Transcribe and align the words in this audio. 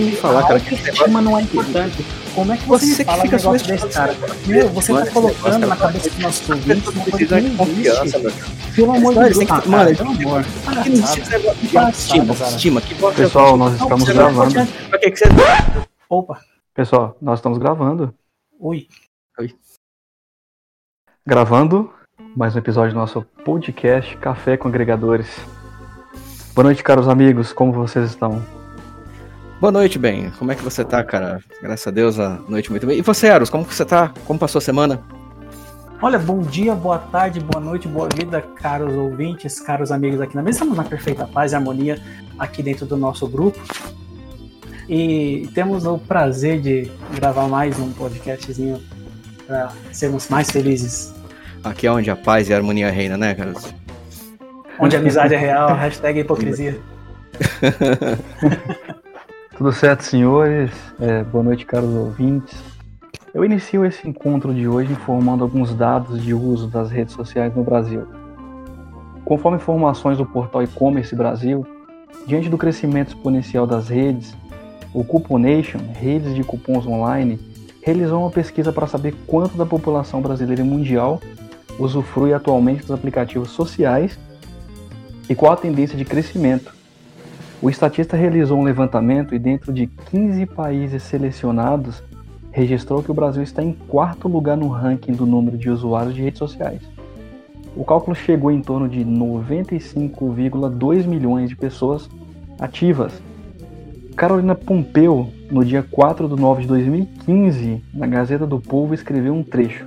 sem 0.00 0.10
me 0.10 0.16
falar, 0.16 0.46
cara. 0.46 0.60
Que 0.60 0.74
autoestima 0.74 1.20
não 1.20 1.38
é 1.38 1.42
importante. 1.42 2.04
Como 2.34 2.52
é 2.52 2.56
que 2.56 2.66
você, 2.66 2.86
Você 2.86 2.98
me 2.98 3.04
fala 3.04 3.22
que 3.22 3.28
um 3.28 3.30
fica 3.30 3.36
negócio 3.36 3.66
desse, 3.66 3.88
cara? 3.88 4.16
Meu, 4.46 4.68
você 4.70 4.92
tá 4.92 5.10
colocando 5.10 5.66
na 5.66 5.76
cabeça 5.76 6.10
do 6.10 6.20
nosso 6.20 6.52
ouvinte 6.52 6.88
uma 6.88 6.92
coisa 6.92 7.04
que 7.04 7.10
Precisa 7.10 7.40
de 7.40 7.48
não 7.48 7.56
confiança, 7.56 8.18
existe. 8.18 8.74
Pelo 8.76 8.92
amor 8.92 9.14
de 9.14 9.20
Deus, 9.20 9.50
ah, 9.50 9.62
mano, 9.66 9.70
cara, 9.70 9.94
pelo 9.94 10.10
amor. 10.10 10.44
Cara. 10.64 11.92
bosta 12.96 13.22
Pessoal, 13.22 13.56
nós 13.56 13.72
estamos 13.74 14.08
é 14.08 14.12
gravando. 14.12 14.54
Opa, 16.08 16.40
Pessoal, 16.74 17.16
nós 17.20 17.38
estamos 17.38 17.58
gravando. 17.58 18.14
oi. 18.58 18.88
Gravando 21.26 21.92
mais 22.36 22.54
um 22.54 22.58
episódio 22.58 22.94
do 22.94 22.98
nosso 22.98 23.22
podcast 23.44 24.16
Café 24.16 24.56
com 24.56 24.68
Agregadores. 24.68 25.28
Boa 26.54 26.64
noite, 26.64 26.82
caros 26.82 27.08
amigos. 27.08 27.52
Como 27.52 27.72
vocês 27.72 28.08
estão? 28.08 28.59
Boa 29.60 29.70
noite, 29.70 29.98
bem. 29.98 30.30
Como 30.38 30.50
é 30.50 30.54
que 30.54 30.64
você 30.64 30.82
tá, 30.82 31.04
cara? 31.04 31.38
Graças 31.60 31.86
a 31.86 31.90
Deus, 31.90 32.18
a 32.18 32.38
noite 32.48 32.70
muito 32.70 32.86
bem. 32.86 32.98
E 32.98 33.02
você, 33.02 33.26
Eros, 33.26 33.50
como 33.50 33.62
que 33.62 33.74
você 33.74 33.84
tá? 33.84 34.10
Como 34.24 34.38
passou 34.38 34.58
a 34.58 34.62
semana? 34.62 35.02
Olha, 36.00 36.18
bom 36.18 36.40
dia, 36.40 36.74
boa 36.74 36.96
tarde, 36.96 37.40
boa 37.40 37.62
noite, 37.62 37.86
boa 37.86 38.08
vida, 38.16 38.40
caros 38.40 38.94
ouvintes, 38.94 39.60
caros 39.60 39.92
amigos 39.92 40.18
aqui 40.18 40.34
na 40.34 40.42
mesa. 40.42 40.56
Estamos 40.56 40.78
na 40.78 40.84
perfeita 40.84 41.26
paz 41.26 41.52
e 41.52 41.56
harmonia 41.56 42.00
aqui 42.38 42.62
dentro 42.62 42.86
do 42.86 42.96
nosso 42.96 43.28
grupo. 43.28 43.60
E 44.88 45.46
temos 45.54 45.84
o 45.84 45.98
prazer 45.98 46.58
de 46.62 46.90
gravar 47.14 47.46
mais 47.46 47.78
um 47.78 47.92
podcastzinho 47.92 48.80
para 49.46 49.72
sermos 49.92 50.26
mais 50.30 50.50
felizes. 50.50 51.14
Aqui 51.62 51.86
é 51.86 51.92
onde 51.92 52.10
a 52.10 52.16
paz 52.16 52.48
e 52.48 52.54
a 52.54 52.56
harmonia 52.56 52.90
reina, 52.90 53.18
né, 53.18 53.34
cara? 53.34 53.52
Onde 54.78 54.96
a 54.96 55.00
amizade 55.00 55.34
é 55.34 55.38
real, 55.38 55.74
hashtag 55.74 56.20
hipocrisia. 56.20 56.80
Tudo 59.60 59.72
certo, 59.72 60.04
senhores? 60.04 60.72
É, 60.98 61.22
boa 61.22 61.44
noite, 61.44 61.66
caros 61.66 61.94
ouvintes. 61.94 62.58
Eu 63.34 63.44
inicio 63.44 63.84
esse 63.84 64.08
encontro 64.08 64.54
de 64.54 64.66
hoje 64.66 64.90
informando 64.90 65.44
alguns 65.44 65.74
dados 65.74 66.22
de 66.22 66.32
uso 66.32 66.66
das 66.66 66.90
redes 66.90 67.12
sociais 67.12 67.54
no 67.54 67.62
Brasil. 67.62 68.06
Conforme 69.22 69.58
informações 69.58 70.16
do 70.16 70.24
portal 70.24 70.62
e-commerce 70.62 71.14
Brasil, 71.14 71.66
diante 72.26 72.48
do 72.48 72.56
crescimento 72.56 73.08
exponencial 73.08 73.66
das 73.66 73.90
redes, 73.90 74.34
o 74.94 75.04
Cuponation, 75.04 75.80
redes 75.92 76.34
de 76.34 76.42
cupons 76.42 76.86
online, 76.86 77.38
realizou 77.82 78.20
uma 78.22 78.30
pesquisa 78.30 78.72
para 78.72 78.86
saber 78.86 79.14
quanto 79.26 79.58
da 79.58 79.66
população 79.66 80.22
brasileira 80.22 80.62
e 80.62 80.64
mundial 80.64 81.20
usufrui 81.78 82.32
atualmente 82.32 82.80
dos 82.80 82.92
aplicativos 82.92 83.50
sociais 83.50 84.18
e 85.28 85.34
qual 85.34 85.52
a 85.52 85.56
tendência 85.58 85.98
de 85.98 86.04
crescimento. 86.06 86.79
O 87.62 87.68
estatista 87.68 88.16
realizou 88.16 88.58
um 88.58 88.64
levantamento 88.64 89.34
e, 89.34 89.38
dentro 89.38 89.70
de 89.70 89.86
15 89.86 90.46
países 90.46 91.02
selecionados, 91.02 92.02
registrou 92.50 93.02
que 93.02 93.10
o 93.10 93.14
Brasil 93.14 93.42
está 93.42 93.62
em 93.62 93.74
quarto 93.74 94.28
lugar 94.28 94.56
no 94.56 94.68
ranking 94.68 95.12
do 95.12 95.26
número 95.26 95.58
de 95.58 95.68
usuários 95.68 96.14
de 96.14 96.22
redes 96.22 96.38
sociais. 96.38 96.80
O 97.76 97.84
cálculo 97.84 98.16
chegou 98.16 98.50
em 98.50 98.62
torno 98.62 98.88
de 98.88 99.04
95,2 99.04 101.06
milhões 101.06 101.50
de 101.50 101.56
pessoas 101.56 102.08
ativas. 102.58 103.12
Carolina 104.16 104.54
Pompeu, 104.54 105.28
no 105.50 105.62
dia 105.62 105.82
4 105.82 106.28
de 106.28 106.40
nove 106.40 106.62
de 106.62 106.68
2015, 106.68 107.84
na 107.92 108.06
Gazeta 108.06 108.46
do 108.46 108.58
Povo, 108.58 108.94
escreveu 108.94 109.34
um 109.34 109.42
trecho. 109.42 109.86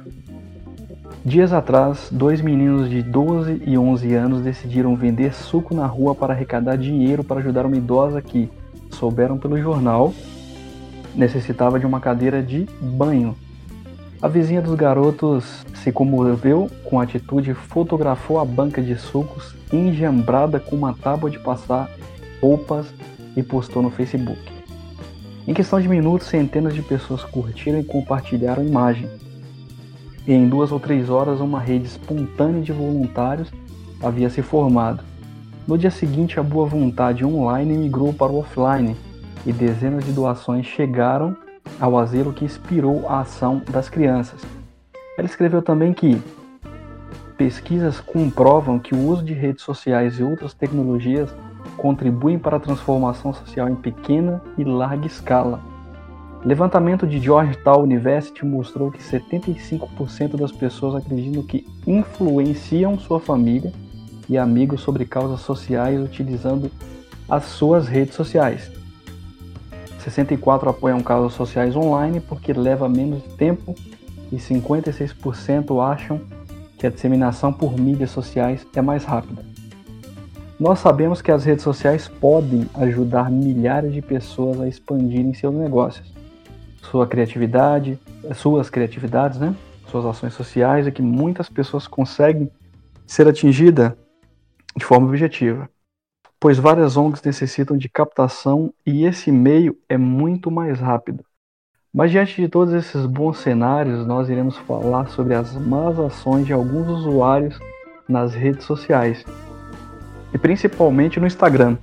Dias 1.26 1.54
atrás, 1.54 2.10
dois 2.12 2.42
meninos 2.42 2.90
de 2.90 3.02
12 3.02 3.64
e 3.66 3.78
11 3.78 4.14
anos 4.14 4.42
decidiram 4.42 4.94
vender 4.94 5.34
suco 5.34 5.74
na 5.74 5.86
rua 5.86 6.14
para 6.14 6.34
arrecadar 6.34 6.76
dinheiro 6.76 7.24
para 7.24 7.40
ajudar 7.40 7.66
uma 7.66 7.78
idosa 7.78 8.22
que, 8.22 8.50
souberam 8.92 9.38
pelo 9.38 9.58
jornal, 9.58 10.14
necessitava 11.16 11.80
de 11.80 11.86
uma 11.86 12.02
cadeira 12.02 12.44
de 12.44 12.68
banho. 12.82 13.38
A 14.22 14.28
vizinha 14.28 14.62
dos 14.62 14.76
garotos 14.76 15.66
se 15.76 15.94
comoveu 15.94 16.70
com 16.84 17.00
a 17.00 17.04
atitude 17.04 17.52
e 17.52 17.54
fotografou 17.56 18.38
a 18.38 18.44
banca 18.44 18.82
de 18.82 18.98
sucos 18.98 19.56
enjambrada 19.72 20.60
com 20.60 20.76
uma 20.76 20.94
tábua 20.94 21.30
de 21.30 21.40
passar 21.40 21.90
roupas 22.42 22.94
e 23.34 23.42
postou 23.42 23.82
no 23.82 23.90
Facebook. 23.90 24.42
Em 25.48 25.54
questão 25.54 25.80
de 25.80 25.88
minutos, 25.88 26.28
centenas 26.28 26.76
de 26.76 26.82
pessoas 26.82 27.24
curtiram 27.24 27.80
e 27.80 27.84
compartilharam 27.84 28.62
a 28.62 28.66
imagem. 28.66 29.23
E 30.26 30.34
em 30.34 30.48
duas 30.48 30.72
ou 30.72 30.80
três 30.80 31.10
horas, 31.10 31.42
uma 31.42 31.60
rede 31.60 31.86
espontânea 31.86 32.62
de 32.62 32.72
voluntários 32.72 33.52
havia 34.02 34.30
se 34.30 34.42
formado. 34.42 35.04
No 35.68 35.78
dia 35.78 35.92
seguinte, 35.92 36.40
a 36.40 36.44
boa 36.44 36.66
vontade 36.66 37.26
online 37.26 37.78
migrou 37.78 38.14
para 38.14 38.32
o 38.32 38.40
offline 38.40 38.96
e 39.46 39.52
dezenas 39.52 40.06
de 40.06 40.12
doações 40.12 40.66
chegaram 40.66 41.36
ao 41.80 41.98
asilo 41.98 42.34
que 42.34 42.46
inspirou 42.46 43.08
a 43.08 43.22
ação 43.22 43.62
das 43.70 43.90
crianças. 43.90 44.42
Ela 45.18 45.28
escreveu 45.28 45.62
também 45.62 45.94
que 45.94 46.22
pesquisas 47.38 48.00
comprovam 48.00 48.80
que 48.80 48.96
o 48.96 49.08
uso 49.08 49.24
de 49.24 49.34
redes 49.34 49.64
sociais 49.64 50.20
e 50.20 50.24
outras 50.24 50.54
tecnologias 50.54 51.34
contribuem 51.78 52.40
para 52.40 52.58
a 52.58 52.60
transformação 52.60 53.34
social 53.34 53.68
em 53.68 53.76
pequena 53.76 54.42
e 54.58 54.64
larga 54.64 55.06
escala. 55.06 55.73
Levantamento 56.46 57.08
de 57.08 57.20
Georgetown 57.20 57.84
University 57.84 58.46
mostrou 58.46 58.92
que 58.92 59.02
75% 59.02 60.36
das 60.36 60.52
pessoas 60.52 60.96
acreditam 60.96 61.42
que 61.42 61.66
influenciam 61.88 63.00
sua 63.00 63.18
família 63.18 63.72
e 64.28 64.38
amigos 64.38 64.82
sobre 64.82 65.06
causas 65.06 65.40
sociais 65.40 66.02
utilizando 66.02 66.70
as 67.30 67.46
suas 67.46 67.88
redes 67.88 68.16
sociais. 68.16 68.70
64 70.00 70.70
apoiam 70.70 71.02
causas 71.02 71.32
sociais 71.32 71.78
online 71.78 72.20
porque 72.20 72.52
leva 72.52 72.90
menos 72.90 73.24
tempo 73.38 73.74
e 74.30 74.36
56% 74.36 75.82
acham 75.82 76.20
que 76.78 76.86
a 76.86 76.90
disseminação 76.90 77.54
por 77.54 77.80
mídias 77.80 78.12
sociais 78.12 78.68
é 78.76 78.82
mais 78.82 79.06
rápida. 79.06 79.46
Nós 80.60 80.80
sabemos 80.80 81.22
que 81.22 81.32
as 81.32 81.46
redes 81.46 81.64
sociais 81.64 82.10
podem 82.10 82.70
ajudar 82.76 83.32
milhares 83.32 83.94
de 83.94 84.02
pessoas 84.02 84.60
a 84.60 84.68
expandirem 84.68 85.34
seus 85.34 85.54
negócios, 85.54 86.14
sua 86.92 87.08
criatividade, 87.08 88.00
suas 88.36 88.70
criatividades, 88.70 89.40
né? 89.40 89.56
suas 89.88 90.06
ações 90.06 90.34
sociais, 90.34 90.88
e 90.88 90.92
que 90.92 91.02
muitas 91.02 91.50
pessoas 91.50 91.88
conseguem 91.88 92.50
ser 93.06 93.28
atingidas 93.28 93.94
de 94.76 94.86
forma 94.86 95.08
objetiva 95.08 95.70
pois 96.44 96.60
várias 96.60 96.98
ONGs 96.98 97.22
necessitam 97.24 97.78
de 97.78 97.88
captação 97.88 98.74
e 98.86 99.06
esse 99.06 99.32
meio 99.32 99.78
é 99.88 99.98
muito 99.98 100.52
mais 100.52 100.78
rápido. 100.78 101.24
Mas 101.94 102.12
diante 102.12 102.36
de 102.36 102.50
todos 102.50 102.74
esses 102.74 103.06
bons 103.06 103.38
cenários, 103.38 104.06
nós 104.06 104.28
iremos 104.28 104.58
falar 104.58 105.08
sobre 105.08 105.36
as 105.36 105.56
más 105.56 105.98
ações 105.98 106.46
de 106.46 106.52
alguns 106.52 106.90
usuários 106.90 107.58
nas 108.10 108.34
redes 108.34 108.66
sociais 108.66 109.24
e 110.34 110.38
principalmente 110.38 111.18
no 111.18 111.26
Instagram. 111.26 111.78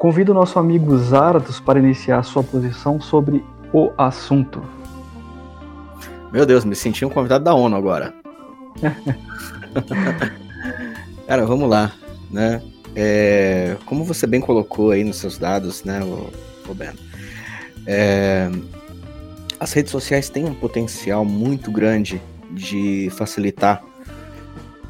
Convido 0.00 0.32
o 0.32 0.34
nosso 0.34 0.58
amigo 0.58 0.98
Zaratos 0.98 1.60
para 1.60 1.78
iniciar 1.78 2.24
sua 2.24 2.42
posição 2.42 3.00
sobre 3.00 3.40
o 3.72 3.92
assunto. 3.96 4.62
Meu 6.32 6.46
Deus, 6.46 6.64
me 6.64 6.76
senti 6.76 7.04
um 7.04 7.10
convidado 7.10 7.44
da 7.44 7.54
ONU 7.54 7.76
agora. 7.76 8.14
Cara, 11.26 11.46
vamos 11.46 11.68
lá, 11.68 11.92
né? 12.30 12.62
É, 12.94 13.76
como 13.86 14.04
você 14.04 14.26
bem 14.26 14.40
colocou 14.40 14.90
aí 14.90 15.04
nos 15.04 15.18
seus 15.18 15.38
dados, 15.38 15.84
né, 15.84 16.00
o, 16.02 16.74
Ben? 16.74 16.90
É, 17.86 18.50
as 19.58 19.72
redes 19.72 19.92
sociais 19.92 20.28
têm 20.28 20.44
um 20.44 20.54
potencial 20.54 21.24
muito 21.24 21.70
grande 21.70 22.20
de 22.50 23.08
facilitar 23.12 23.82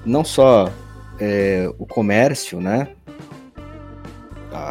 não 0.04 0.24
só 0.24 0.72
é, 1.18 1.70
o 1.78 1.86
comércio, 1.86 2.60
né, 2.60 2.88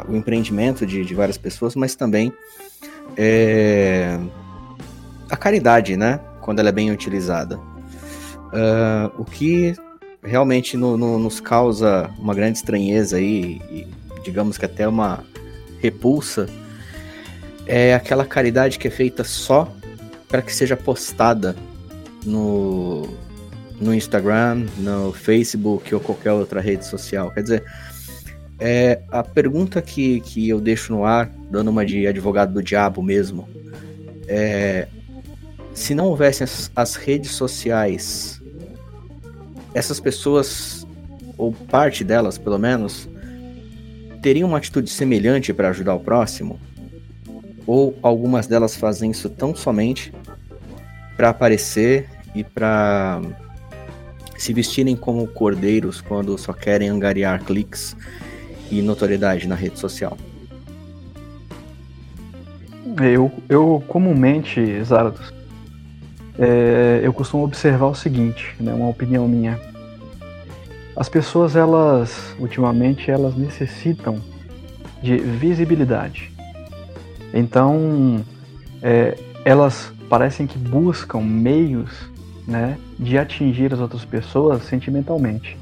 o 0.08 0.16
empreendimento 0.16 0.86
de, 0.86 1.06
de, 1.06 1.14
várias 1.14 1.38
pessoas, 1.38 1.75
mas 1.75 1.96
também 1.96 2.34
é, 3.22 4.18
a 5.30 5.36
caridade, 5.36 5.98
né, 5.98 6.21
quando 6.39 6.60
ela 6.60 6.69
é 6.69 6.71
bem 6.71 6.89
utilizada. 6.89 7.57
Uh, 7.57 9.12
o 9.18 9.25
que 9.25 9.75
realmente 10.24 10.77
no, 10.77 10.98
no, 10.98 11.19
nos 11.19 11.42
causa 11.42 12.10
uma 12.18 12.33
grande 12.33 12.57
estranheza 12.60 13.18
aí, 13.18 13.62
e 13.69 13.88
digamos 14.24 14.57
que 14.57 14.63
até 14.63 14.88
uma 14.88 15.24
repulsa, 15.81 16.48
é 17.68 17.94
aquela 17.94 18.25
caridade 18.25 18.80
que 18.80 18.88
é 18.88 18.92
feita 18.92 19.25
só 19.25 19.71
para 20.30 20.42
que 20.42 20.54
seja 20.54 20.77
postada 20.77 21.57
no, 22.25 23.06
no 23.81 23.94
Instagram, 23.94 24.66
no 24.77 25.12
Facebook 25.12 25.94
ou 25.94 26.00
qualquer 26.00 26.31
outra 26.31 26.62
rede 26.62 26.86
social. 26.86 27.31
Quer 27.31 27.44
dizer, 27.44 27.63
é, 28.59 29.01
a 29.09 29.23
pergunta 29.23 29.81
que, 29.81 30.19
que 30.21 30.50
eu 30.50 30.59
deixo 30.59 30.91
no 30.94 31.06
ar, 31.06 31.31
dando 31.50 31.69
uma 31.69 31.85
de 31.85 32.06
advogado 32.07 32.53
do 32.53 32.63
diabo 32.63 33.01
mesmo, 33.01 33.47
é 34.27 34.88
se 35.73 35.95
não 35.95 36.07
houvessem 36.07 36.44
as, 36.44 36.69
as 36.75 36.95
redes 36.95 37.31
sociais 37.31 38.41
essas 39.73 40.00
pessoas, 40.00 40.85
ou 41.38 41.53
parte 41.53 42.03
delas 42.03 42.38
pelo 42.38 42.57
menos, 42.57 43.07
teriam 44.21 44.50
uma 44.50 44.57
atitude 44.57 44.89
semelhante 44.89 45.53
para 45.53 45.69
ajudar 45.69 45.94
o 45.94 46.00
próximo? 46.00 46.59
ou 47.69 47.95
algumas 48.01 48.47
delas 48.47 48.75
fazem 48.75 49.11
isso 49.11 49.29
tão 49.29 49.56
somente 49.56 50.11
para 51.15 51.29
aparecer 51.29 52.09
e 52.33 52.44
para 52.44 53.21
se 54.39 54.51
vestirem 54.53 54.95
como 54.95 55.27
cordeiros 55.27 56.01
quando 56.01 56.35
só 56.35 56.51
querem 56.51 56.89
angariar 56.89 57.44
cliques 57.44 57.95
e 58.71 58.81
notoriedade 58.81 59.48
na 59.48 59.56
rede 59.56 59.80
social? 59.80 60.18
Eu, 63.01 63.31
eu 63.48 63.83
comumente, 63.88 64.83
Zaratos, 64.83 65.33
é, 66.38 67.01
eu 67.04 67.12
costumo 67.12 67.44
observar 67.44 67.88
o 67.88 67.95
seguinte, 67.95 68.56
né, 68.60 68.74
uma 68.74 68.88
opinião 68.88 69.27
minha. 69.27 69.60
As 70.95 71.10
pessoas, 71.10 71.56
elas, 71.56 72.36
ultimamente, 72.39 73.12
elas 73.12 73.36
necessitam 73.36 74.21
de 75.01 75.18
visibilidade. 75.18 76.31
Então, 77.33 78.24
é, 78.81 79.18
elas 79.45 79.92
parecem 80.10 80.48
que 80.48 80.57
buscam 80.57 81.21
meios 81.21 81.92
né, 82.48 82.77
de 82.98 83.18
atingir 83.18 83.74
as 83.74 83.80
outras 83.80 84.04
pessoas 84.04 84.63
sentimentalmente. 84.63 85.57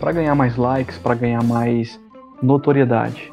Para 0.00 0.12
ganhar 0.12 0.34
mais 0.34 0.56
likes, 0.56 0.98
para 0.98 1.14
ganhar 1.14 1.44
mais 1.44 2.00
notoriedade. 2.42 3.32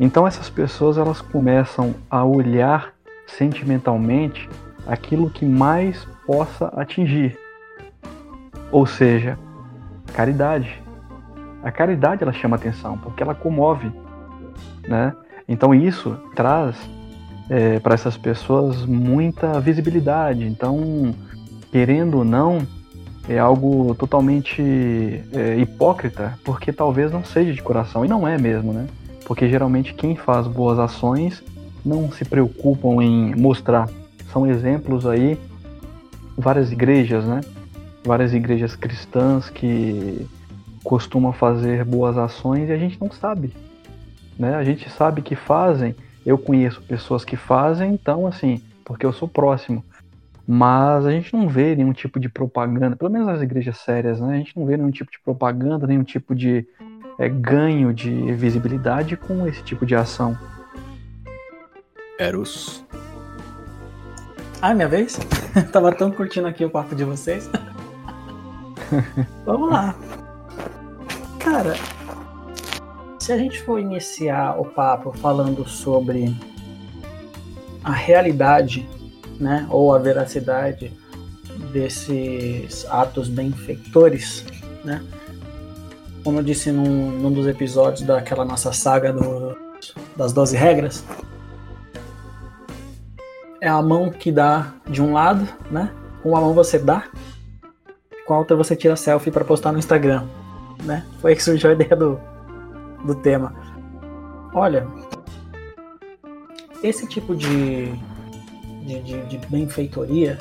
Então 0.00 0.26
essas 0.26 0.48
pessoas 0.48 0.96
elas 0.96 1.20
começam 1.20 1.94
a 2.10 2.24
olhar 2.24 2.94
sentimentalmente 3.26 4.48
aquilo 4.86 5.28
que 5.28 5.44
mais 5.44 6.06
possa 6.26 6.68
atingir. 6.68 7.38
Ou 8.72 8.86
seja, 8.86 9.38
caridade. 10.14 10.82
A 11.62 11.70
caridade 11.70 12.22
ela 12.22 12.32
chama 12.32 12.56
atenção 12.56 12.96
porque 12.96 13.22
ela 13.22 13.34
comove, 13.34 13.92
né? 14.88 15.14
Então 15.46 15.74
isso 15.74 16.18
traz 16.34 16.76
é, 17.50 17.78
para 17.78 17.92
essas 17.92 18.16
pessoas 18.16 18.86
muita 18.86 19.60
visibilidade. 19.60 20.46
Então, 20.46 21.14
querendo 21.70 22.18
ou 22.18 22.24
não, 22.24 22.66
é 23.30 23.38
algo 23.38 23.94
totalmente 23.94 24.60
é, 25.32 25.56
hipócrita, 25.56 26.36
porque 26.44 26.72
talvez 26.72 27.12
não 27.12 27.24
seja 27.24 27.52
de 27.52 27.62
coração 27.62 28.04
e 28.04 28.08
não 28.08 28.26
é 28.26 28.36
mesmo, 28.36 28.72
né? 28.72 28.88
Porque 29.24 29.48
geralmente 29.48 29.94
quem 29.94 30.16
faz 30.16 30.48
boas 30.48 30.80
ações 30.80 31.40
não 31.86 32.10
se 32.10 32.24
preocupam 32.24 33.00
em 33.00 33.32
mostrar. 33.36 33.88
São 34.32 34.48
exemplos 34.50 35.06
aí 35.06 35.38
várias 36.36 36.72
igrejas, 36.72 37.24
né? 37.24 37.40
Várias 38.04 38.34
igrejas 38.34 38.74
cristãs 38.74 39.48
que 39.48 40.26
costumam 40.82 41.32
fazer 41.32 41.84
boas 41.84 42.18
ações 42.18 42.68
e 42.68 42.72
a 42.72 42.78
gente 42.78 43.00
não 43.00 43.12
sabe. 43.12 43.52
Né? 44.36 44.56
A 44.56 44.64
gente 44.64 44.90
sabe 44.90 45.22
que 45.22 45.36
fazem, 45.36 45.94
eu 46.26 46.36
conheço 46.36 46.82
pessoas 46.82 47.24
que 47.24 47.36
fazem, 47.36 47.92
então 47.92 48.26
assim, 48.26 48.60
porque 48.84 49.06
eu 49.06 49.12
sou 49.12 49.28
próximo. 49.28 49.84
Mas 50.52 51.06
a 51.06 51.12
gente 51.12 51.32
não 51.32 51.48
vê 51.48 51.76
nenhum 51.76 51.92
tipo 51.92 52.18
de 52.18 52.28
propaganda, 52.28 52.96
pelo 52.96 53.08
menos 53.08 53.28
nas 53.28 53.40
igrejas 53.40 53.78
sérias, 53.78 54.20
né? 54.20 54.34
A 54.34 54.38
gente 54.38 54.58
não 54.58 54.66
vê 54.66 54.76
nenhum 54.76 54.90
tipo 54.90 55.08
de 55.08 55.20
propaganda, 55.20 55.86
nenhum 55.86 56.02
tipo 56.02 56.34
de 56.34 56.66
é, 57.20 57.28
ganho 57.28 57.94
de 57.94 58.32
visibilidade 58.32 59.16
com 59.16 59.46
esse 59.46 59.62
tipo 59.62 59.86
de 59.86 59.94
ação. 59.94 60.36
Eros. 62.18 62.84
Ah, 64.60 64.74
minha 64.74 64.88
vez? 64.88 65.20
Tava 65.70 65.94
tão 65.94 66.10
curtindo 66.10 66.48
aqui 66.48 66.64
o 66.64 66.70
quarto 66.70 66.96
de 66.96 67.04
vocês. 67.04 67.48
Vamos 69.46 69.70
lá. 69.70 69.94
Cara, 71.38 71.74
se 73.20 73.32
a 73.32 73.38
gente 73.38 73.62
for 73.62 73.78
iniciar 73.78 74.60
o 74.60 74.64
papo 74.64 75.12
falando 75.12 75.64
sobre 75.64 76.36
a 77.84 77.92
realidade, 77.92 78.84
né, 79.40 79.66
ou 79.70 79.94
a 79.94 79.98
veracidade 79.98 80.92
desses 81.72 82.86
atos 82.86 83.28
benfeitores, 83.28 84.44
né, 84.84 85.02
como 86.22 86.38
eu 86.38 86.42
disse 86.42 86.70
num, 86.70 87.10
num 87.10 87.32
dos 87.32 87.46
episódios 87.46 88.02
daquela 88.02 88.44
nossa 88.44 88.72
saga 88.72 89.12
do, 89.12 89.56
das 90.16 90.32
12 90.32 90.56
regras, 90.56 91.04
é 93.60 93.68
a 93.68 93.80
mão 93.82 94.10
que 94.10 94.32
dá 94.32 94.74
de 94.88 95.02
um 95.02 95.12
lado, 95.12 95.46
né? 95.70 95.90
Com 96.22 96.30
uma 96.30 96.40
mão 96.40 96.54
você 96.54 96.78
dá, 96.78 97.04
com 98.26 98.34
a 98.34 98.38
outra 98.38 98.56
você 98.56 98.74
tira 98.74 98.96
selfie 98.96 99.30
para 99.30 99.44
postar 99.44 99.72
no 99.72 99.78
Instagram, 99.78 100.26
né? 100.82 101.04
Foi 101.20 101.32
aí 101.32 101.36
que 101.36 101.42
surgiu 101.42 101.70
a 101.70 101.72
ideia 101.72 101.94
do, 101.94 102.18
do 103.04 103.14
tema. 103.14 103.54
Olha, 104.54 104.86
esse 106.82 107.06
tipo 107.06 107.34
de, 107.34 107.92
de, 108.90 109.00
de, 109.02 109.38
de 109.38 109.46
benfeitoria 109.46 110.38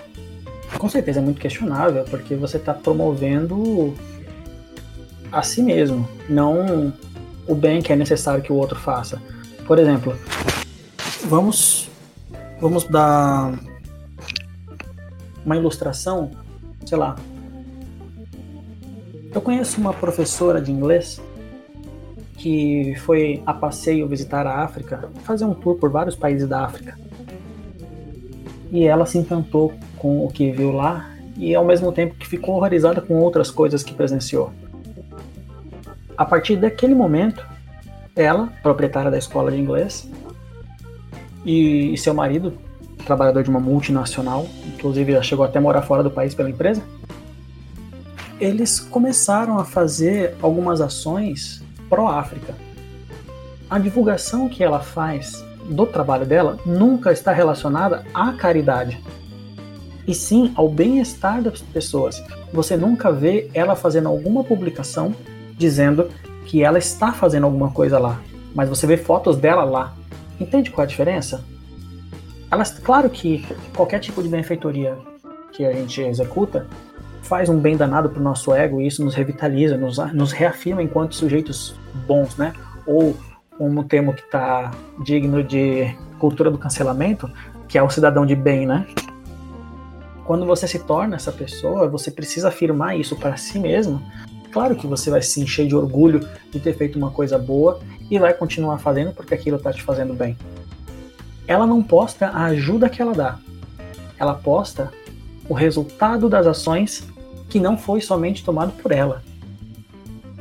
com 0.78 0.88
certeza 0.88 1.20
é 1.20 1.24
muito 1.24 1.42
questionável, 1.42 2.04
porque 2.06 2.36
você 2.36 2.58
está 2.58 2.74
promovendo 2.74 3.94
a 5.32 5.42
si 5.42 5.62
mesmo, 5.64 6.08
não 6.30 6.94
o 7.48 7.56
bem 7.56 7.82
que 7.82 7.92
é 7.92 7.96
necessário 7.96 8.44
que 8.44 8.52
o 8.52 8.56
outro 8.56 8.78
faça. 8.78 9.22
Por 9.66 9.80
exemplo, 9.80 10.16
vamos 11.26 11.90
vamos 12.60 12.84
dar 12.86 13.54
uma 15.46 15.56
ilustração, 15.56 16.32
sei 16.86 16.98
lá. 16.98 17.16
Eu 19.34 19.42
conheço 19.42 19.80
uma 19.80 19.94
professora 19.94 20.62
de 20.62 20.72
inglês 20.72 21.22
que 22.36 22.96
foi 23.06 23.44
a 23.46 23.54
passeio 23.54 24.08
visitar 24.08 24.48
a 24.48 24.64
África, 24.64 25.10
fazer 25.24 25.46
um 25.46 25.54
tour 25.54 25.76
por 25.76 25.90
vários 25.90 26.16
países 26.16 26.48
da 26.48 26.64
África. 26.64 26.98
E 28.72 28.86
ela 28.86 29.06
se 29.06 29.18
encantou 29.18 29.74
com 29.98 30.26
o 30.26 30.30
que 30.30 30.52
viu 30.52 30.72
lá 30.72 31.10
e 31.38 31.56
ao 31.56 31.66
mesmo 31.66 31.92
tempo 31.92 32.16
que 32.16 32.28
ficou 32.28 32.56
horrorizada 32.56 33.02
com 33.02 33.16
outras 33.16 33.50
coisas 33.50 33.82
que 33.82 33.94
presenciou. 33.94 34.52
A 36.18 36.26
partir 36.26 36.58
daquele 36.58 36.94
momento, 36.94 37.46
ela, 38.16 38.48
proprietária 38.62 39.10
da 39.10 39.18
escola 39.18 39.50
de 39.52 39.58
inglês, 39.58 40.10
e, 41.46 41.98
seu 41.98 42.14
marido, 42.14 42.54
trabalhador 43.06 43.44
de 43.44 43.50
uma 43.50 43.60
multinacional, 43.60 44.46
inclusive 44.68 45.14
já 45.14 45.24
chegou 45.24 45.46
até 45.46 45.58
a 45.58 45.62
morar 45.62 45.82
fora 45.82 46.04
do 46.04 46.12
país 46.12 46.36
pela 46.36 46.50
empresa, 46.50 46.84
eles 48.40 48.80
começaram 48.80 49.58
a 49.58 49.66
fazer 49.66 50.36
algumas 50.42 50.82
ações 50.82 51.64
pró-África. 51.90 52.54
A 53.70 53.80
divulgação 53.80 54.50
que 54.50 54.64
ela 54.64 54.80
faz 54.80 55.44
do 55.70 55.86
trabalho 55.86 56.26
dela 56.26 56.58
nunca 56.66 57.12
está 57.12 57.32
relacionada 57.32 58.04
à 58.14 58.34
caridade, 58.34 59.00
e 60.08 60.14
sim 60.14 60.52
ao 60.56 60.68
bem-estar 60.68 61.42
das 61.42 61.62
pessoas. 61.62 62.22
Você 62.52 62.76
nunca 62.76 63.12
vê 63.12 63.50
ela 63.54 63.76
fazendo 63.76 64.10
alguma 64.10 64.44
publicação 64.44 65.14
dizendo 65.56 66.10
que 66.46 66.64
ela 66.64 66.80
está 66.80 67.12
fazendo 67.12 67.44
alguma 67.44 67.70
coisa 67.70 68.00
lá, 68.00 68.20
mas 68.56 68.68
você 68.68 68.88
vê 68.88 68.98
fotos 68.98 69.38
dela 69.38 69.64
lá. 69.64 69.94
Entende 70.40 70.72
qual 70.72 70.84
é 70.84 70.86
a 70.86 70.90
diferença? 70.90 71.46
Elas, 72.50 72.72
claro 72.80 73.08
que 73.10 73.46
qualquer 73.76 74.00
tipo 74.00 74.24
de 74.24 74.30
benfeitoria 74.30 74.98
que 75.52 75.64
a 75.64 75.72
gente 75.74 76.02
executa 76.02 76.66
faz 77.22 77.48
um 77.48 77.60
bem 77.60 77.78
danado 77.78 78.10
para 78.10 78.20
o 78.20 78.24
nosso 78.24 78.52
ego 78.52 78.82
e 78.82 78.88
isso 78.88 79.06
nos 79.06 79.14
revitaliza, 79.14 79.78
nos, 79.78 80.00
nos 80.14 80.32
reafirma 80.32 80.82
enquanto 80.82 81.14
sujeitos 81.14 81.76
bons, 82.08 82.36
né? 82.36 82.54
Ou 82.88 83.16
um 83.60 83.84
termo 83.84 84.14
que 84.14 84.22
está 84.22 84.72
digno 85.04 85.44
de 85.44 85.96
cultura 86.18 86.50
do 86.50 86.58
cancelamento, 86.58 87.30
que 87.68 87.78
é 87.78 87.84
o 87.84 87.90
cidadão 87.90 88.26
de 88.26 88.36
bem, 88.36 88.66
né? 88.66 88.88
Quando 90.26 90.46
você 90.46 90.68
se 90.68 90.80
torna 90.80 91.16
essa 91.16 91.32
pessoa, 91.32 91.88
você 91.88 92.12
precisa 92.12 92.50
afirmar 92.50 92.98
isso 92.98 93.16
para 93.16 93.36
si 93.36 93.60
mesmo 93.60 94.02
Claro 94.52 94.76
que 94.76 94.88
você 94.88 95.10
vai 95.10 95.22
se 95.22 95.42
encher 95.42 95.68
de 95.68 95.76
orgulho 95.76 96.28
de 96.52 96.60
ter 96.60 96.74
feito 96.74 96.98
uma 96.98 97.12
coisa 97.12 97.38
boa 97.38 97.80
e 98.10 98.18
vai 98.18 98.34
continuar 98.34 98.80
fazendo 98.80 99.14
porque 99.14 99.34
aquilo 99.34 99.58
está 99.58 99.72
te 99.72 99.84
fazendo 99.84 100.14
bem. 100.14 100.36
Ela 101.48 101.68
não 101.68 101.84
posta 101.84 102.28
a 102.28 102.46
ajuda 102.46 102.90
que 102.90 103.02
ela 103.02 103.14
dá. 103.14 103.40
Ela 104.18 104.34
posta 104.34 104.92
o 105.48 105.54
resultado 105.54 106.28
das 106.28 106.48
ações 106.48 107.08
que 107.50 107.60
não 107.60 107.78
foi 107.78 108.02
somente 108.02 108.44
tomado 108.44 108.72
por 108.82 108.92
ela. 108.92 109.24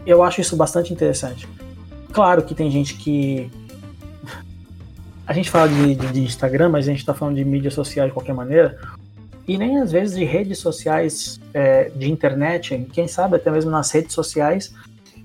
Eu 0.07 0.23
acho 0.23 0.41
isso 0.41 0.57
bastante 0.57 0.93
interessante. 0.93 1.47
Claro 2.13 2.43
que 2.43 2.55
tem 2.55 2.71
gente 2.71 2.95
que. 2.95 3.51
A 5.27 5.33
gente 5.33 5.51
fala 5.51 5.69
de, 5.69 5.95
de, 5.95 6.13
de 6.13 6.21
Instagram, 6.21 6.71
mas 6.71 6.87
a 6.87 6.91
gente 6.91 7.01
está 7.01 7.13
falando 7.13 7.37
de 7.37 7.45
mídias 7.45 7.75
sociais 7.75 8.09
de 8.09 8.15
qualquer 8.15 8.35
maneira 8.35 8.79
e 9.49 9.57
nem 9.57 9.79
às 9.79 9.91
vezes 9.91 10.15
de 10.15 10.25
redes 10.25 10.59
sociais 10.59 11.41
é, 11.55 11.85
de 11.89 12.13
internet, 12.13 12.87
quem 12.93 13.09
sabe 13.09 13.37
até 13.37 13.51
mesmo 13.51 13.71
nas 13.71 13.91
redes 13.91 14.13
sociais 14.13 14.75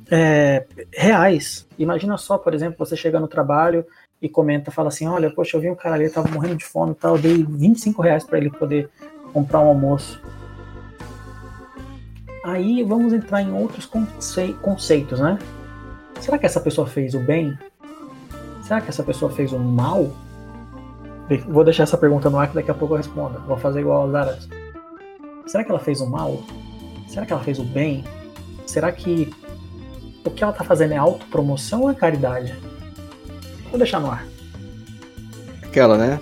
é, 0.09 0.65
reais. 0.93 1.67
Imagina 1.77 2.17
só, 2.17 2.37
por 2.37 2.53
exemplo, 2.53 2.77
você 2.79 2.95
chega 2.95 3.19
no 3.19 3.27
trabalho 3.27 3.85
e 4.21 4.29
comenta, 4.29 4.71
fala 4.71 4.87
assim, 4.87 5.05
olha, 5.07 5.29
poxa, 5.29 5.57
eu 5.57 5.61
vi 5.61 5.69
um 5.69 5.75
cara 5.75 5.95
ali, 5.95 6.09
tava 6.09 6.29
morrendo 6.29 6.55
de 6.55 6.63
fome 6.63 6.93
e 6.93 6.95
tal, 6.95 7.17
dei 7.17 7.43
25 7.43 8.01
reais 8.01 8.23
para 8.23 8.37
ele 8.37 8.49
poder 8.49 8.89
comprar 9.33 9.59
um 9.59 9.67
almoço. 9.67 10.21
Aí 12.45 12.81
vamos 12.81 13.11
entrar 13.11 13.41
em 13.41 13.51
outros 13.51 13.85
conce 13.85 14.53
conceitos, 14.61 15.19
né? 15.19 15.37
Será 16.21 16.37
que 16.37 16.45
essa 16.45 16.59
pessoa 16.59 16.87
fez 16.87 17.13
o 17.13 17.19
bem? 17.19 17.57
Será 18.63 18.79
que 18.81 18.89
essa 18.89 19.03
pessoa 19.03 19.31
fez 19.31 19.51
o 19.51 19.59
mal? 19.59 20.11
Vou 21.47 21.63
deixar 21.63 21.83
essa 21.83 21.97
pergunta 21.97 22.29
no 22.29 22.37
ar 22.37 22.47
que 22.47 22.55
daqui 22.55 22.71
a 22.71 22.73
pouco 22.73 22.93
eu 22.93 22.97
respondo. 22.97 23.39
Vou 23.47 23.57
fazer 23.57 23.81
igual 23.81 24.03
aos 24.03 24.15
árabes. 24.15 24.47
Será 25.45 25.63
que 25.63 25.71
ela 25.71 25.79
fez 25.79 25.99
o 26.01 26.09
mal? 26.09 26.41
Será 27.07 27.25
que 27.25 27.33
ela 27.33 27.43
fez 27.43 27.59
o 27.59 27.63
bem? 27.63 28.03
Será 28.65 28.91
que 28.91 29.33
o 30.25 30.31
que 30.31 30.43
ela 30.43 30.53
tá 30.53 30.63
fazendo 30.63 30.93
é 30.93 30.97
autopromoção 30.97 31.83
ou 31.83 31.91
é 31.91 31.93
caridade? 31.93 32.55
Vou 33.69 33.77
deixar 33.77 33.99
no 33.99 34.09
ar. 34.09 34.25
Aquela, 35.63 35.97
né? 35.97 36.21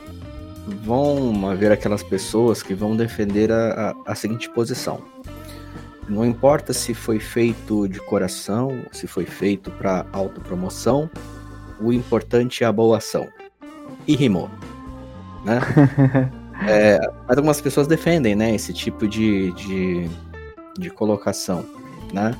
Vão 0.83 1.49
haver 1.49 1.71
aquelas 1.71 2.03
pessoas 2.03 2.63
que 2.63 2.73
vão 2.73 2.95
defender 2.95 3.51
a, 3.51 3.95
a, 4.05 4.11
a 4.11 4.15
seguinte 4.15 4.49
posição. 4.49 5.01
Não 6.11 6.25
importa 6.25 6.73
se 6.73 6.93
foi 6.93 7.21
feito 7.21 7.87
de 7.87 7.97
coração, 8.01 8.83
se 8.91 9.07
foi 9.07 9.23
feito 9.23 9.71
para 9.71 10.05
autopromoção, 10.11 11.09
o 11.79 11.93
importante 11.93 12.65
é 12.65 12.67
a 12.67 12.71
boa 12.71 12.97
ação. 12.97 13.29
E 14.05 14.13
rimou. 14.13 14.49
Né? 15.45 15.61
é, 16.67 16.99
mas 17.25 17.37
algumas 17.37 17.61
pessoas 17.61 17.87
defendem 17.87 18.35
né, 18.35 18.53
esse 18.53 18.73
tipo 18.73 19.07
de, 19.07 19.53
de, 19.53 20.09
de 20.77 20.89
colocação. 20.89 21.65
Né? 22.11 22.35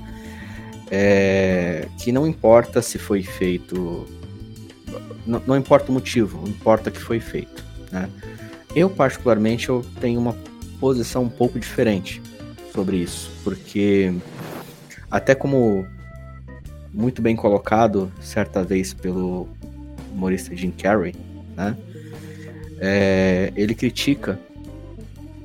É, 0.92 1.88
que 1.98 2.12
não 2.12 2.28
importa 2.28 2.82
se 2.82 2.98
foi 2.98 3.24
feito. 3.24 4.06
Não, 5.26 5.42
não 5.48 5.56
importa 5.56 5.90
o 5.92 5.94
motivo, 5.94 6.46
importa 6.46 6.92
que 6.92 7.00
foi 7.00 7.22
feito. 7.22 7.64
Né? 7.90 8.10
Eu, 8.76 8.90
particularmente, 8.90 9.70
eu 9.70 9.82
tenho 10.02 10.20
uma 10.20 10.36
posição 10.78 11.24
um 11.24 11.30
pouco 11.30 11.58
diferente 11.58 12.22
sobre 12.74 12.98
isso, 12.98 13.32
porque 13.44 14.14
até 15.10 15.36
como 15.36 15.86
muito 16.94 17.22
bem 17.22 17.36
colocado 17.36 18.12
certa 18.20 18.64
vez 18.64 18.94
pelo 18.94 19.48
humorista 20.12 20.56
Jim 20.56 20.72
Carrey, 20.72 21.16
né? 21.56 21.78
É, 22.80 23.54
ele 23.56 23.76
critica 23.76 24.40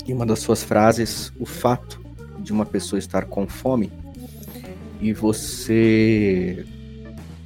em 0.07 0.13
uma 0.13 0.25
das 0.25 0.39
suas 0.39 0.63
frases 0.63 1.33
o 1.39 1.45
fato 1.45 2.01
de 2.39 2.53
uma 2.53 2.65
pessoa 2.65 2.99
estar 2.99 3.27
com 3.27 3.47
fome 3.47 3.93
e 5.01 5.13
você, 5.13 6.65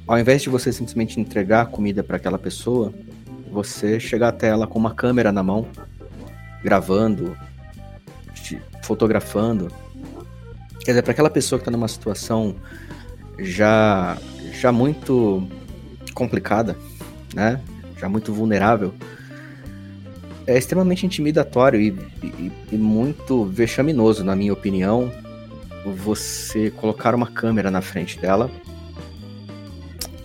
ao 0.07 0.17
invés 0.17 0.41
de 0.41 0.49
você 0.49 0.71
simplesmente 0.71 1.19
entregar 1.19 1.65
comida 1.67 2.03
para 2.03 2.17
aquela 2.17 2.39
pessoa, 2.39 2.93
você 3.51 3.99
chegar 3.99 4.29
até 4.29 4.47
ela 4.47 4.65
com 4.65 4.79
uma 4.79 4.93
câmera 4.93 5.31
na 5.31 5.43
mão, 5.43 5.67
gravando, 6.63 7.35
fotografando. 8.83 9.71
Quer 10.83 10.91
dizer, 10.91 11.01
para 11.03 11.11
aquela 11.11 11.29
pessoa 11.29 11.59
que 11.59 11.63
está 11.63 11.71
numa 11.71 11.87
situação 11.87 12.55
já, 13.39 14.17
já 14.53 14.71
muito 14.71 15.47
complicada, 16.13 16.75
né? 17.33 17.61
Já 17.97 18.09
muito 18.09 18.33
vulnerável, 18.33 18.93
é 20.47 20.57
extremamente 20.57 21.05
intimidatório 21.05 21.79
e, 21.79 21.89
e, 22.23 22.51
e 22.71 22.77
muito 22.77 23.45
vexaminoso, 23.45 24.23
na 24.23 24.35
minha 24.35 24.51
opinião, 24.51 25.11
você 25.95 26.71
colocar 26.71 27.13
uma 27.13 27.27
câmera 27.27 27.69
na 27.69 27.81
frente 27.81 28.19
dela 28.19 28.49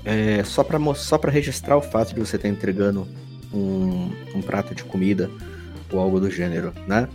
é, 0.05 0.45
só 0.45 0.63
para 0.63 0.79
só 0.95 1.19
registrar 1.25 1.77
o 1.77 1.83
fato 1.83 2.15
de 2.15 2.21
você 2.21 2.37
estar 2.37 2.49
entregando 2.49 3.07
um, 3.53 4.13
um 4.35 4.41
prato 4.41 4.75
de 4.75 4.85
comida 4.85 5.29
ou 5.93 5.99
algo 5.99 6.21
do 6.21 6.31
gênero, 6.31 6.73
né? 6.87 7.09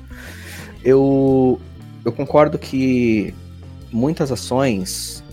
Eu, 0.83 1.59
eu 2.03 2.11
concordo 2.11 2.57
que 2.57 3.33
muitas 3.91 4.31
ações 4.31 5.23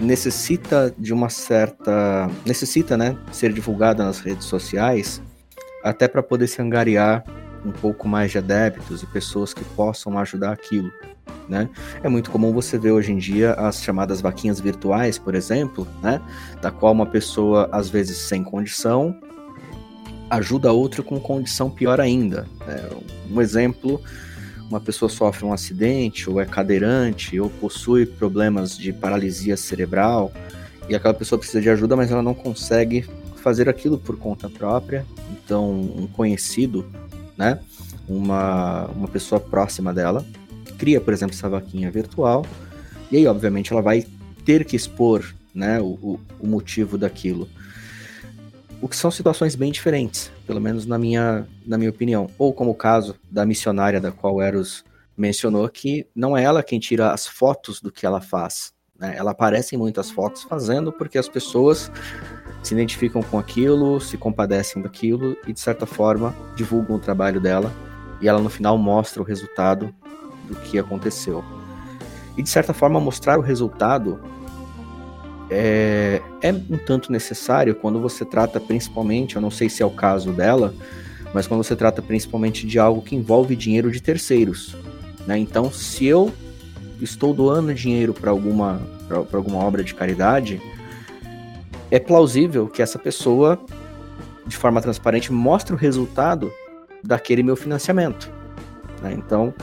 necessita 0.00 0.94
de 0.98 1.12
uma 1.12 1.28
certa 1.28 2.30
necessita, 2.44 2.96
né, 2.96 3.16
ser 3.32 3.52
divulgada 3.52 4.04
nas 4.04 4.20
redes 4.20 4.46
sociais 4.46 5.22
até 5.82 6.06
para 6.06 6.22
poder 6.22 6.46
se 6.46 6.60
angariar 6.60 7.24
um 7.64 7.72
pouco 7.72 8.08
mais 8.08 8.30
de 8.30 8.38
adeptos 8.38 9.02
e 9.02 9.06
pessoas 9.06 9.54
que 9.54 9.64
possam 9.64 10.18
ajudar 10.18 10.52
aquilo. 10.52 10.90
Né? 11.48 11.68
É 12.02 12.08
muito 12.08 12.30
comum 12.30 12.52
você 12.52 12.76
ver 12.76 12.90
hoje 12.90 13.12
em 13.12 13.18
dia 13.18 13.52
as 13.52 13.82
chamadas 13.82 14.20
vaquinhas 14.20 14.60
virtuais, 14.60 15.18
por 15.18 15.34
exemplo, 15.34 15.86
né? 16.02 16.20
da 16.60 16.70
qual 16.70 16.92
uma 16.92 17.06
pessoa, 17.06 17.68
às 17.72 17.88
vezes 17.88 18.18
sem 18.18 18.42
condição, 18.42 19.16
ajuda 20.28 20.72
outra 20.72 21.02
com 21.02 21.20
condição 21.20 21.70
pior 21.70 22.00
ainda. 22.00 22.46
Né? 22.66 22.90
Um 23.30 23.40
exemplo, 23.40 24.00
uma 24.68 24.80
pessoa 24.80 25.08
sofre 25.08 25.44
um 25.44 25.52
acidente, 25.52 26.28
ou 26.28 26.40
é 26.40 26.44
cadeirante, 26.44 27.38
ou 27.38 27.48
possui 27.48 28.04
problemas 28.04 28.76
de 28.76 28.92
paralisia 28.92 29.56
cerebral, 29.56 30.32
e 30.88 30.94
aquela 30.94 31.14
pessoa 31.14 31.38
precisa 31.38 31.60
de 31.60 31.70
ajuda, 31.70 31.96
mas 31.96 32.10
ela 32.10 32.22
não 32.22 32.34
consegue 32.34 33.04
fazer 33.36 33.68
aquilo 33.68 33.98
por 33.98 34.16
conta 34.16 34.48
própria. 34.48 35.06
Então, 35.32 35.70
um 35.70 36.06
conhecido, 36.06 36.84
né? 37.36 37.58
Uma, 38.08 38.86
uma 38.86 39.08
pessoa 39.08 39.40
próxima 39.40 39.92
dela, 39.92 40.24
cria, 40.78 41.00
por 41.00 41.12
exemplo, 41.12 41.34
essa 41.34 41.48
vaquinha 41.48 41.90
virtual, 41.90 42.44
e 43.10 43.16
aí, 43.16 43.26
obviamente, 43.26 43.72
ela 43.72 43.82
vai 43.82 44.04
ter 44.44 44.64
que 44.64 44.76
expor 44.76 45.24
né, 45.54 45.80
o, 45.80 46.20
o 46.38 46.46
motivo 46.46 46.98
daquilo. 46.98 47.48
O 48.80 48.88
que 48.88 48.96
são 48.96 49.10
situações 49.10 49.54
bem 49.54 49.72
diferentes, 49.72 50.30
pelo 50.46 50.60
menos 50.60 50.86
na 50.86 50.98
minha, 50.98 51.46
na 51.66 51.78
minha 51.78 51.90
opinião. 51.90 52.28
Ou 52.38 52.52
como 52.52 52.70
o 52.70 52.74
caso 52.74 53.16
da 53.30 53.46
missionária 53.46 54.00
da 54.00 54.12
qual 54.12 54.40
Eros 54.40 54.84
mencionou, 55.16 55.68
que 55.68 56.06
não 56.14 56.36
é 56.36 56.42
ela 56.42 56.62
quem 56.62 56.78
tira 56.78 57.10
as 57.10 57.26
fotos 57.26 57.80
do 57.80 57.90
que 57.90 58.04
ela 58.04 58.20
faz. 58.20 58.72
Né? 58.98 59.14
Ela 59.16 59.30
aparece 59.30 59.74
em 59.74 59.78
muitas 59.78 60.10
fotos 60.10 60.42
fazendo 60.42 60.92
porque 60.92 61.16
as 61.16 61.28
pessoas 61.28 61.90
se 62.62 62.74
identificam 62.74 63.22
com 63.22 63.38
aquilo, 63.38 64.00
se 64.00 64.18
compadecem 64.18 64.82
daquilo 64.82 65.36
e, 65.46 65.52
de 65.52 65.60
certa 65.60 65.86
forma, 65.86 66.34
divulgam 66.54 66.96
o 66.96 67.00
trabalho 67.00 67.40
dela 67.40 67.72
e 68.20 68.28
ela 68.28 68.40
no 68.40 68.50
final 68.50 68.76
mostra 68.76 69.22
o 69.22 69.24
resultado 69.24 69.94
do 70.48 70.54
que 70.56 70.78
aconteceu. 70.78 71.44
E 72.36 72.42
de 72.42 72.48
certa 72.48 72.74
forma 72.74 73.00
mostrar 73.00 73.38
o 73.38 73.42
resultado 73.42 74.20
é, 75.50 76.20
é 76.42 76.52
um 76.52 76.76
tanto 76.76 77.12
necessário 77.12 77.74
quando 77.74 78.00
você 78.00 78.24
trata 78.24 78.60
principalmente, 78.60 79.36
eu 79.36 79.42
não 79.42 79.50
sei 79.50 79.68
se 79.68 79.82
é 79.82 79.86
o 79.86 79.90
caso 79.90 80.32
dela, 80.32 80.74
mas 81.32 81.46
quando 81.46 81.62
você 81.62 81.76
trata 81.76 82.00
principalmente 82.02 82.66
de 82.66 82.78
algo 82.78 83.02
que 83.02 83.14
envolve 83.14 83.54
dinheiro 83.54 83.90
de 83.90 84.00
terceiros. 84.00 84.74
Né? 85.26 85.38
Então, 85.38 85.72
se 85.72 86.06
eu 86.06 86.32
estou 87.00 87.34
doando 87.34 87.74
dinheiro 87.74 88.14
para 88.14 88.30
alguma, 88.30 88.80
alguma 89.32 89.58
obra 89.58 89.84
de 89.84 89.94
caridade, 89.94 90.60
é 91.90 91.98
plausível 91.98 92.66
que 92.68 92.82
essa 92.82 92.98
pessoa, 92.98 93.60
de 94.46 94.56
forma 94.56 94.80
transparente, 94.80 95.32
mostre 95.32 95.74
o 95.74 95.78
resultado 95.78 96.52
daquele 97.02 97.42
meu 97.42 97.56
financiamento. 97.56 98.30
Né? 99.02 99.14
Então, 99.14 99.54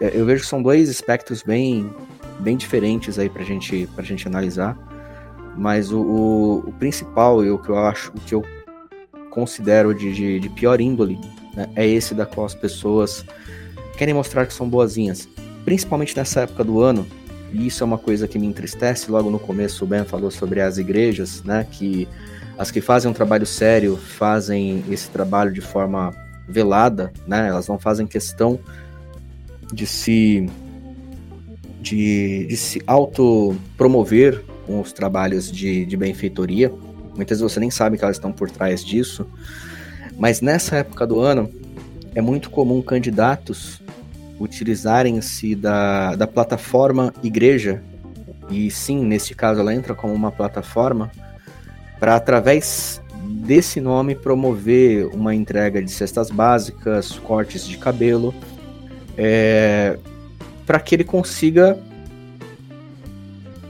eu 0.00 0.24
vejo 0.24 0.42
que 0.42 0.48
são 0.48 0.62
dois 0.62 0.88
espectros 0.88 1.42
bem, 1.42 1.90
bem 2.38 2.56
diferentes 2.56 3.18
aí 3.18 3.28
para 3.28 3.42
gente, 3.42 3.88
a 3.96 4.02
gente 4.02 4.26
analisar. 4.26 4.78
Mas 5.56 5.92
o, 5.92 6.00
o, 6.00 6.58
o, 6.68 6.72
principal 6.72 7.44
e 7.44 7.50
o 7.50 7.58
que 7.58 7.68
eu 7.68 7.78
acho, 7.78 8.10
o 8.10 8.20
que 8.20 8.34
eu 8.34 8.42
considero 9.30 9.94
de, 9.94 10.12
de, 10.12 10.40
de 10.40 10.48
pior 10.48 10.80
índole, 10.80 11.18
né, 11.54 11.68
é 11.76 11.86
esse 11.86 12.14
da 12.14 12.24
qual 12.24 12.46
as 12.46 12.54
pessoas 12.54 13.24
querem 13.96 14.14
mostrar 14.14 14.46
que 14.46 14.54
são 14.54 14.68
boazinhas. 14.68 15.28
Principalmente 15.64 16.16
nessa 16.16 16.40
época 16.40 16.64
do 16.64 16.80
ano, 16.80 17.06
e 17.52 17.66
isso 17.66 17.84
é 17.84 17.86
uma 17.86 17.98
coisa 17.98 18.26
que 18.26 18.38
me 18.38 18.46
entristece. 18.46 19.10
Logo 19.10 19.30
no 19.30 19.38
começo 19.38 19.84
o 19.84 19.86
Ben 19.86 20.04
falou 20.04 20.30
sobre 20.30 20.60
as 20.60 20.78
igrejas, 20.78 21.42
né, 21.44 21.66
que 21.70 22.08
as 22.58 22.70
que 22.70 22.80
fazem 22.80 23.10
um 23.10 23.14
trabalho 23.14 23.46
sério 23.46 23.96
fazem 23.96 24.84
esse 24.90 25.08
trabalho 25.10 25.52
de 25.52 25.60
forma 25.60 26.14
velada, 26.48 27.12
né? 27.26 27.48
Elas 27.48 27.66
não 27.66 27.78
fazem 27.78 28.06
questão 28.06 28.58
de 29.72 29.86
se 29.86 30.48
de, 31.80 32.46
de 32.46 32.56
se 32.56 32.80
autopromover 32.86 34.44
com 34.66 34.80
os 34.80 34.92
trabalhos 34.92 35.50
de, 35.50 35.84
de 35.84 35.96
benfeitoria. 35.96 36.72
Muitas 37.14 37.40
vezes 37.40 37.52
você 37.52 37.60
nem 37.60 37.70
sabe 37.70 37.98
que 37.98 38.04
elas 38.04 38.16
estão 38.16 38.32
por 38.32 38.50
trás 38.50 38.84
disso. 38.84 39.26
Mas 40.18 40.40
nessa 40.40 40.76
época 40.76 41.06
do 41.06 41.20
ano, 41.20 41.50
é 42.14 42.20
muito 42.20 42.50
comum 42.50 42.82
candidatos 42.82 43.80
utilizarem-se 44.38 45.54
da, 45.54 46.16
da 46.16 46.26
plataforma 46.26 47.12
igreja, 47.22 47.82
e 48.50 48.70
sim, 48.70 49.04
neste 49.04 49.34
caso 49.34 49.60
ela 49.60 49.74
entra 49.74 49.94
como 49.94 50.12
uma 50.12 50.32
plataforma, 50.32 51.10
para 51.98 52.16
através 52.16 53.00
desse 53.24 53.80
nome 53.80 54.14
promover 54.14 55.06
uma 55.06 55.34
entrega 55.34 55.82
de 55.82 55.90
cestas 55.90 56.30
básicas, 56.30 57.18
cortes 57.20 57.66
de 57.66 57.78
cabelo, 57.78 58.34
é, 59.16 59.98
para 60.66 60.80
que 60.80 60.94
ele 60.96 61.04
consiga 61.04 61.78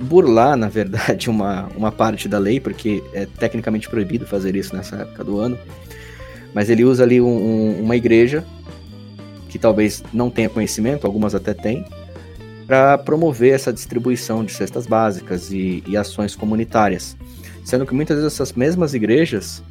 burlar, 0.03 0.57
na 0.57 0.69
verdade, 0.69 1.29
uma, 1.31 1.69
uma 1.77 1.93
parte 1.93 2.29
da 2.29 2.39
lei, 2.39 2.61
porque 2.61 3.03
é 3.13 3.27
tecnicamente 3.27 3.89
proibido 3.89 4.27
fazer 4.27 4.57
isso 4.57 4.75
nessa 4.75 4.97
época 4.97 5.25
do 5.25 5.39
ano. 5.39 5.59
Mas 6.53 6.69
ele 6.69 6.85
usa 6.85 7.03
ali 7.03 7.21
um, 7.21 7.27
um, 7.27 7.81
uma 7.83 7.97
igreja, 7.97 8.45
que 9.49 9.59
talvez 9.59 10.03
não 10.13 10.31
tenha 10.31 10.49
conhecimento, 10.49 11.07
algumas 11.07 11.35
até 11.35 11.55
têm, 11.55 11.85
para 12.67 12.99
promover 12.99 13.55
essa 13.55 13.73
distribuição 13.73 14.45
de 14.45 14.53
cestas 14.53 14.87
básicas 14.87 15.51
e, 15.51 15.83
e 15.87 15.97
ações 15.97 16.35
comunitárias. 16.35 17.17
Sendo 17.65 17.87
que 17.87 17.95
muitas 17.95 18.17
vezes 18.17 18.33
essas 18.33 18.53
mesmas 18.53 18.95
igrejas 18.95 19.63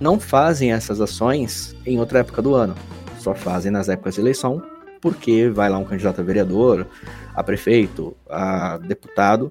não 0.00 0.18
fazem 0.18 0.72
essas 0.72 1.00
ações 1.00 1.74
em 1.86 1.98
outra 1.98 2.20
época 2.20 2.40
do 2.40 2.54
ano. 2.54 2.74
Só 3.18 3.34
fazem 3.34 3.70
nas 3.72 3.88
épocas 3.88 4.14
de 4.14 4.20
eleição, 4.20 4.62
porque 5.04 5.50
vai 5.50 5.68
lá 5.68 5.76
um 5.76 5.84
candidato 5.84 6.22
a 6.22 6.24
vereador, 6.24 6.86
a 7.34 7.44
prefeito, 7.44 8.16
a 8.26 8.78
deputado 8.78 9.50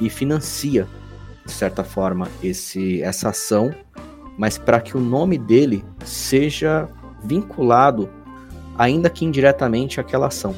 e 0.00 0.08
financia, 0.08 0.88
de 1.44 1.52
certa 1.52 1.84
forma, 1.84 2.28
esse, 2.42 3.02
essa 3.02 3.28
ação, 3.28 3.74
mas 4.38 4.56
para 4.56 4.80
que 4.80 4.96
o 4.96 5.00
nome 5.00 5.36
dele 5.36 5.84
seja 6.02 6.88
vinculado, 7.22 8.08
ainda 8.78 9.10
que 9.10 9.26
indiretamente, 9.26 10.00
àquela 10.00 10.28
ação. 10.28 10.54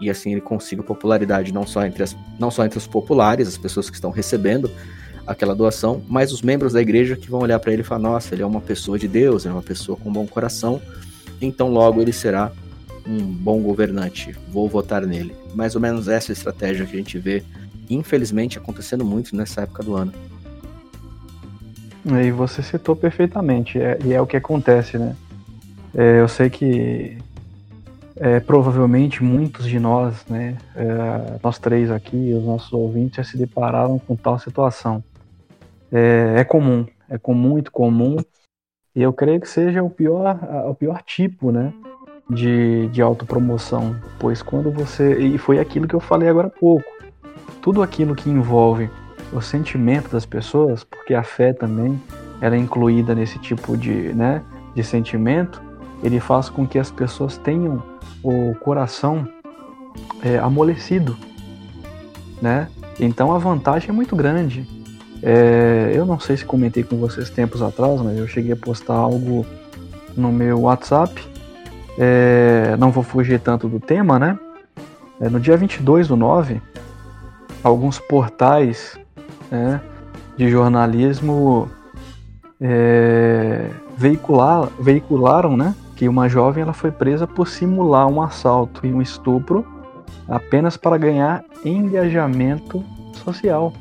E 0.00 0.08
assim 0.08 0.32
ele 0.32 0.40
consiga 0.40 0.82
popularidade 0.82 1.52
não 1.52 1.66
só 1.66 1.84
entre, 1.84 2.04
as, 2.04 2.16
não 2.40 2.50
só 2.50 2.64
entre 2.64 2.78
os 2.78 2.86
populares, 2.86 3.46
as 3.46 3.58
pessoas 3.58 3.90
que 3.90 3.96
estão 3.96 4.10
recebendo 4.10 4.70
aquela 5.26 5.54
doação, 5.54 6.02
mas 6.08 6.32
os 6.32 6.40
membros 6.40 6.72
da 6.72 6.80
igreja 6.80 7.16
que 7.16 7.30
vão 7.30 7.40
olhar 7.40 7.60
para 7.60 7.70
ele 7.70 7.82
e 7.82 7.84
falar: 7.84 8.00
nossa, 8.00 8.34
ele 8.34 8.42
é 8.42 8.46
uma 8.46 8.62
pessoa 8.62 8.98
de 8.98 9.06
Deus, 9.06 9.44
é 9.44 9.52
uma 9.52 9.62
pessoa 9.62 9.98
com 9.98 10.08
um 10.08 10.12
bom 10.12 10.26
coração, 10.26 10.80
então 11.38 11.68
logo 11.70 12.00
ele 12.00 12.12
será 12.14 12.50
um 13.06 13.18
bom 13.18 13.60
governante, 13.60 14.34
vou 14.48 14.68
votar 14.68 15.06
nele. 15.06 15.34
Mais 15.54 15.74
ou 15.74 15.80
menos 15.80 16.08
essa 16.08 16.32
estratégia 16.32 16.86
que 16.86 16.94
a 16.94 16.98
gente 16.98 17.18
vê, 17.18 17.42
infelizmente, 17.88 18.58
acontecendo 18.58 19.04
muito 19.04 19.36
nessa 19.36 19.62
época 19.62 19.82
do 19.82 19.94
ano. 19.94 20.12
E 22.06 22.30
você 22.30 22.62
citou 22.62 22.94
perfeitamente, 22.94 23.78
é, 23.78 23.98
e 24.04 24.12
é 24.12 24.20
o 24.20 24.26
que 24.26 24.36
acontece, 24.36 24.98
né? 24.98 25.16
É, 25.94 26.20
eu 26.20 26.28
sei 26.28 26.50
que 26.50 27.16
é, 28.16 28.40
provavelmente 28.40 29.22
muitos 29.22 29.66
de 29.66 29.78
nós, 29.78 30.24
né, 30.26 30.56
é, 30.76 31.38
nós 31.42 31.58
três 31.58 31.90
aqui, 31.90 32.32
os 32.34 32.44
nossos 32.44 32.72
ouvintes, 32.72 33.16
já 33.16 33.24
se 33.24 33.36
depararam 33.36 33.98
com 33.98 34.16
tal 34.16 34.38
situação. 34.38 35.02
É, 35.92 36.34
é, 36.38 36.44
comum, 36.44 36.86
é 37.08 37.18
comum, 37.18 37.48
muito 37.48 37.70
comum, 37.70 38.16
e 38.94 39.02
eu 39.02 39.12
creio 39.12 39.40
que 39.40 39.48
seja 39.48 39.82
o 39.82 39.90
pior, 39.90 40.38
o 40.68 40.74
pior 40.74 41.02
tipo, 41.02 41.50
né, 41.50 41.72
de, 42.28 42.88
de 42.88 43.02
autopromoção, 43.02 43.96
pois 44.18 44.42
quando 44.42 44.70
você, 44.70 45.18
e 45.18 45.38
foi 45.38 45.58
aquilo 45.58 45.86
que 45.86 45.94
eu 45.94 46.00
falei 46.00 46.28
agora 46.28 46.46
há 46.46 46.50
pouco, 46.50 46.84
tudo 47.60 47.82
aquilo 47.82 48.14
que 48.14 48.30
envolve 48.30 48.90
o 49.32 49.40
sentimento 49.40 50.10
das 50.10 50.24
pessoas, 50.24 50.84
porque 50.84 51.14
a 51.14 51.22
fé 51.22 51.52
também 51.52 52.00
ela 52.40 52.54
é 52.54 52.58
incluída 52.58 53.14
nesse 53.14 53.38
tipo 53.38 53.76
de, 53.76 54.12
né, 54.14 54.42
de 54.74 54.82
sentimento, 54.82 55.62
ele 56.02 56.20
faz 56.20 56.48
com 56.48 56.66
que 56.66 56.78
as 56.78 56.90
pessoas 56.90 57.38
tenham 57.38 57.82
o 58.22 58.54
coração 58.56 59.26
é, 60.22 60.38
amolecido, 60.38 61.16
né? 62.40 62.68
Então 62.98 63.34
a 63.34 63.38
vantagem 63.38 63.90
é 63.90 63.92
muito 63.92 64.14
grande. 64.14 64.66
É, 65.22 65.92
eu 65.94 66.04
não 66.04 66.20
sei 66.20 66.36
se 66.36 66.44
comentei 66.44 66.82
com 66.82 66.96
vocês 66.96 67.30
tempos 67.30 67.62
atrás, 67.62 68.00
mas 68.02 68.18
eu 68.18 68.28
cheguei 68.28 68.52
a 68.52 68.56
postar 68.56 68.94
algo 68.94 69.46
no 70.16 70.30
meu 70.30 70.60
WhatsApp. 70.62 71.14
É, 71.98 72.76
não 72.78 72.90
vou 72.90 73.02
fugir 73.02 73.40
tanto 73.40 73.68
do 73.68 73.78
tema, 73.78 74.18
né? 74.18 74.38
É, 75.20 75.28
no 75.28 75.38
dia 75.38 75.56
22 75.56 76.08
do 76.08 76.16
9, 76.16 76.60
alguns 77.62 77.98
portais 77.98 78.98
né, 79.50 79.80
de 80.36 80.48
jornalismo 80.48 81.70
é, 82.60 83.70
veicular, 83.96 84.68
veicularam 84.78 85.56
né, 85.56 85.74
que 85.94 86.08
uma 86.08 86.28
jovem 86.28 86.62
ela 86.62 86.72
foi 86.72 86.90
presa 86.90 87.26
por 87.26 87.46
simular 87.46 88.08
um 88.08 88.20
assalto 88.20 88.84
e 88.84 88.92
um 88.92 89.00
estupro 89.00 89.64
apenas 90.28 90.76
para 90.76 90.98
ganhar 90.98 91.44
engajamento 91.64 92.84
social. 93.24 93.72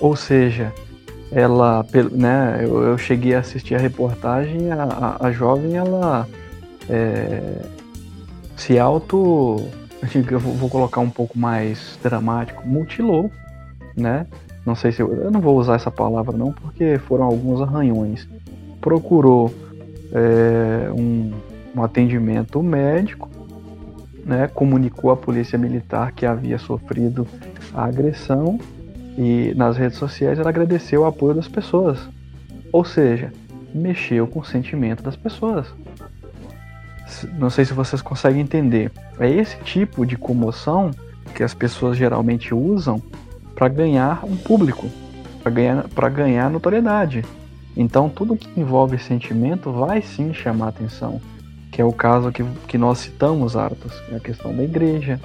Ou 0.00 0.14
seja, 0.14 0.72
ela, 1.32 1.84
né, 2.12 2.60
eu, 2.62 2.82
eu 2.82 2.98
cheguei 2.98 3.34
a 3.34 3.40
assistir 3.40 3.74
a 3.74 3.78
reportagem, 3.78 4.70
a, 4.70 5.16
a, 5.20 5.26
a 5.26 5.32
jovem 5.32 5.76
ela 5.76 6.28
é, 6.88 7.62
se 8.56 8.78
auto, 8.78 9.56
eu 10.30 10.40
vou 10.40 10.68
colocar 10.68 11.00
um 11.00 11.10
pouco 11.10 11.38
mais 11.38 11.98
dramático, 12.02 12.66
mutilou, 12.66 13.30
né? 13.96 14.26
Não 14.64 14.74
sei 14.74 14.90
se 14.90 15.00
eu, 15.00 15.12
eu 15.12 15.30
não 15.30 15.40
vou 15.40 15.56
usar 15.56 15.76
essa 15.76 15.90
palavra 15.90 16.36
não, 16.36 16.52
porque 16.52 16.98
foram 16.98 17.24
alguns 17.24 17.60
arranhões. 17.60 18.28
Procurou 18.80 19.52
é, 20.12 20.90
um, 20.90 21.32
um 21.74 21.82
atendimento 21.82 22.62
médico, 22.62 23.30
né, 24.24 24.48
comunicou 24.52 25.10
à 25.12 25.16
polícia 25.16 25.56
militar 25.56 26.10
que 26.10 26.26
havia 26.26 26.58
sofrido 26.58 27.26
a 27.72 27.84
agressão 27.84 28.58
e 29.16 29.54
nas 29.54 29.76
redes 29.76 29.98
sociais 29.98 30.38
ela 30.38 30.48
agradeceu 30.48 31.02
o 31.02 31.04
apoio 31.04 31.34
das 31.34 31.46
pessoas. 31.46 31.98
Ou 32.72 32.84
seja, 32.84 33.32
mexeu 33.72 34.26
com 34.26 34.40
o 34.40 34.44
sentimento 34.44 35.02
das 35.02 35.14
pessoas. 35.14 35.68
Não 37.38 37.50
sei 37.50 37.64
se 37.64 37.72
vocês 37.72 38.02
conseguem 38.02 38.40
entender. 38.40 38.90
É 39.18 39.28
esse 39.30 39.56
tipo 39.58 40.04
de 40.04 40.16
comoção 40.16 40.90
que 41.34 41.42
as 41.42 41.54
pessoas 41.54 41.96
geralmente 41.96 42.54
usam 42.54 43.00
para 43.54 43.68
ganhar 43.68 44.24
um 44.24 44.36
público, 44.36 44.88
para 45.42 45.50
ganhar, 45.50 45.84
ganhar 46.12 46.50
notoriedade. 46.50 47.24
Então, 47.76 48.08
tudo 48.08 48.36
que 48.36 48.48
envolve 48.58 48.98
sentimento 48.98 49.70
vai 49.70 50.00
sim 50.00 50.32
chamar 50.32 50.68
atenção, 50.68 51.20
que 51.70 51.80
é 51.80 51.84
o 51.84 51.92
caso 51.92 52.32
que, 52.32 52.42
que 52.66 52.78
nós 52.78 52.98
citamos, 52.98 53.56
Arthur. 53.56 53.92
É 54.10 54.16
a 54.16 54.20
questão 54.20 54.54
da 54.54 54.64
igreja, 54.64 55.20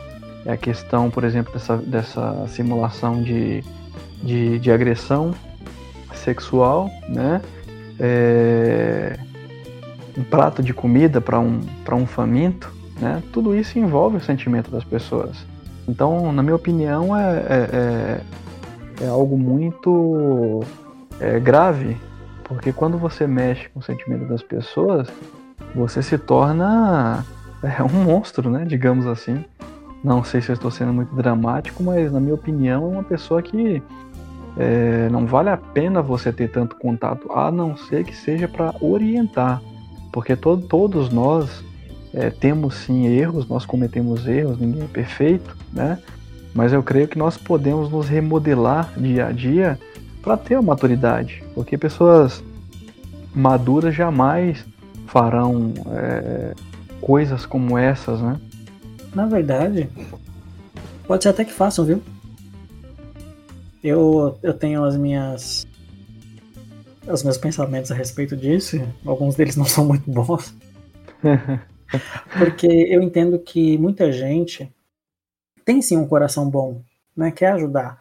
é 0.46 0.52
a 0.52 0.58
questão, 0.58 1.10
por 1.10 1.24
exemplo, 1.24 1.54
dessa, 1.54 1.78
dessa 1.78 2.48
simulação 2.50 3.24
de, 3.24 3.64
de, 4.22 4.60
de 4.60 4.72
agressão 4.72 5.34
sexual, 6.14 6.90
né? 7.08 7.42
É, 8.00 9.18
um 10.18 10.24
prato 10.24 10.62
de 10.62 10.74
comida 10.74 11.22
para 11.22 11.40
um, 11.40 11.62
um 11.92 12.06
faminto, 12.06 12.74
né? 13.00 13.22
Tudo 13.32 13.56
isso 13.56 13.80
envolve 13.80 14.18
o 14.18 14.22
sentimento 14.22 14.70
das 14.70 14.84
pessoas. 14.84 15.46
Então, 15.88 16.32
na 16.32 16.44
minha 16.44 16.56
opinião, 16.56 17.16
é, 17.16 17.38
é, 17.38 17.70
é, 19.02 19.04
é 19.06 19.08
algo 19.08 19.38
muito 19.38 20.64
é, 21.20 21.40
grave 21.40 21.98
porque 22.52 22.74
quando 22.74 22.98
você 22.98 23.26
mexe 23.26 23.70
com 23.70 23.80
o 23.80 23.82
sentimento 23.82 24.26
das 24.26 24.44
pessoas, 24.44 25.08
você 25.74 26.04
se 26.04 26.18
torna 26.18 27.26
é, 27.64 27.82
um 27.82 28.04
monstro, 28.04 28.50
né? 28.50 28.66
Digamos 28.66 29.08
assim. 29.08 29.46
Não 30.04 30.22
sei 30.22 30.42
se 30.42 30.50
eu 30.50 30.56
estou 30.56 30.70
sendo 30.70 30.92
muito 30.92 31.16
dramático, 31.16 31.82
mas 31.82 32.12
na 32.12 32.20
minha 32.20 32.34
opinião 32.34 32.84
é 32.84 32.88
uma 32.88 33.04
pessoa 33.04 33.42
que 33.42 33.82
é, 34.58 35.08
não 35.10 35.26
vale 35.26 35.50
a 35.50 35.56
pena 35.56 36.02
você 36.02 36.34
ter 36.34 36.50
tanto 36.50 36.76
contato, 36.76 37.32
a 37.32 37.50
não 37.50 37.78
ser 37.78 38.04
que 38.04 38.14
seja 38.14 38.50
para 38.50 38.74
orientar. 38.82 39.62
Porque 40.12 40.36
to 40.36 40.58
todos 40.58 41.10
nós 41.10 41.64
é, 42.14 42.30
temos 42.30 42.76
sim 42.76 43.06
erros, 43.06 43.48
nós 43.48 43.66
cometemos 43.66 44.28
erros, 44.28 44.60
ninguém 44.60 44.84
é 44.84 44.88
perfeito, 44.88 45.56
né? 45.72 46.00
Mas 46.54 46.74
eu 46.74 46.84
creio 46.84 47.08
que 47.08 47.18
nós 47.18 47.38
podemos 47.38 47.90
nos 47.90 48.10
remodelar 48.10 48.94
dia 48.98 49.28
a 49.28 49.32
dia 49.32 49.80
para 50.22 50.36
ter 50.36 50.56
a 50.56 50.62
maturidade, 50.62 51.44
porque 51.56 51.78
pessoas 51.78 52.44
maduras 53.34 53.96
jamais 53.96 54.66
farão 55.08 55.74
é, 55.88 56.54
coisas 57.00 57.46
como 57.46 57.78
essas, 57.78 58.22
né? 58.22 58.40
Na 59.16 59.26
verdade, 59.26 59.90
pode 61.08 61.24
ser 61.24 61.30
até 61.30 61.46
que 61.46 61.52
façam, 61.52 61.86
viu? 61.86 62.02
Eu, 63.84 64.38
eu 64.44 64.54
tenho 64.54 64.84
as 64.84 64.96
minhas 64.96 65.66
os 67.08 67.24
meus 67.24 67.38
pensamentos 67.38 67.92
a 67.92 67.96
respeito 67.96 68.36
disso, 68.36 68.78
alguns 69.06 69.36
deles 69.36 69.56
não 69.56 69.66
são 69.66 69.86
muito 69.86 70.10
bons. 70.10 70.54
Porque 72.38 72.68
eu 72.68 73.02
entendo 73.02 73.38
que 73.40 73.78
muita 73.78 74.12
gente 74.12 74.72
tem 75.66 75.82
sim 75.82 75.98
um 75.98 76.08
coração 76.08 76.50
bom, 76.50 76.82
né? 77.16 77.32
Quer 77.32 77.54
ajudar. 77.54 78.00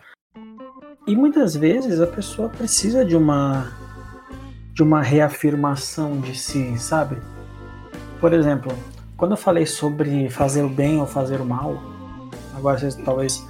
E 1.06 1.16
muitas 1.16 1.56
vezes 1.56 2.00
a 2.00 2.06
pessoa 2.06 2.48
precisa 2.48 3.04
de 3.04 3.16
uma 3.16 3.72
de 4.72 4.82
uma 4.82 5.02
reafirmação 5.02 6.20
de 6.20 6.38
si, 6.38 6.78
sabe? 6.78 7.16
Por 8.20 8.32
exemplo, 8.32 8.72
quando 9.16 9.32
eu 9.32 9.36
falei 9.36 9.66
sobre 9.66 10.30
fazer 10.30 10.62
o 10.62 10.68
bem 10.68 11.00
ou 11.00 11.06
fazer 11.06 11.40
o 11.40 11.44
mal, 11.44 11.82
agora 12.54 12.78
vocês 12.78 12.94
talvez 12.94 13.46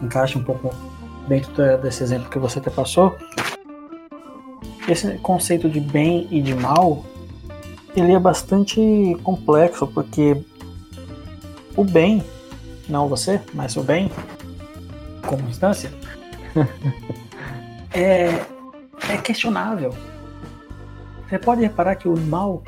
encaixem 0.00 0.40
um 0.40 0.44
pouco 0.44 0.74
dentro 1.28 1.52
desse 1.78 2.02
exemplo 2.02 2.30
que 2.30 2.38
você 2.38 2.58
até 2.58 2.70
passou. 2.70 3.18
Esse 4.88 5.18
conceito 5.18 5.68
de 5.68 5.80
bem 5.80 6.26
e 6.30 6.40
de 6.40 6.54
mal, 6.54 7.04
ele 7.94 8.12
é 8.12 8.18
bastante 8.18 8.80
complexo 9.22 9.86
porque 9.86 10.36
o 11.76 11.84
bem, 11.84 12.22
não 12.88 13.08
você, 13.08 13.40
mas 13.54 13.76
o 13.76 13.82
bem, 13.82 14.10
como 15.26 15.48
instância, 15.48 15.90
é, 17.92 18.44
é 19.08 19.16
questionável. 19.22 19.94
Você 21.28 21.38
pode 21.38 21.62
reparar 21.62 21.96
que 21.96 22.08
o 22.08 22.18
mal 22.18 22.62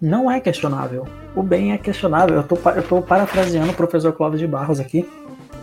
não 0.00 0.30
é 0.30 0.40
questionável. 0.40 1.06
O 1.34 1.42
bem 1.42 1.72
é 1.72 1.78
questionável. 1.78 2.36
Eu 2.36 2.42
tô, 2.42 2.56
eu 2.70 2.82
tô 2.82 3.00
parafraseando 3.00 3.70
o 3.70 3.74
professor 3.74 4.12
Cláudio 4.12 4.38
de 4.38 4.46
Barros 4.46 4.78
aqui, 4.78 5.08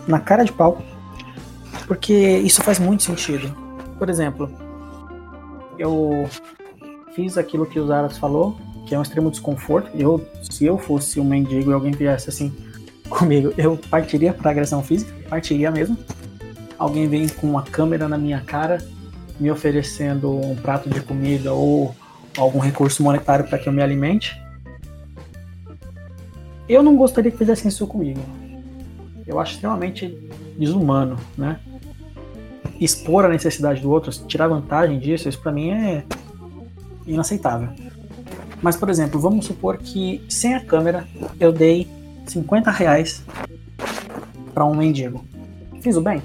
na 0.08 0.18
cara 0.18 0.44
de 0.44 0.52
pau. 0.52 0.78
Porque 1.86 2.12
isso 2.12 2.62
faz 2.62 2.78
muito 2.78 3.02
sentido. 3.02 3.54
Por 3.98 4.10
exemplo, 4.10 4.50
eu 5.82 6.28
fiz 7.14 7.36
aquilo 7.36 7.66
que 7.66 7.78
o 7.78 7.86
Zaras 7.86 8.16
falou, 8.16 8.56
que 8.86 8.94
é 8.94 8.98
um 8.98 9.02
extremo 9.02 9.30
desconforto. 9.30 9.90
Eu, 9.94 10.24
se 10.48 10.64
eu 10.64 10.78
fosse 10.78 11.18
um 11.18 11.24
mendigo 11.24 11.70
e 11.70 11.74
alguém 11.74 11.90
viesse 11.90 12.28
assim 12.28 12.52
comigo, 13.08 13.52
eu 13.58 13.76
partiria 13.76 14.32
para 14.32 14.52
agressão 14.52 14.82
física, 14.82 15.12
partiria 15.28 15.70
mesmo. 15.70 15.98
Alguém 16.78 17.08
vem 17.08 17.28
com 17.28 17.48
uma 17.48 17.62
câmera 17.62 18.08
na 18.08 18.16
minha 18.16 18.40
cara, 18.40 18.78
me 19.38 19.50
oferecendo 19.50 20.30
um 20.30 20.54
prato 20.54 20.88
de 20.88 21.00
comida 21.00 21.52
ou 21.52 21.94
algum 22.36 22.58
recurso 22.58 23.02
monetário 23.02 23.46
para 23.46 23.58
que 23.58 23.68
eu 23.68 23.72
me 23.72 23.82
alimente. 23.82 24.40
Eu 26.68 26.82
não 26.82 26.96
gostaria 26.96 27.30
que 27.30 27.38
fizessem 27.38 27.68
isso 27.68 27.86
comigo. 27.86 28.20
Eu 29.26 29.38
acho 29.40 29.54
extremamente 29.54 30.16
desumano, 30.56 31.18
né? 31.36 31.58
Expor 32.80 33.24
a 33.24 33.28
necessidade 33.28 33.80
do 33.80 33.90
outro, 33.90 34.10
tirar 34.26 34.48
vantagem 34.48 34.98
disso, 34.98 35.28
isso 35.28 35.40
para 35.40 35.52
mim 35.52 35.70
é 35.70 36.04
inaceitável. 37.06 37.68
Mas, 38.60 38.76
por 38.76 38.88
exemplo, 38.88 39.20
vamos 39.20 39.46
supor 39.46 39.76
que 39.76 40.24
sem 40.28 40.54
a 40.54 40.64
câmera 40.64 41.06
eu 41.40 41.52
dei 41.52 41.88
50 42.26 42.70
reais 42.70 43.24
para 44.54 44.64
um 44.64 44.74
mendigo. 44.74 45.24
Fiz 45.80 45.96
o 45.96 46.00
bem? 46.00 46.22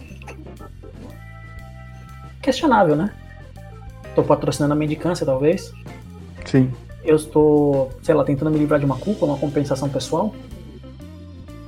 Questionável, 2.41 2.95
né? 2.95 3.11
Estou 4.05 4.23
patrocinando 4.23 4.73
a 4.73 4.77
mendicância, 4.77 5.25
talvez. 5.25 5.73
Sim. 6.45 6.71
Eu 7.03 7.15
estou, 7.15 7.91
sei 8.03 8.13
lá, 8.13 8.23
tentando 8.23 8.51
me 8.51 8.59
livrar 8.59 8.79
de 8.79 8.85
uma 8.85 8.97
culpa, 8.97 9.25
uma 9.25 9.37
compensação 9.37 9.89
pessoal. 9.89 10.33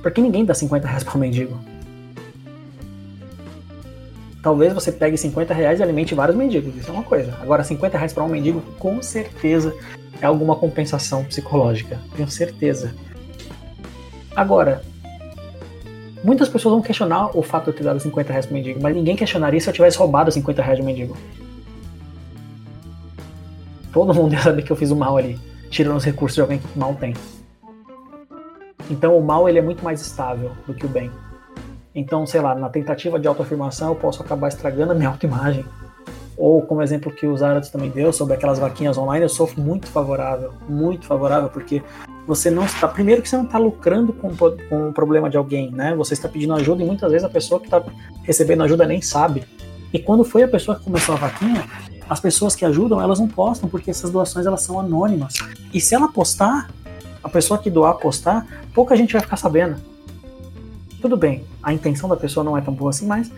Porque 0.02 0.20
ninguém 0.20 0.44
dá 0.44 0.54
50 0.54 0.86
reais 0.86 1.04
para 1.04 1.16
um 1.16 1.20
mendigo. 1.20 1.58
Talvez 4.42 4.72
você 4.72 4.90
pegue 4.90 5.18
50 5.18 5.52
reais 5.52 5.80
e 5.80 5.82
alimente 5.82 6.14
vários 6.14 6.36
mendigos, 6.36 6.74
isso 6.74 6.90
é 6.90 6.92
uma 6.92 7.02
coisa. 7.02 7.36
Agora, 7.42 7.62
50 7.62 7.98
reais 7.98 8.12
para 8.12 8.24
um 8.24 8.28
mendigo, 8.28 8.62
com 8.78 9.02
certeza 9.02 9.74
é 10.20 10.26
alguma 10.26 10.56
compensação 10.56 11.24
psicológica. 11.24 11.98
Tenho 12.16 12.30
certeza. 12.30 12.94
Agora, 14.34 14.82
muitas 16.24 16.48
pessoas 16.48 16.72
vão 16.72 16.82
questionar 16.82 17.36
o 17.36 17.42
fato 17.42 17.64
de 17.64 17.70
eu 17.70 17.74
ter 17.74 17.84
dado 17.84 18.00
50 18.00 18.32
reais 18.32 18.46
pro 18.46 18.54
mendigo, 18.54 18.80
mas 18.82 18.94
ninguém 18.94 19.16
questionaria 19.16 19.60
se 19.60 19.68
eu 19.68 19.74
tivesse 19.74 19.98
roubado 19.98 20.32
50 20.32 20.62
reais 20.62 20.78
do 20.78 20.84
mendigo. 20.84 21.16
Todo 23.92 24.14
mundo 24.14 24.32
ia 24.34 24.40
saber 24.40 24.62
que 24.62 24.70
eu 24.70 24.76
fiz 24.76 24.90
o 24.90 24.96
mal 24.96 25.18
ali, 25.18 25.38
tirando 25.68 25.96
os 25.96 26.04
recursos 26.04 26.34
de 26.34 26.40
alguém 26.40 26.58
que 26.58 26.78
mal 26.78 26.94
tem. 26.94 27.14
Então 28.90 29.16
o 29.16 29.22
mal 29.22 29.48
ele 29.48 29.58
é 29.58 29.62
muito 29.62 29.84
mais 29.84 30.00
estável 30.00 30.52
do 30.66 30.72
que 30.72 30.86
o 30.86 30.88
bem. 30.88 31.10
Então, 31.94 32.26
sei 32.26 32.40
lá, 32.40 32.54
na 32.54 32.68
tentativa 32.68 33.18
de 33.18 33.26
autoafirmação 33.26 33.88
eu 33.88 33.96
posso 33.96 34.22
acabar 34.22 34.48
estragando 34.48 34.92
a 34.92 34.94
minha 34.94 35.08
autoimagem. 35.10 35.64
Ou 36.36 36.62
como 36.62 36.80
exemplo 36.80 37.12
que 37.12 37.26
o 37.26 37.36
Zarados 37.36 37.68
também 37.68 37.90
deu 37.90 38.12
sobre 38.12 38.34
aquelas 38.34 38.58
vaquinhas 38.58 38.96
online, 38.96 39.24
eu 39.24 39.28
sou 39.28 39.50
muito 39.58 39.86
favorável, 39.88 40.54
muito 40.66 41.06
favorável, 41.06 41.50
porque 41.50 41.82
você 42.26 42.50
não 42.50 42.64
está. 42.64 42.88
Primeiro 42.88 43.20
que 43.20 43.28
você 43.28 43.36
não 43.36 43.44
está 43.44 43.58
lucrando 43.58 44.12
com, 44.14 44.34
com 44.34 44.88
o 44.88 44.92
problema 44.92 45.28
de 45.28 45.36
alguém, 45.36 45.70
né? 45.70 45.94
Você 45.96 46.14
está 46.14 46.28
pedindo 46.28 46.54
ajuda 46.54 46.82
e 46.82 46.86
muitas 46.86 47.10
vezes 47.10 47.26
a 47.26 47.28
pessoa 47.28 47.60
que 47.60 47.66
está 47.66 47.82
recebendo 48.22 48.62
ajuda 48.62 48.86
nem 48.86 49.02
sabe. 49.02 49.44
E 49.92 49.98
quando 49.98 50.24
foi 50.24 50.42
a 50.42 50.48
pessoa 50.48 50.78
que 50.78 50.84
começou 50.84 51.14
a 51.14 51.18
vaquinha, 51.18 51.64
as 52.08 52.20
pessoas 52.20 52.56
que 52.56 52.64
ajudam, 52.64 53.00
elas 53.02 53.20
não 53.20 53.28
postam, 53.28 53.68
porque 53.68 53.90
essas 53.90 54.10
doações 54.10 54.46
elas 54.46 54.62
são 54.62 54.80
anônimas. 54.80 55.34
E 55.74 55.80
se 55.80 55.94
ela 55.94 56.08
postar, 56.08 56.70
a 57.22 57.28
pessoa 57.28 57.58
que 57.58 57.68
doar 57.68 57.94
postar, 57.94 58.46
pouca 58.74 58.96
gente 58.96 59.12
vai 59.12 59.20
ficar 59.20 59.36
sabendo. 59.36 59.76
Tudo 61.00 61.16
bem, 61.16 61.44
a 61.62 61.72
intenção 61.72 62.08
da 62.08 62.16
pessoa 62.16 62.44
não 62.44 62.56
é 62.56 62.60
tão 62.60 62.74
boa 62.74 62.90
assim, 62.90 63.06
mas 63.06 63.30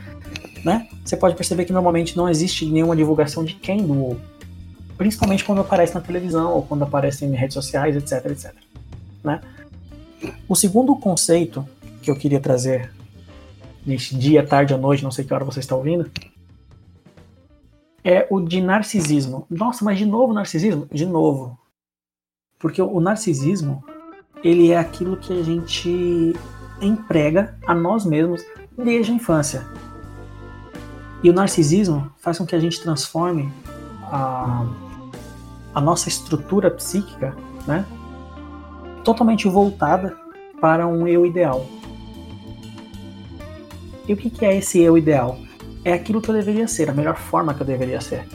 né, 0.65 0.89
você 1.05 1.17
pode 1.17 1.37
perceber 1.37 1.65
que 1.65 1.73
normalmente 1.73 2.17
não 2.17 2.29
existe 2.29 2.67
nenhuma 2.67 2.97
divulgação 2.97 3.45
de 3.45 3.55
quem 3.55 3.87
doou. 3.87 4.19
Principalmente 4.97 5.45
quando 5.45 5.61
aparece 5.61 5.95
na 5.95 6.01
televisão 6.01 6.53
ou 6.53 6.63
quando 6.63 6.83
aparece 6.83 7.25
em 7.25 7.33
redes 7.35 7.55
sociais, 7.55 7.97
etc, 7.97 8.31
etc. 8.31 8.55
Né? 9.23 9.41
O 10.49 10.55
segundo 10.55 10.95
conceito 10.97 11.67
que 12.03 12.11
eu 12.11 12.17
queria 12.17 12.41
trazer 12.41 12.93
neste 13.85 14.17
dia, 14.17 14.47
tarde 14.47 14.73
ou 14.73 14.81
noite, 14.81 15.03
não 15.03 15.11
sei 15.11 15.25
que 15.25 15.35
hora 15.35 15.45
você 15.45 15.61
está 15.61 15.75
ouvindo, 15.75 16.11
é 18.05 18.27
o 18.31 18.41
de 18.41 18.61
narcisismo. 18.61 19.47
Nossa, 19.49 19.85
mas 19.85 19.99
de 19.99 20.07
novo 20.07 20.33
narcisismo? 20.33 20.87
De 20.93 21.07
novo. 21.07 21.59
Porque 22.59 22.81
o 22.81 23.01
narcisismo, 23.01 23.85
ele 24.43 24.71
é 24.71 24.79
aquilo 24.79 25.17
que 25.17 25.33
a 25.33 25.43
gente 25.43 26.35
emprega 26.83 27.57
a 27.67 27.75
nós 27.75 28.05
mesmos 28.05 28.45
desde 28.77 29.13
a 29.13 29.15
infância. 29.15 29.67
E 31.23 31.31
o 31.31 31.33
narcisismo 31.33 32.11
faz 32.19 32.39
com 32.39 32.47
que 32.47 32.55
a 32.55 32.59
gente 32.59 32.81
transforme 32.81 33.53
a, 34.05 34.67
a 35.75 35.81
nossa 35.81 36.09
estrutura 36.09 36.71
psíquica, 36.71 37.35
né, 37.67 37.87
totalmente 39.05 39.49
voltada 39.49 40.17
para 40.61 40.87
um 40.87 41.07
eu 41.07 41.25
ideal. 41.25 41.67
E 44.07 44.13
o 44.13 44.17
que, 44.17 44.45
é 44.45 44.57
esse 44.57 44.81
eu 44.81 44.99
ideal? 44.99 45.39
É 45.85 45.93
aquilo 45.93 46.21
que 46.21 46.29
eu 46.29 46.35
deveria 46.35 46.67
ser, 46.67 46.91
a 46.91 46.95
melhor 46.95 47.17
forma 47.17 47.55
que 47.55 47.63
eu 47.63 47.67
deveria 47.67 48.01
ser. 48.01 48.27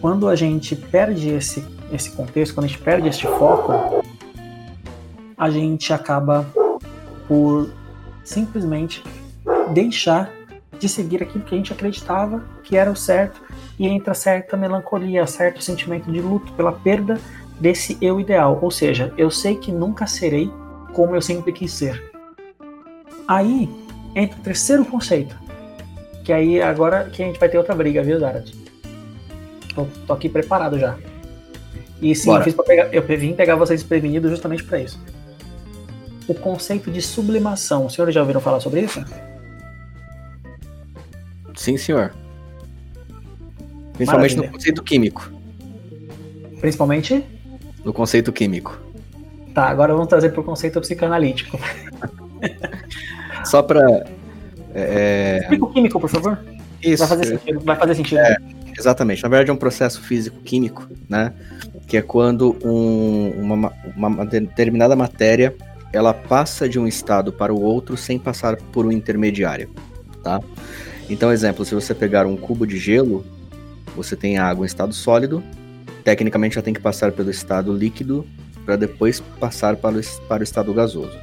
Quando 0.00 0.28
a 0.28 0.34
gente 0.34 0.74
perde 0.74 1.28
esse, 1.28 1.64
esse 1.92 2.10
contexto, 2.10 2.54
quando 2.54 2.64
a 2.64 2.68
gente 2.68 2.80
perde 2.80 3.08
este 3.08 3.26
foco, 3.26 4.04
a 5.38 5.50
gente 5.50 5.92
acaba 5.92 6.46
por 7.32 7.70
simplesmente 8.22 9.02
deixar 9.72 10.30
de 10.78 10.86
seguir 10.86 11.22
aquilo 11.22 11.42
que 11.42 11.54
a 11.54 11.56
gente 11.56 11.72
acreditava 11.72 12.44
que 12.62 12.76
era 12.76 12.90
o 12.90 12.94
certo 12.94 13.40
e 13.78 13.88
entra 13.88 14.12
certa 14.12 14.54
melancolia, 14.54 15.26
certo 15.26 15.64
sentimento 15.64 16.12
de 16.12 16.20
luto 16.20 16.52
pela 16.52 16.72
perda 16.72 17.18
desse 17.58 17.96
eu 18.02 18.20
ideal. 18.20 18.58
Ou 18.60 18.70
seja, 18.70 19.14
eu 19.16 19.30
sei 19.30 19.56
que 19.56 19.72
nunca 19.72 20.06
serei 20.06 20.50
como 20.92 21.16
eu 21.16 21.22
sempre 21.22 21.54
quis 21.54 21.72
ser. 21.72 22.12
Aí 23.26 23.66
entra 24.14 24.38
o 24.38 24.42
terceiro 24.42 24.84
conceito, 24.84 25.34
que 26.26 26.34
aí 26.34 26.60
agora 26.60 27.08
que 27.08 27.22
a 27.22 27.26
gente 27.26 27.40
vai 27.40 27.48
ter 27.48 27.56
outra 27.56 27.74
briga, 27.74 28.02
viu, 28.02 28.20
Zarat? 28.20 28.52
Tô, 29.74 29.86
tô 30.06 30.12
aqui 30.12 30.28
preparado 30.28 30.78
já. 30.78 30.98
E 31.98 32.14
sim, 32.14 32.30
eu, 32.30 32.42
fiz 32.42 32.54
pegar, 32.54 32.92
eu 32.92 33.02
vim 33.02 33.32
pegar 33.32 33.56
vocês 33.56 33.80
desprevenidos 33.80 34.30
justamente 34.30 34.64
para 34.64 34.80
isso. 34.80 35.00
O 36.32 36.34
conceito 36.34 36.90
de 36.90 37.02
sublimação. 37.02 37.84
Os 37.84 37.92
senhores 37.92 38.14
já 38.14 38.22
ouviram 38.22 38.40
falar 38.40 38.58
sobre 38.58 38.80
isso? 38.80 39.04
Sim, 41.54 41.76
senhor. 41.76 42.14
Principalmente 43.92 44.36
Maravilha. 44.36 44.46
no 44.46 44.52
conceito 44.52 44.82
químico. 44.82 45.30
Principalmente? 46.58 47.22
No 47.84 47.92
conceito 47.92 48.32
químico. 48.32 48.80
Tá, 49.52 49.68
agora 49.68 49.92
vamos 49.92 50.08
trazer 50.08 50.30
para 50.30 50.40
o 50.40 50.44
conceito 50.44 50.80
psicanalítico. 50.80 51.60
Só 53.44 53.62
para. 53.62 54.06
É... 54.74 55.40
Explica 55.42 55.64
o 55.66 55.70
químico, 55.70 56.00
por 56.00 56.08
favor. 56.08 56.38
Isso. 56.82 57.06
Vai 57.06 57.08
fazer 57.08 57.26
sentido. 57.26 57.60
Vai 57.60 57.76
fazer 57.76 57.94
sentido. 57.94 58.18
É, 58.20 58.36
exatamente. 58.78 59.22
Na 59.22 59.28
verdade, 59.28 59.50
é 59.50 59.52
um 59.52 59.58
processo 59.58 60.00
físico-químico, 60.00 60.88
né? 61.10 61.34
Que 61.86 61.98
é 61.98 62.02
quando 62.02 62.56
um, 62.64 63.32
uma, 63.38 63.72
uma 63.94 64.24
determinada 64.24 64.96
matéria 64.96 65.54
ela 65.92 66.14
passa 66.14 66.68
de 66.68 66.78
um 66.78 66.86
estado 66.86 67.32
para 67.32 67.52
o 67.52 67.60
outro 67.60 67.96
sem 67.96 68.18
passar 68.18 68.56
por 68.56 68.86
um 68.86 68.92
intermediário, 68.92 69.70
tá? 70.22 70.40
Então, 71.08 71.30
exemplo, 71.30 71.64
se 71.64 71.74
você 71.74 71.94
pegar 71.94 72.26
um 72.26 72.36
cubo 72.36 72.66
de 72.66 72.78
gelo, 72.78 73.24
você 73.94 74.16
tem 74.16 74.38
água 74.38 74.64
em 74.64 74.66
estado 74.66 74.94
sólido, 74.94 75.42
tecnicamente 76.02 76.54
já 76.54 76.62
tem 76.62 76.72
que 76.72 76.80
passar 76.80 77.12
pelo 77.12 77.30
estado 77.30 77.72
líquido 77.72 78.26
para 78.64 78.76
depois 78.76 79.20
passar 79.38 79.76
para 79.76 79.98
o, 79.98 80.00
para 80.26 80.40
o 80.40 80.44
estado 80.44 80.72
gasoso. 80.72 81.18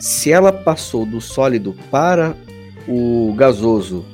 Se 0.00 0.32
ela 0.32 0.52
passou 0.52 1.06
do 1.06 1.20
sólido 1.20 1.74
para 1.90 2.34
o 2.88 3.32
gasoso 3.36 4.04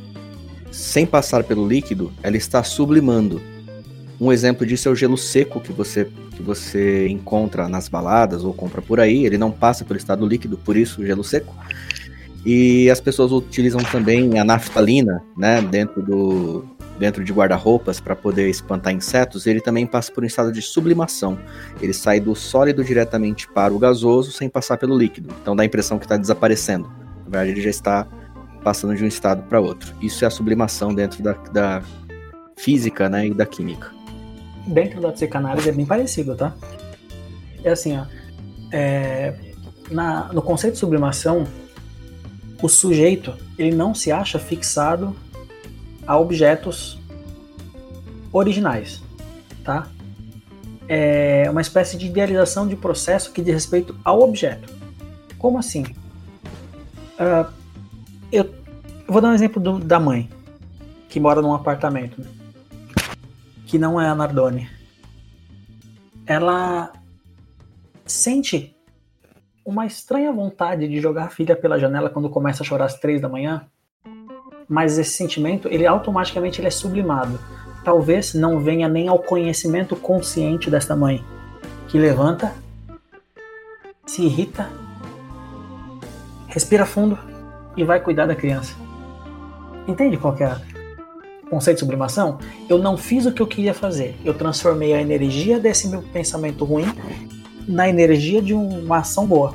sem 0.71 1.05
passar 1.05 1.45
pelo 1.45 1.67
líquido, 1.67 2.13
ela 2.23 2.37
está 2.37 2.63
sublimando. 2.63 3.41
Um 4.23 4.31
exemplo 4.31 4.65
disso 4.65 4.89
é 4.89 4.93
o 4.93 4.95
gelo 4.95 5.19
seco 5.19 5.61
que 5.61 5.73
você, 5.73 6.09
que 6.37 6.41
você 6.41 7.09
encontra 7.09 7.69
nas 7.69 7.89
baladas 7.89 8.45
ou 8.45 8.55
compra 8.55 8.81
por 8.81 9.01
aí. 9.01 9.27
Ele 9.27 9.37
não 9.37 9.51
passa 9.51 9.85
pelo 9.85 9.97
estado 9.97 10.25
líquido, 10.25 10.57
por 10.57 10.77
isso 10.77 11.05
gelo 11.05 11.25
seco. 11.25 11.53
E 12.47 12.89
as 12.89 13.01
pessoas 13.01 13.33
utilizam 13.33 13.81
também 13.83 14.39
a 14.39 14.45
naftalina, 14.45 15.25
né, 15.37 15.61
dentro 15.61 16.01
do 16.01 16.65
dentro 17.01 17.25
de 17.25 17.33
guarda-roupas 17.33 17.99
para 17.99 18.15
poder 18.15 18.49
espantar 18.49 18.95
insetos. 18.95 19.45
Ele 19.45 19.61
também 19.61 19.89
passa 19.89 20.13
por 20.13 20.23
um 20.23 20.27
estado 20.27 20.53
de 20.53 20.63
sublimação. 20.63 21.37
Ele 21.81 21.93
sai 21.93 22.21
do 22.21 22.37
sólido 22.37 22.85
diretamente 22.85 23.49
para 23.49 23.75
o 23.75 23.79
gasoso 23.79 24.31
sem 24.31 24.49
passar 24.49 24.77
pelo 24.77 24.97
líquido. 24.97 25.35
Então 25.43 25.57
dá 25.57 25.65
a 25.65 25.67
impressão 25.67 25.99
que 25.99 26.05
está 26.05 26.17
desaparecendo. 26.17 26.89
Na 27.25 27.25
verdade, 27.25 27.51
ele 27.51 27.61
já 27.61 27.71
está 27.71 28.07
passando 28.63 28.95
de 28.95 29.03
um 29.03 29.09
estado 29.09 29.43
para 29.49 29.61
outro. 29.61 29.93
Isso 30.01 30.25
é 30.25 30.29
a 30.29 30.31
sublimação 30.31 30.95
dentro 30.95 31.25
da, 31.25 31.33
da 31.53 31.83
física, 32.57 33.09
né, 33.09 33.27
e 33.27 33.35
da 33.35 33.45
química. 33.45 34.02
Dentro 34.67 35.01
da 35.01 35.13
psicanálise 35.13 35.69
é 35.69 35.73
bem 35.73 35.87
parecido, 35.87 36.35
tá? 36.37 36.55
É 37.65 37.71
assim, 37.71 37.97
ó. 37.97 38.07
É, 38.71 39.35
na, 39.91 40.33
no 40.33 40.41
conceito 40.41 40.75
de 40.75 40.81
sublimação, 40.81 41.47
o 42.63 42.69
sujeito 42.69 43.35
ele 43.59 43.75
não 43.75 43.95
se 43.95 44.11
acha 44.13 44.39
fixado 44.39 45.15
a 46.07 46.19
objetos 46.19 46.99
originais. 48.33 49.03
tá? 49.65 49.89
É 50.89 51.49
uma 51.51 51.61
espécie 51.61 51.97
de 51.97 52.07
idealização 52.07 52.67
de 52.67 52.77
processo 52.77 53.33
que 53.33 53.43
diz 53.43 53.55
respeito 53.55 53.97
ao 54.05 54.21
objeto. 54.21 54.73
Como 55.39 55.59
assim? 55.59 55.85
Uh, 57.19 57.51
eu, 58.31 58.49
vou 59.07 59.21
dar 59.21 59.29
um 59.29 59.35
exemplo 59.35 59.61
do, 59.61 59.79
da 59.79 60.01
mãe, 60.01 60.29
que 61.09 61.21
mora 61.21 61.43
num 61.43 61.55
apartamento, 61.55 62.21
né? 62.21 62.29
Que 63.73 63.79
não 63.79 63.99
é 63.99 64.07
a 64.07 64.15
Nardone. 64.15 64.69
Ela 66.27 66.93
sente 68.05 68.77
uma 69.65 69.87
estranha 69.87 70.31
vontade 70.31 70.87
de 70.87 71.01
jogar 71.01 71.25
a 71.25 71.31
filha 71.31 71.57
pela 71.57 71.79
janela 71.79 72.11
quando 72.11 72.29
começa 72.29 72.63
a 72.63 72.67
chorar 72.67 72.85
às 72.85 73.01
três 73.01 73.19
da 73.19 73.31
manhã, 73.31 73.67
mas 74.69 74.99
esse 74.99 75.13
sentimento, 75.13 75.69
ele 75.69 75.87
automaticamente 75.87 76.61
ele 76.61 76.69
é 76.69 76.71
sublimado. 76.71 77.41
Talvez 77.83 78.35
não 78.35 78.61
venha 78.61 78.91
nem 78.91 79.09
ao 79.09 79.19
conhecimento 79.19 79.97
consciente 79.97 80.71
desta 80.71 80.95
mãe, 80.95 81.25
que 81.89 81.99
levanta, 81.99 82.53
se 84.05 84.21
irrita, 84.21 84.69
respira 86.47 86.85
fundo 86.85 87.19
e 87.75 87.85
vai 87.85 88.01
cuidar 88.01 88.27
da 88.27 88.37
criança. 88.37 88.75
Entende 89.89 90.19
qual 90.19 90.37
é 90.39 90.53
o 90.53 90.72
conceito 91.53 91.77
de 91.77 91.81
sublimação? 91.81 92.39
Eu 92.67 92.79
não 92.79 92.97
fiz 92.97 93.27
o 93.27 93.33
que 93.33 93.43
eu 93.43 93.47
queria 93.47 93.75
fazer. 93.75 94.17
Eu 94.25 94.33
transformei 94.33 94.95
a 94.95 95.03
energia 95.03 95.61
desse 95.61 95.87
meu 95.87 96.01
pensamento 96.01 96.65
ruim 96.65 96.87
na 97.69 97.87
energia 97.87 98.41
de 98.41 98.55
uma 98.55 98.99
ação 98.99 99.27
boa. 99.27 99.55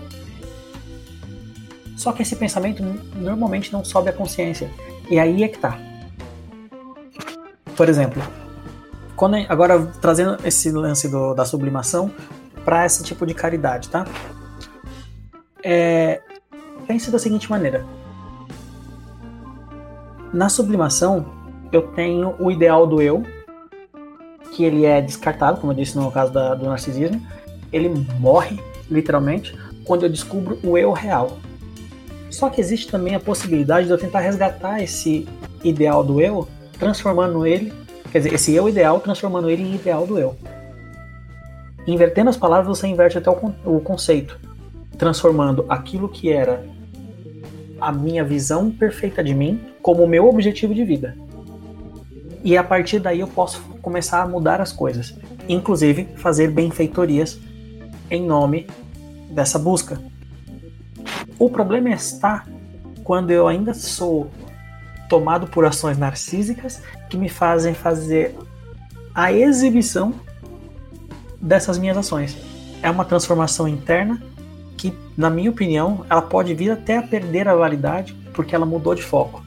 Só 1.95 2.11
que 2.11 2.21
esse 2.21 2.35
pensamento 2.35 2.83
normalmente 3.15 3.73
não 3.73 3.83
sobe 3.83 4.11
a 4.11 4.13
consciência. 4.13 4.69
E 5.09 5.17
aí 5.17 5.43
é 5.43 5.47
que 5.47 5.57
tá. 5.57 5.79
Por 7.75 7.89
exemplo, 7.89 8.21
quando, 9.15 9.35
agora 9.49 9.83
trazendo 9.99 10.37
esse 10.45 10.69
lance 10.71 11.09
do, 11.09 11.33
da 11.33 11.45
sublimação 11.45 12.11
para 12.63 12.85
esse 12.85 13.03
tipo 13.03 13.25
de 13.25 13.33
caridade, 13.33 13.89
tá? 13.89 14.05
É, 15.63 16.21
pense 16.87 17.09
da 17.09 17.17
seguinte 17.17 17.49
maneira: 17.49 17.83
na 20.31 20.49
sublimação, 20.49 21.36
eu 21.71 21.81
tenho 21.81 22.35
o 22.39 22.51
ideal 22.51 22.85
do 22.87 23.01
eu, 23.01 23.23
que 24.53 24.63
ele 24.63 24.85
é 24.85 25.01
descartado, 25.01 25.59
como 25.59 25.71
eu 25.71 25.77
disse 25.77 25.97
no 25.97 26.11
caso 26.11 26.31
da, 26.31 26.55
do 26.55 26.65
narcisismo, 26.65 27.21
ele 27.71 27.89
morre, 28.19 28.59
literalmente, 28.89 29.55
quando 29.83 30.03
eu 30.03 30.09
descubro 30.09 30.59
o 30.63 30.77
eu 30.77 30.91
real. 30.91 31.37
Só 32.29 32.49
que 32.49 32.59
existe 32.59 32.89
também 32.89 33.15
a 33.15 33.19
possibilidade 33.19 33.87
de 33.87 33.93
eu 33.93 33.97
tentar 33.97 34.19
resgatar 34.19 34.81
esse 34.81 35.27
ideal 35.63 36.03
do 36.03 36.21
eu, 36.21 36.47
transformando 36.77 37.45
ele, 37.45 37.73
quer 38.11 38.19
dizer, 38.19 38.33
esse 38.33 38.53
eu 38.53 38.67
ideal, 38.67 38.99
transformando 38.99 39.49
ele 39.49 39.63
em 39.63 39.75
ideal 39.75 40.05
do 40.05 40.17
eu. 40.17 40.35
Invertendo 41.85 42.29
as 42.29 42.37
palavras, 42.37 42.67
você 42.67 42.87
inverte 42.87 43.17
até 43.17 43.29
o, 43.29 43.79
conceito, 43.79 44.37
transformando 44.97 45.65
aquilo 45.69 46.09
que 46.09 46.31
era 46.31 46.65
a 47.79 47.91
minha 47.91 48.23
visão 48.23 48.69
perfeita 48.69 49.23
de 49.23 49.33
mim 49.33 49.61
como 49.81 50.03
o 50.03 50.07
meu 50.07 50.27
objetivo 50.27 50.73
de 50.73 50.83
vida. 50.83 51.15
E 52.43 52.57
a 52.57 52.63
partir 52.63 52.99
daí 52.99 53.19
eu 53.19 53.27
posso 53.27 53.61
começar 53.81 54.21
a 54.21 54.27
mudar 54.27 54.61
as 54.61 54.71
coisas, 54.71 55.15
inclusive 55.47 56.07
fazer 56.15 56.51
benfeitorias 56.51 57.39
em 58.09 58.25
nome 58.25 58.67
dessa 59.29 59.59
busca. 59.59 59.99
O 61.39 61.49
problema 61.49 61.89
está 61.89 62.45
quando 63.03 63.31
eu 63.31 63.47
ainda 63.47 63.73
sou 63.73 64.29
tomado 65.09 65.47
por 65.47 65.65
ações 65.65 65.97
narcísicas 65.97 66.81
que 67.09 67.17
me 67.17 67.29
fazem 67.29 67.73
fazer 67.73 68.35
a 69.13 69.31
exibição 69.31 70.13
dessas 71.41 71.77
minhas 71.77 71.97
ações. 71.97 72.37
É 72.81 72.89
uma 72.89 73.05
transformação 73.05 73.67
interna 73.67 74.21
que, 74.75 74.93
na 75.15 75.29
minha 75.29 75.49
opinião, 75.49 76.05
ela 76.09 76.21
pode 76.21 76.53
vir 76.53 76.71
até 76.71 76.97
a 76.97 77.01
perder 77.01 77.47
a 77.47 77.55
validade 77.55 78.13
porque 78.33 78.53
ela 78.53 78.65
mudou 78.65 78.93
de 78.93 79.01
foco. 79.01 79.43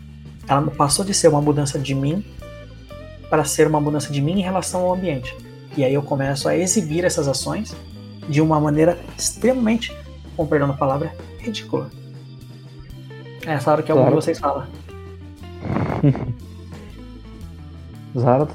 Ela 0.49 0.63
passou 0.71 1.05
de 1.05 1.15
ser 1.15 1.29
uma 1.29 1.41
mudança 1.41 1.79
de 1.79 1.95
mim 1.95 2.25
para 3.31 3.45
ser 3.45 3.67
uma 3.67 3.81
mudança 3.81 4.13
de 4.13 4.21
mim 4.21 4.41
em 4.41 4.43
relação 4.43 4.83
ao 4.83 4.93
ambiente. 4.93 5.35
E 5.77 5.85
aí 5.85 5.95
eu 5.95 6.03
começo 6.03 6.49
a 6.49 6.57
exibir 6.57 7.05
essas 7.05 7.29
ações 7.29 7.75
de 8.29 8.41
uma 8.41 8.61
maneira 8.61 8.99
extremamente, 9.17 9.97
com 10.37 10.47
perdão 10.47 10.69
da 10.69 10.75
palavra, 10.75 11.15
ridícula. 11.39 11.89
É 13.47 13.53
essa 13.53 13.71
hora 13.71 13.83
que 13.83 13.91
algum 13.91 14.03
claro. 14.03 14.19
de 14.19 14.25
vocês 14.25 14.39
fala. 14.39 14.69
Zara, 18.19 18.49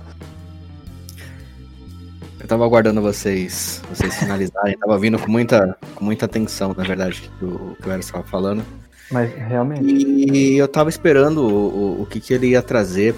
eu 2.45 2.47
tava 2.47 2.65
aguardando 2.65 3.01
vocês, 3.01 3.81
vocês 3.89 4.15
finalizarem, 4.17 4.77
tava 4.77 4.99
vindo 4.99 5.17
com 5.17 5.31
muita, 5.31 5.75
com 5.95 6.05
muita 6.05 6.25
atenção, 6.25 6.75
na 6.77 6.83
verdade, 6.83 7.31
o 7.41 7.75
que 7.81 7.87
o 7.87 7.91
Eros 7.91 8.05
estava 8.05 8.23
falando. 8.23 8.63
Mas 9.09 9.33
realmente. 9.33 9.83
E 9.83 10.57
eu 10.57 10.67
tava 10.67 10.89
esperando 10.89 11.39
o, 11.39 11.99
o, 11.99 12.01
o 12.01 12.05
que, 12.05 12.19
que 12.19 12.33
ele 12.33 12.49
ia 12.49 12.61
trazer 12.61 13.15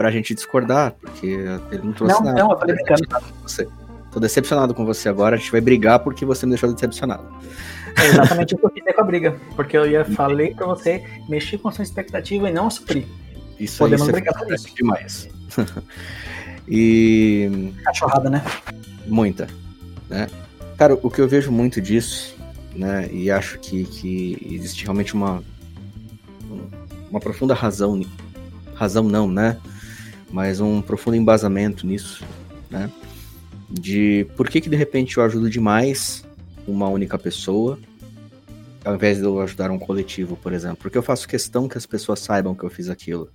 pra 0.00 0.10
gente 0.10 0.34
discordar, 0.34 0.92
porque 0.92 1.26
ele 1.26 1.82
não 1.84 1.92
trouxe 1.92 2.14
não, 2.14 2.24
nada. 2.24 2.42
Não, 2.42 2.52
eu 2.52 2.58
falei 2.58 2.74
você. 3.42 3.68
Tô 4.10 4.18
decepcionado 4.18 4.72
com 4.72 4.82
você 4.86 5.10
agora, 5.10 5.36
a 5.36 5.38
gente 5.38 5.52
vai 5.52 5.60
brigar 5.60 5.98
porque 5.98 6.24
você 6.24 6.46
me 6.46 6.52
deixou 6.52 6.72
decepcionado. 6.72 7.22
É 7.98 8.06
exatamente 8.06 8.54
o 8.54 8.58
que 8.58 8.64
eu 8.64 8.70
fiz 8.70 8.94
com 8.96 9.00
a 9.02 9.04
briga, 9.04 9.36
porque 9.54 9.76
eu 9.76 9.86
ia 9.86 10.02
falei 10.02 10.54
pra 10.54 10.66
você 10.66 11.04
mexer 11.28 11.58
com 11.58 11.68
a 11.68 11.72
sua 11.72 11.82
expectativa 11.82 12.48
e 12.48 12.52
não 12.52 12.70
suprir. 12.70 13.04
Isso 13.58 13.76
Podemos 13.76 14.06
aí, 14.06 14.12
brigar 14.12 14.38
por 14.38 14.50
isso. 14.50 14.74
demais. 14.74 15.28
E. 16.72 17.72
Cachorrada, 17.82 18.30
né? 18.30 18.44
Muita. 19.06 19.48
Né? 20.08 20.28
Cara, 20.78 20.96
o 21.02 21.10
que 21.10 21.20
eu 21.20 21.26
vejo 21.26 21.50
muito 21.50 21.80
disso, 21.80 22.36
né? 22.76 23.08
E 23.10 23.28
acho 23.28 23.58
que, 23.58 23.84
que 23.84 24.38
existe 24.48 24.84
realmente 24.84 25.12
uma. 25.12 25.42
Uma 27.10 27.18
profunda 27.18 27.54
razão. 27.54 28.00
Razão 28.76 29.02
não, 29.02 29.28
né? 29.28 29.56
Mas 30.32 30.60
um 30.60 30.80
profundo 30.80 31.16
embasamento 31.16 31.86
nisso, 31.86 32.24
né? 32.70 32.90
De 33.68 34.26
por 34.36 34.48
que, 34.48 34.60
que 34.60 34.68
de 34.68 34.76
repente 34.76 35.16
eu 35.16 35.24
ajudo 35.24 35.48
demais 35.50 36.24
uma 36.66 36.88
única 36.88 37.18
pessoa 37.18 37.78
ao 38.84 38.94
invés 38.94 39.18
de 39.18 39.24
eu 39.24 39.38
ajudar 39.40 39.70
um 39.70 39.78
coletivo, 39.78 40.36
por 40.36 40.52
exemplo. 40.52 40.78
Porque 40.78 40.96
eu 40.96 41.02
faço 41.02 41.28
questão 41.28 41.68
que 41.68 41.76
as 41.76 41.84
pessoas 41.84 42.20
saibam 42.20 42.54
que 42.54 42.64
eu 42.64 42.70
fiz 42.70 42.88
aquilo 42.88 43.30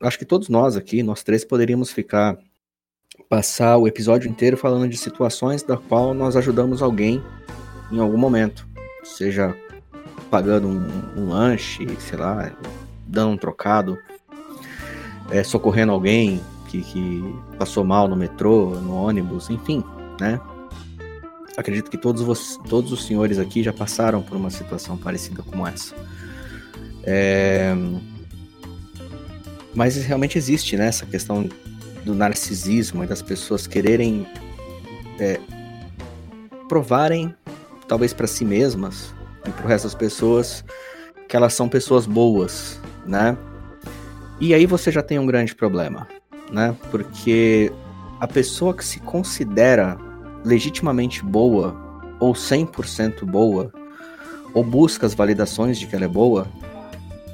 acho 0.00 0.18
que 0.18 0.24
todos 0.24 0.48
nós 0.48 0.76
aqui, 0.76 1.02
nós 1.02 1.22
três, 1.22 1.44
poderíamos 1.44 1.90
ficar 1.90 2.38
passar 3.28 3.76
o 3.76 3.88
episódio 3.88 4.30
inteiro 4.30 4.56
falando 4.56 4.88
de 4.88 4.96
situações 4.96 5.62
da 5.62 5.76
qual 5.76 6.14
nós 6.14 6.36
ajudamos 6.36 6.82
alguém 6.82 7.22
em 7.90 7.98
algum 7.98 8.16
momento, 8.16 8.66
seja 9.02 9.54
pagando 10.30 10.68
um, 10.68 11.20
um 11.20 11.28
lanche, 11.28 11.86
sei 11.98 12.18
lá, 12.18 12.52
dando 13.06 13.32
um 13.32 13.36
trocado, 13.36 13.98
é, 15.30 15.42
socorrendo 15.42 15.92
alguém 15.92 16.40
que, 16.68 16.82
que 16.82 17.34
passou 17.58 17.84
mal 17.84 18.08
no 18.08 18.16
metrô, 18.16 18.70
no 18.80 18.94
ônibus, 18.94 19.50
enfim, 19.50 19.82
né? 20.20 20.40
Acredito 21.56 21.90
que 21.90 21.98
todos, 21.98 22.22
vocês, 22.22 22.58
todos 22.68 22.92
os 22.92 23.04
senhores 23.04 23.38
aqui 23.38 23.62
já 23.62 23.72
passaram 23.72 24.22
por 24.22 24.36
uma 24.36 24.50
situação 24.50 24.96
parecida 24.96 25.42
como 25.42 25.66
essa. 25.66 25.94
É, 27.02 27.74
mas 29.74 29.96
realmente 29.96 30.38
existe, 30.38 30.76
né, 30.76 30.86
essa 30.86 31.04
questão 31.06 31.48
do 32.04 32.14
narcisismo 32.14 33.02
e 33.02 33.06
das 33.06 33.22
pessoas 33.22 33.66
quererem 33.66 34.26
é, 35.18 35.40
provarem, 36.68 37.34
talvez 37.86 38.12
para 38.12 38.26
si 38.26 38.44
mesmas 38.44 39.14
e 39.46 39.50
para 39.50 39.64
o 39.64 39.68
resto 39.68 39.84
das 39.84 39.94
pessoas, 39.94 40.64
que 41.28 41.36
elas 41.36 41.54
são 41.54 41.68
pessoas 41.68 42.06
boas, 42.06 42.80
né? 43.06 43.36
E 44.40 44.54
aí 44.54 44.66
você 44.66 44.92
já 44.92 45.02
tem 45.02 45.18
um 45.18 45.26
grande 45.26 45.54
problema, 45.54 46.06
né? 46.50 46.76
Porque 46.90 47.72
a 48.20 48.26
pessoa 48.26 48.74
que 48.74 48.84
se 48.84 49.00
considera 49.00 49.98
legitimamente 50.44 51.24
boa 51.24 51.76
ou 52.20 52.32
100% 52.32 53.24
boa 53.24 53.72
ou 54.54 54.64
busca 54.64 55.06
as 55.06 55.14
validações 55.14 55.78
de 55.78 55.86
que 55.86 55.94
ela 55.94 56.04
é 56.04 56.08
boa, 56.08 56.46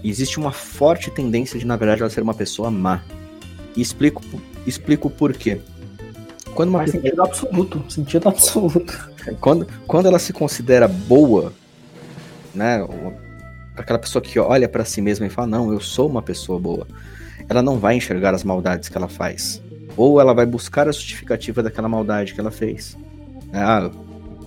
existe 0.02 0.38
uma 0.38 0.52
forte 0.52 1.10
tendência 1.10 1.58
de, 1.58 1.66
na 1.66 1.76
verdade, 1.76 2.02
ela 2.02 2.10
ser 2.10 2.22
uma 2.22 2.34
pessoa 2.34 2.70
má. 2.70 3.02
E 3.76 3.80
explico, 3.80 4.22
explico 4.66 5.08
por 5.10 5.32
quê. 5.32 5.60
Quando 6.54 6.70
uma 6.70 6.80
pessoa... 6.84 7.02
sentido 7.02 7.22
absoluto, 7.22 7.84
sentido 7.88 8.28
absoluto. 8.28 9.14
Quando, 9.40 9.66
quando 9.86 10.04
ela 10.04 10.18
se 10.18 10.34
considera 10.34 10.86
boa, 10.86 11.50
né, 12.54 12.86
aquela 13.76 13.98
pessoa 13.98 14.22
que 14.22 14.38
olha 14.38 14.68
para 14.68 14.84
si 14.84 15.00
mesma 15.00 15.26
e 15.26 15.30
fala, 15.30 15.48
não, 15.48 15.72
eu 15.72 15.80
sou 15.80 16.08
uma 16.08 16.22
pessoa 16.22 16.58
boa, 16.58 16.86
ela 17.48 17.62
não 17.62 17.78
vai 17.78 17.96
enxergar 17.96 18.34
as 18.34 18.44
maldades 18.44 18.88
que 18.88 18.96
ela 18.96 19.08
faz. 19.08 19.62
Ou 19.96 20.20
ela 20.20 20.34
vai 20.34 20.46
buscar 20.46 20.88
a 20.88 20.92
justificativa 20.92 21.62
daquela 21.62 21.88
maldade 21.88 22.34
que 22.34 22.40
ela 22.40 22.50
fez. 22.50 22.96
Ah, 23.52 23.90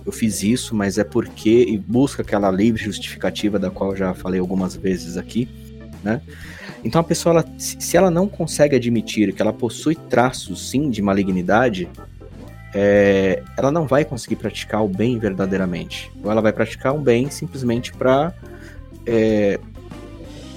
eu 0.04 0.12
fiz 0.12 0.42
isso, 0.42 0.74
mas 0.74 0.98
é 0.98 1.04
porque 1.04 1.64
e 1.68 1.78
busca 1.78 2.22
aquela 2.22 2.50
livre 2.50 2.82
justificativa 2.82 3.58
da 3.58 3.70
qual 3.70 3.94
já 3.94 4.14
falei 4.14 4.40
algumas 4.40 4.74
vezes 4.74 5.16
aqui, 5.16 5.48
né? 6.02 6.20
Então 6.84 7.00
a 7.00 7.04
pessoa, 7.04 7.34
ela, 7.34 7.44
se 7.58 7.96
ela 7.96 8.10
não 8.10 8.28
consegue 8.28 8.76
admitir 8.76 9.32
que 9.32 9.42
ela 9.42 9.52
possui 9.52 9.94
traços, 9.94 10.70
sim, 10.70 10.90
de 10.90 11.02
malignidade, 11.02 11.88
é, 12.72 13.42
ela 13.56 13.70
não 13.70 13.86
vai 13.86 14.04
conseguir 14.04 14.36
praticar 14.36 14.84
o 14.84 14.88
bem 14.88 15.18
verdadeiramente. 15.18 16.10
Ou 16.22 16.30
ela 16.30 16.40
vai 16.40 16.52
praticar 16.52 16.94
o 16.94 16.98
bem 16.98 17.30
simplesmente 17.30 17.92
para 17.92 18.32
é, 19.08 19.58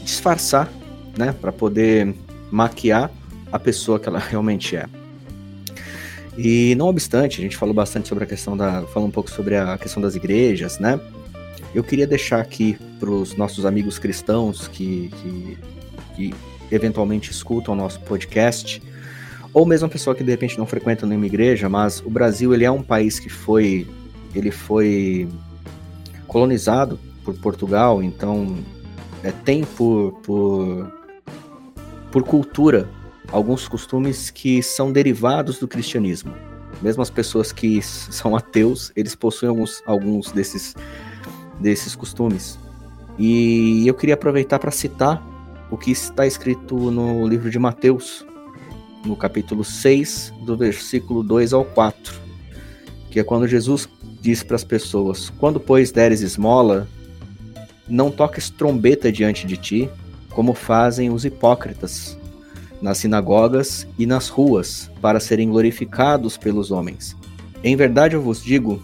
disfarçar, 0.03 0.69
né, 1.17 1.33
para 1.39 1.53
poder 1.53 2.13
maquiar 2.51 3.09
a 3.49 3.57
pessoa 3.57 3.97
que 3.97 4.09
ela 4.09 4.19
realmente 4.29 4.75
é. 4.75 4.85
E 6.37 6.75
não 6.75 6.87
obstante, 6.87 7.39
a 7.39 7.43
gente 7.43 7.57
falou 7.57 7.73
bastante 7.73 8.07
sobre 8.07 8.23
a 8.25 8.27
questão 8.27 8.55
da, 8.55 8.83
falou 8.87 9.07
um 9.07 9.11
pouco 9.11 9.29
sobre 9.29 9.55
a 9.55 9.77
questão 9.77 10.01
das 10.01 10.15
igrejas, 10.15 10.79
né? 10.79 10.99
Eu 11.73 11.83
queria 11.83 12.07
deixar 12.07 12.41
aqui 12.41 12.77
para 12.99 13.09
os 13.09 13.35
nossos 13.35 13.65
amigos 13.65 13.97
cristãos 13.97 14.67
que, 14.67 15.09
que, 15.21 15.57
que 16.15 16.35
eventualmente 16.71 17.31
escutam 17.31 17.73
o 17.73 17.77
nosso 17.77 17.99
podcast, 18.01 18.81
ou 19.53 19.65
mesmo 19.65 19.87
a 19.87 19.89
pessoa 19.89 20.15
que 20.15 20.23
de 20.23 20.31
repente 20.31 20.57
não 20.57 20.65
frequenta 20.65 21.05
nenhuma 21.05 21.25
igreja, 21.25 21.69
mas 21.69 22.01
o 22.01 22.09
Brasil 22.09 22.53
ele 22.53 22.63
é 22.63 22.71
um 22.71 22.83
país 22.83 23.19
que 23.19 23.29
foi 23.29 23.87
ele 24.33 24.51
foi 24.51 25.27
colonizado 26.27 26.97
por 27.23 27.35
Portugal, 27.37 28.01
então 28.01 28.57
é, 29.23 29.31
tem 29.31 29.63
por, 29.63 30.13
por, 30.23 30.91
por 32.11 32.23
cultura 32.23 32.89
alguns 33.31 33.67
costumes 33.67 34.29
que 34.29 34.61
são 34.61 34.91
derivados 34.91 35.59
do 35.59 35.67
cristianismo. 35.67 36.33
Mesmo 36.81 37.01
as 37.01 37.09
pessoas 37.09 37.51
que 37.51 37.81
são 37.83 38.35
ateus, 38.35 38.91
eles 38.95 39.15
possuem 39.15 39.49
alguns, 39.49 39.83
alguns 39.85 40.31
desses, 40.31 40.75
desses 41.59 41.95
costumes. 41.95 42.59
E 43.17 43.87
eu 43.87 43.93
queria 43.93 44.15
aproveitar 44.15 44.59
para 44.59 44.71
citar 44.71 45.21
o 45.69 45.77
que 45.77 45.91
está 45.91 46.25
escrito 46.25 46.91
no 46.91 47.27
livro 47.27 47.49
de 47.49 47.59
Mateus, 47.59 48.25
no 49.05 49.15
capítulo 49.15 49.63
6, 49.63 50.33
do 50.45 50.57
versículo 50.57 51.23
2 51.23 51.53
ao 51.53 51.63
4, 51.63 52.19
que 53.09 53.19
é 53.19 53.23
quando 53.23 53.47
Jesus 53.47 53.87
diz 54.19 54.43
para 54.43 54.55
as 54.55 54.63
pessoas: 54.63 55.29
Quando, 55.29 55.59
pois, 55.59 55.91
deres 55.91 56.21
esmola, 56.21 56.87
não 57.91 58.09
toques 58.09 58.49
trombeta 58.49 59.11
diante 59.11 59.45
de 59.45 59.57
ti, 59.57 59.89
como 60.29 60.53
fazem 60.53 61.11
os 61.11 61.25
hipócritas 61.25 62.17
nas 62.81 62.97
sinagogas 62.97 63.85
e 63.97 64.07
nas 64.07 64.27
ruas, 64.27 64.89
para 64.99 65.19
serem 65.19 65.49
glorificados 65.49 66.35
pelos 66.35 66.71
homens. 66.71 67.15
Em 67.63 67.75
verdade 67.75 68.15
eu 68.15 68.21
vos 68.21 68.43
digo 68.43 68.81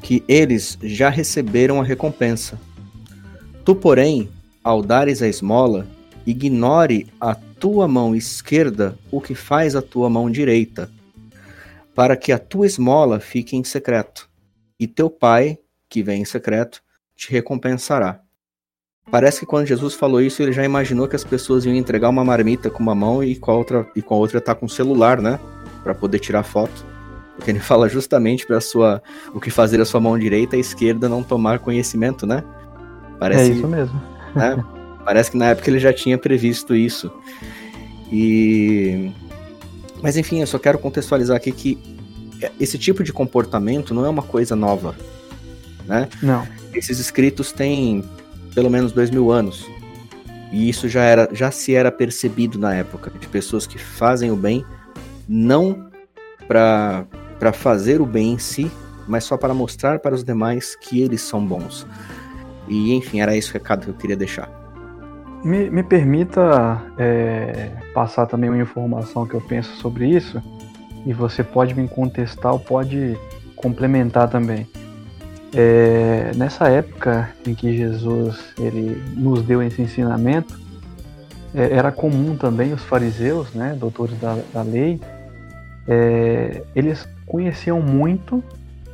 que 0.00 0.22
eles 0.28 0.78
já 0.80 1.08
receberam 1.08 1.80
a 1.80 1.84
recompensa. 1.84 2.60
Tu, 3.64 3.74
porém, 3.74 4.28
ao 4.62 4.82
dares 4.82 5.20
a 5.20 5.26
esmola, 5.26 5.86
ignore 6.24 7.08
a 7.20 7.34
tua 7.34 7.88
mão 7.88 8.14
esquerda 8.14 8.96
o 9.10 9.20
que 9.20 9.34
faz 9.34 9.74
a 9.74 9.82
tua 9.82 10.08
mão 10.08 10.30
direita, 10.30 10.88
para 11.92 12.16
que 12.16 12.30
a 12.30 12.38
tua 12.38 12.66
esmola 12.66 13.18
fique 13.18 13.56
em 13.56 13.64
secreto, 13.64 14.28
e 14.78 14.86
teu 14.86 15.10
pai, 15.10 15.58
que 15.88 16.02
vem 16.02 16.22
em 16.22 16.24
secreto, 16.24 16.82
te 17.16 17.32
recompensará. 17.32 18.20
Parece 19.10 19.40
que 19.40 19.46
quando 19.46 19.66
Jesus 19.66 19.94
falou 19.94 20.20
isso, 20.20 20.42
ele 20.42 20.52
já 20.52 20.64
imaginou 20.64 21.06
que 21.06 21.14
as 21.14 21.24
pessoas 21.24 21.64
iam 21.64 21.74
entregar 21.74 22.08
uma 22.08 22.24
marmita 22.24 22.68
com 22.68 22.82
uma 22.82 22.94
mão 22.94 23.22
e 23.22 23.36
com 23.36 23.52
a 23.52 23.54
outra 23.54 23.88
e 23.94 24.02
com 24.02 24.14
a 24.14 24.18
outra 24.18 24.40
tá 24.40 24.54
com 24.54 24.66
o 24.66 24.68
celular, 24.68 25.20
né, 25.20 25.38
para 25.82 25.94
poder 25.94 26.18
tirar 26.18 26.42
foto. 26.42 26.84
Porque 27.36 27.50
ele 27.50 27.60
fala 27.60 27.88
justamente 27.88 28.46
para 28.46 28.60
sua 28.60 29.02
o 29.32 29.40
que 29.40 29.50
fazer 29.50 29.80
a 29.80 29.84
sua 29.84 30.00
mão 30.00 30.18
direita 30.18 30.56
e 30.56 30.58
a 30.58 30.60
esquerda 30.60 31.08
não 31.08 31.22
tomar 31.22 31.60
conhecimento, 31.60 32.26
né? 32.26 32.42
Parece, 33.18 33.52
é 33.52 33.54
isso 33.54 33.68
mesmo. 33.68 34.02
Né? 34.36 34.62
Parece 35.02 35.30
que 35.30 35.38
na 35.38 35.46
época 35.46 35.70
ele 35.70 35.78
já 35.78 35.94
tinha 35.94 36.18
previsto 36.18 36.74
isso. 36.74 37.10
E 38.12 39.10
mas 40.02 40.18
enfim, 40.18 40.40
eu 40.40 40.46
só 40.46 40.58
quero 40.58 40.78
contextualizar 40.78 41.38
aqui 41.38 41.50
que 41.52 41.78
esse 42.60 42.76
tipo 42.76 43.02
de 43.02 43.14
comportamento 43.14 43.94
não 43.94 44.04
é 44.04 44.10
uma 44.10 44.22
coisa 44.22 44.54
nova, 44.54 44.94
né? 45.86 46.08
Não. 46.22 46.46
Esses 46.74 46.98
escritos 46.98 47.52
têm 47.52 48.04
pelo 48.54 48.70
menos 48.70 48.92
dois 48.92 49.10
mil 49.10 49.30
anos. 49.30 49.66
E 50.52 50.68
isso 50.68 50.88
já, 50.88 51.02
era, 51.02 51.28
já 51.32 51.50
se 51.50 51.74
era 51.74 51.90
percebido 51.90 52.58
na 52.58 52.74
época, 52.74 53.10
de 53.18 53.26
pessoas 53.26 53.66
que 53.66 53.78
fazem 53.78 54.30
o 54.30 54.36
bem 54.36 54.64
não 55.28 55.90
para 56.46 57.52
fazer 57.52 58.00
o 58.00 58.06
bem 58.06 58.34
em 58.34 58.38
si, 58.38 58.70
mas 59.08 59.24
só 59.24 59.36
para 59.36 59.52
mostrar 59.52 59.98
para 59.98 60.14
os 60.14 60.22
demais 60.22 60.76
que 60.76 61.02
eles 61.02 61.20
são 61.20 61.44
bons. 61.44 61.86
E 62.68 62.94
enfim, 62.94 63.20
era 63.20 63.36
esse 63.36 63.50
o 63.50 63.52
recado 63.52 63.84
que 63.84 63.90
eu 63.90 63.94
queria 63.94 64.16
deixar. 64.16 64.48
Me, 65.44 65.68
me 65.68 65.82
permita 65.82 66.82
é, 66.98 67.70
passar 67.92 68.26
também 68.26 68.50
uma 68.50 68.62
informação 68.62 69.26
que 69.26 69.34
eu 69.34 69.40
penso 69.40 69.76
sobre 69.76 70.08
isso, 70.08 70.42
e 71.04 71.12
você 71.12 71.44
pode 71.44 71.74
me 71.74 71.86
contestar 71.86 72.52
ou 72.52 72.58
pode 72.58 73.16
complementar 73.54 74.28
também. 74.28 74.66
É, 75.54 76.32
nessa 76.36 76.68
época 76.68 77.30
em 77.46 77.54
que 77.54 77.76
Jesus 77.76 78.52
ele 78.58 79.02
nos 79.16 79.42
deu 79.42 79.62
esse 79.62 79.80
ensinamento, 79.80 80.58
é, 81.54 81.72
era 81.72 81.90
comum 81.90 82.36
também 82.36 82.72
os 82.72 82.82
fariseus, 82.82 83.52
né, 83.54 83.76
doutores 83.78 84.18
da, 84.20 84.38
da 84.52 84.62
lei, 84.62 85.00
é, 85.88 86.62
eles 86.74 87.08
conheciam 87.26 87.80
muito, 87.80 88.42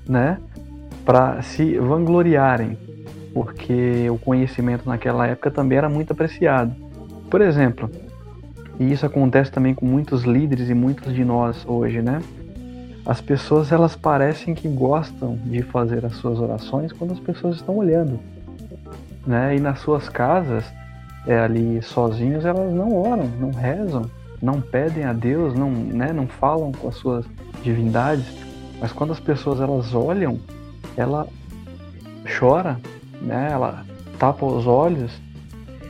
né, 0.08 0.38
para 1.04 1.42
se 1.42 1.78
vangloriarem, 1.78 2.78
porque 3.34 4.08
o 4.10 4.18
conhecimento 4.18 4.88
naquela 4.88 5.26
época 5.26 5.50
também 5.50 5.78
era 5.78 5.88
muito 5.88 6.12
apreciado. 6.12 6.74
Por 7.28 7.40
exemplo, 7.40 7.90
e 8.78 8.92
isso 8.92 9.04
acontece 9.04 9.50
também 9.50 9.74
com 9.74 9.86
muitos 9.86 10.22
líderes 10.22 10.68
e 10.68 10.74
muitos 10.74 11.14
de 11.14 11.24
nós 11.24 11.64
hoje, 11.66 12.02
né? 12.02 12.20
As 13.04 13.20
pessoas 13.20 13.72
elas 13.72 13.96
parecem 13.96 14.54
que 14.54 14.68
gostam 14.68 15.36
de 15.44 15.62
fazer 15.62 16.04
as 16.04 16.14
suas 16.14 16.38
orações 16.38 16.92
quando 16.92 17.12
as 17.12 17.20
pessoas 17.20 17.56
estão 17.56 17.76
olhando, 17.76 18.18
né? 19.26 19.56
E 19.56 19.60
nas 19.60 19.80
suas 19.80 20.08
casas, 20.08 20.64
é, 21.26 21.38
ali 21.38 21.82
sozinhos, 21.82 22.44
elas 22.44 22.72
não 22.72 22.94
oram, 22.94 23.26
não 23.40 23.50
rezam, 23.50 24.08
não 24.40 24.60
pedem 24.60 25.04
a 25.04 25.12
Deus, 25.12 25.54
não, 25.54 25.70
né? 25.70 26.12
Não 26.12 26.28
falam 26.28 26.70
com 26.70 26.88
as 26.88 26.94
suas 26.94 27.24
divindades, 27.62 28.26
mas 28.80 28.92
quando 28.92 29.12
as 29.12 29.20
pessoas 29.20 29.60
elas 29.60 29.94
olham, 29.94 30.38
ela 30.96 31.26
chora, 32.38 32.78
né? 33.20 33.48
Ela 33.50 33.84
tapa 34.16 34.46
os 34.46 34.66
olhos. 34.66 35.10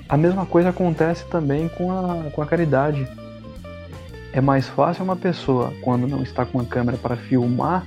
A 0.08 0.16
mesma 0.16 0.46
coisa 0.46 0.70
acontece 0.70 1.26
também 1.26 1.68
com 1.68 1.92
a, 1.92 2.30
com 2.30 2.40
a 2.40 2.46
caridade 2.46 3.06
é 4.32 4.40
mais 4.40 4.66
fácil 4.66 5.04
uma 5.04 5.16
pessoa, 5.16 5.72
quando 5.82 6.08
não 6.08 6.22
está 6.22 6.46
com 6.46 6.58
a 6.58 6.64
câmera 6.64 6.96
para 6.96 7.16
filmar, 7.16 7.86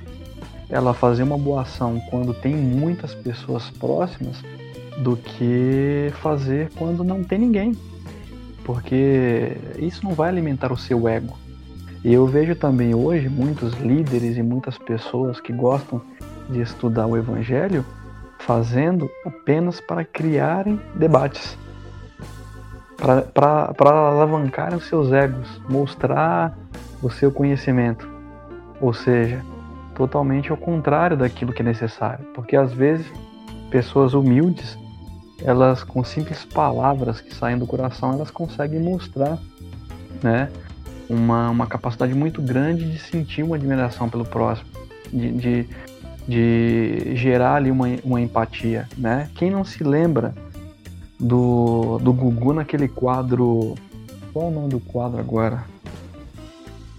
ela 0.70 0.94
fazer 0.94 1.24
uma 1.24 1.36
boa 1.36 1.62
ação 1.62 2.00
quando 2.10 2.32
tem 2.32 2.54
muitas 2.54 3.14
pessoas 3.14 3.68
próximas 3.70 4.42
do 4.98 5.16
que 5.16 6.12
fazer 6.22 6.70
quando 6.76 7.02
não 7.02 7.22
tem 7.22 7.38
ninguém. 7.38 7.76
Porque 8.64 9.56
isso 9.78 10.04
não 10.04 10.12
vai 10.12 10.28
alimentar 10.28 10.72
o 10.72 10.76
seu 10.76 11.08
ego. 11.08 11.36
E 12.04 12.12
eu 12.12 12.26
vejo 12.26 12.54
também 12.54 12.94
hoje 12.94 13.28
muitos 13.28 13.74
líderes 13.74 14.36
e 14.36 14.42
muitas 14.42 14.78
pessoas 14.78 15.40
que 15.40 15.52
gostam 15.52 16.00
de 16.48 16.60
estudar 16.60 17.06
o 17.06 17.16
evangelho 17.16 17.84
fazendo 18.38 19.10
apenas 19.24 19.80
para 19.80 20.04
criarem 20.04 20.80
debates 20.94 21.58
para 22.96 23.90
alavancar 23.90 24.74
os 24.74 24.88
seus 24.88 25.12
egos, 25.12 25.60
mostrar 25.68 26.56
o 27.02 27.10
seu 27.10 27.30
conhecimento. 27.30 28.08
Ou 28.80 28.92
seja, 28.92 29.44
totalmente 29.94 30.50
ao 30.50 30.56
contrário 30.56 31.16
daquilo 31.16 31.52
que 31.52 31.62
é 31.62 31.64
necessário. 31.64 32.24
Porque 32.34 32.56
às 32.56 32.72
vezes 32.72 33.06
pessoas 33.70 34.14
humildes, 34.14 34.78
elas 35.42 35.82
com 35.82 36.02
simples 36.04 36.44
palavras 36.44 37.20
que 37.20 37.34
saem 37.34 37.58
do 37.58 37.66
coração, 37.66 38.12
elas 38.12 38.30
conseguem 38.30 38.80
mostrar, 38.80 39.38
né, 40.22 40.50
uma, 41.08 41.50
uma 41.50 41.66
capacidade 41.66 42.14
muito 42.14 42.42
grande 42.42 42.90
de 42.90 42.98
sentir 42.98 43.42
uma 43.42 43.56
admiração 43.56 44.08
pelo 44.08 44.24
próximo, 44.24 44.68
de, 45.12 45.32
de, 45.32 45.68
de 46.26 47.16
gerar 47.16 47.56
ali 47.56 47.70
uma, 47.70 47.86
uma 48.02 48.20
empatia, 48.20 48.88
né? 48.98 49.30
Quem 49.36 49.50
não 49.50 49.64
se 49.64 49.84
lembra 49.84 50.34
do, 51.18 51.98
do 51.98 52.12
Gugu 52.12 52.52
naquele 52.52 52.88
quadro. 52.88 53.74
Qual 54.32 54.48
o 54.48 54.50
nome 54.50 54.68
do 54.68 54.80
quadro 54.80 55.18
agora? 55.18 55.64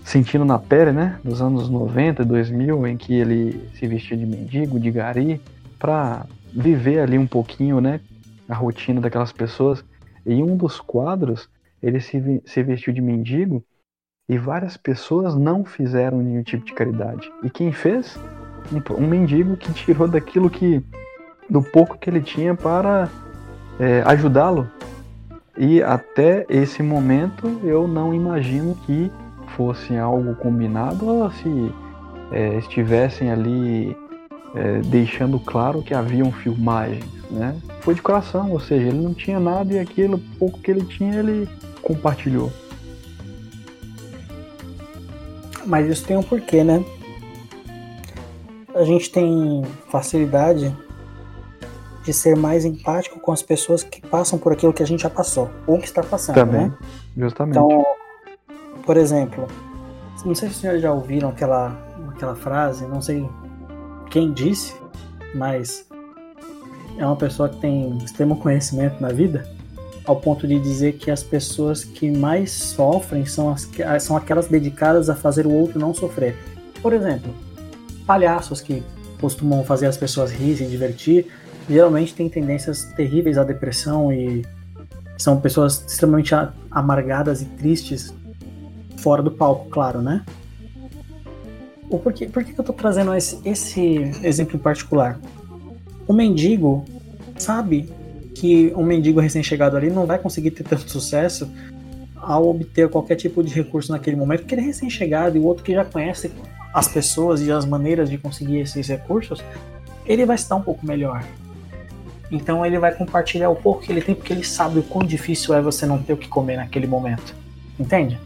Sentindo 0.03 0.45
na 0.45 0.57
pele, 0.57 0.91
né? 0.91 1.19
Dos 1.23 1.41
anos 1.41 1.69
90, 1.69 2.25
2000, 2.25 2.87
em 2.87 2.97
que 2.97 3.13
ele 3.13 3.69
se 3.75 3.85
vestia 3.87 4.17
de 4.17 4.25
mendigo, 4.25 4.79
de 4.79 4.89
gari, 4.89 5.41
para 5.77 6.25
viver 6.51 6.99
ali 6.99 7.17
um 7.17 7.27
pouquinho, 7.27 7.79
né? 7.79 7.99
A 8.47 8.55
rotina 8.55 9.01
daquelas 9.01 9.31
pessoas. 9.31 9.83
E 10.25 10.33
em 10.33 10.43
um 10.43 10.55
dos 10.57 10.79
quadros, 10.79 11.49
ele 11.81 11.99
se, 11.99 12.41
se 12.45 12.63
vestiu 12.63 12.93
de 12.93 13.01
mendigo 13.01 13.63
e 14.29 14.37
várias 14.37 14.75
pessoas 14.75 15.35
não 15.35 15.63
fizeram 15.63 16.21
nenhum 16.21 16.43
tipo 16.43 16.65
de 16.65 16.73
caridade. 16.73 17.31
E 17.43 17.49
quem 17.49 17.71
fez? 17.71 18.17
Um, 18.71 19.03
um 19.03 19.07
mendigo 19.07 19.55
que 19.55 19.71
tirou 19.73 20.07
daquilo 20.07 20.49
que. 20.49 20.83
do 21.49 21.61
pouco 21.61 21.97
que 21.97 22.09
ele 22.09 22.21
tinha 22.21 22.55
para 22.55 23.09
é, 23.79 24.03
ajudá-lo. 24.05 24.69
E 25.57 25.81
até 25.81 26.45
esse 26.49 26.83
momento 26.83 27.59
eu 27.63 27.87
não 27.87 28.13
imagino 28.13 28.75
que 28.85 29.11
fosse 29.55 29.97
algo 29.97 30.35
combinado 30.35 31.05
ou 31.07 31.31
se 31.31 31.73
é, 32.31 32.57
estivessem 32.57 33.31
ali 33.31 33.97
é, 34.55 34.79
deixando 34.85 35.39
claro 35.39 35.81
que 35.81 35.93
haviam 35.93 36.31
filmagens, 36.31 37.05
né? 37.31 37.55
Foi 37.81 37.95
de 37.95 38.01
coração, 38.01 38.51
ou 38.51 38.59
seja, 38.59 38.87
ele 38.87 38.99
não 38.99 39.13
tinha 39.13 39.39
nada 39.39 39.73
e 39.73 39.79
aquilo 39.79 40.19
pouco 40.37 40.59
que 40.59 40.69
ele 40.69 40.85
tinha 40.85 41.15
ele 41.15 41.49
compartilhou. 41.81 42.51
Mas 45.65 45.89
isso 45.89 46.05
tem 46.05 46.17
um 46.17 46.23
porquê, 46.23 46.63
né? 46.63 46.83
A 48.73 48.83
gente 48.83 49.09
tem 49.09 49.63
facilidade 49.89 50.73
de 52.07 52.13
ser 52.13 52.37
mais 52.37 52.63
empático 52.63 53.19
com 53.19 53.33
as 53.33 53.41
pessoas 53.41 53.83
que 53.83 53.99
passam 53.99 54.39
por 54.39 54.53
aquilo 54.53 54.71
que 54.71 54.81
a 54.81 54.87
gente 54.87 55.03
já 55.03 55.09
passou, 55.09 55.49
ou 55.67 55.77
que 55.77 55.85
está 55.85 56.01
passando, 56.01 56.35
Também, 56.35 56.69
né? 56.69 56.77
justamente. 57.17 57.57
Então, 57.57 57.85
por 58.85 58.95
exemplo, 58.95 59.45
não 60.25 60.33
sei 60.33 60.47
se 60.47 60.55
os 60.55 60.61
senhores 60.61 60.81
já 60.81 60.93
ouviram 60.93 61.27
aquela, 61.27 61.77
aquela 62.15 62.33
frase, 62.33 62.87
não 62.87 63.01
sei 63.01 63.29
quem 64.09 64.31
disse, 64.31 64.73
mas 65.35 65.85
é 66.97 67.05
uma 67.05 67.17
pessoa 67.17 67.49
que 67.49 67.57
tem 67.57 67.97
extremo 67.97 68.37
conhecimento 68.37 69.01
na 69.01 69.09
vida, 69.09 69.45
ao 70.05 70.15
ponto 70.15 70.47
de 70.47 70.57
dizer 70.57 70.93
que 70.93 71.11
as 71.11 71.21
pessoas 71.21 71.83
que 71.83 72.09
mais 72.09 72.51
sofrem 72.51 73.25
são, 73.25 73.49
as, 73.49 73.69
são 74.01 74.15
aquelas 74.15 74.47
dedicadas 74.47 75.09
a 75.09 75.15
fazer 75.15 75.45
o 75.45 75.51
outro 75.51 75.77
não 75.77 75.93
sofrer. 75.93 76.37
Por 76.81 76.93
exemplo, 76.93 77.33
palhaços 78.05 78.61
que 78.61 78.81
costumam 79.19 79.65
fazer 79.65 79.87
as 79.87 79.97
pessoas 79.97 80.31
rir, 80.31 80.55
se 80.55 80.65
divertir, 80.65 81.27
geralmente 81.69 82.13
têm 82.13 82.29
tendências 82.29 82.85
terríveis 82.95 83.37
à 83.37 83.43
depressão 83.43 84.11
e 84.11 84.45
são 85.17 85.39
pessoas 85.39 85.83
extremamente 85.87 86.33
amargadas 86.69 87.41
e 87.41 87.45
tristes 87.45 88.13
fora 88.97 89.21
do 89.21 89.31
palco, 89.31 89.69
claro, 89.69 90.01
né? 90.01 90.23
O 91.89 91.97
porquê, 91.97 92.27
por 92.27 92.43
que 92.43 92.59
eu 92.59 92.63
tô 92.63 92.73
trazendo 92.73 93.13
esse, 93.13 93.39
esse 93.45 94.11
exemplo 94.23 94.55
em 94.55 94.59
particular? 94.59 95.19
O 96.07 96.13
mendigo 96.13 96.85
sabe 97.37 97.89
que 98.35 98.73
um 98.75 98.83
mendigo 98.83 99.19
recém-chegado 99.19 99.77
ali 99.77 99.89
não 99.89 100.05
vai 100.05 100.19
conseguir 100.19 100.51
ter 100.51 100.63
tanto 100.63 100.89
sucesso 100.89 101.49
ao 102.15 102.47
obter 102.49 102.89
qualquer 102.89 103.15
tipo 103.15 103.43
de 103.43 103.53
recurso 103.53 103.91
naquele 103.91 104.15
momento, 104.15 104.41
porque 104.41 104.53
ele 104.53 104.61
é 104.61 104.65
recém-chegado 104.65 105.37
e 105.37 105.39
o 105.39 105.43
outro 105.43 105.63
que 105.63 105.73
já 105.73 105.85
conhece 105.85 106.31
as 106.73 106.87
pessoas 106.87 107.41
e 107.41 107.51
as 107.51 107.65
maneiras 107.65 108.09
de 108.09 108.17
conseguir 108.17 108.59
esses 108.59 108.87
recursos, 108.87 109.43
ele 110.05 110.25
vai 110.25 110.35
estar 110.35 110.55
um 110.55 110.61
pouco 110.61 110.85
melhor. 110.85 111.23
Então 112.31 112.65
ele 112.65 112.77
vai 112.77 112.93
compartilhar 112.93 113.49
o 113.49 113.55
pouco 113.55 113.81
que 113.81 113.91
ele 113.91 114.01
tem, 114.01 114.13
porque 114.13 114.33
ele 114.33 114.43
sabe 114.43 114.79
o 114.79 114.83
quão 114.83 115.05
difícil 115.05 115.53
é 115.53 115.61
você 115.61 115.85
não 115.85 116.01
ter 116.01 116.13
o 116.13 116.17
que 116.17 116.27
comer 116.27 116.57
naquele 116.57 116.87
momento. 116.87 117.33
Entende? 117.79 118.19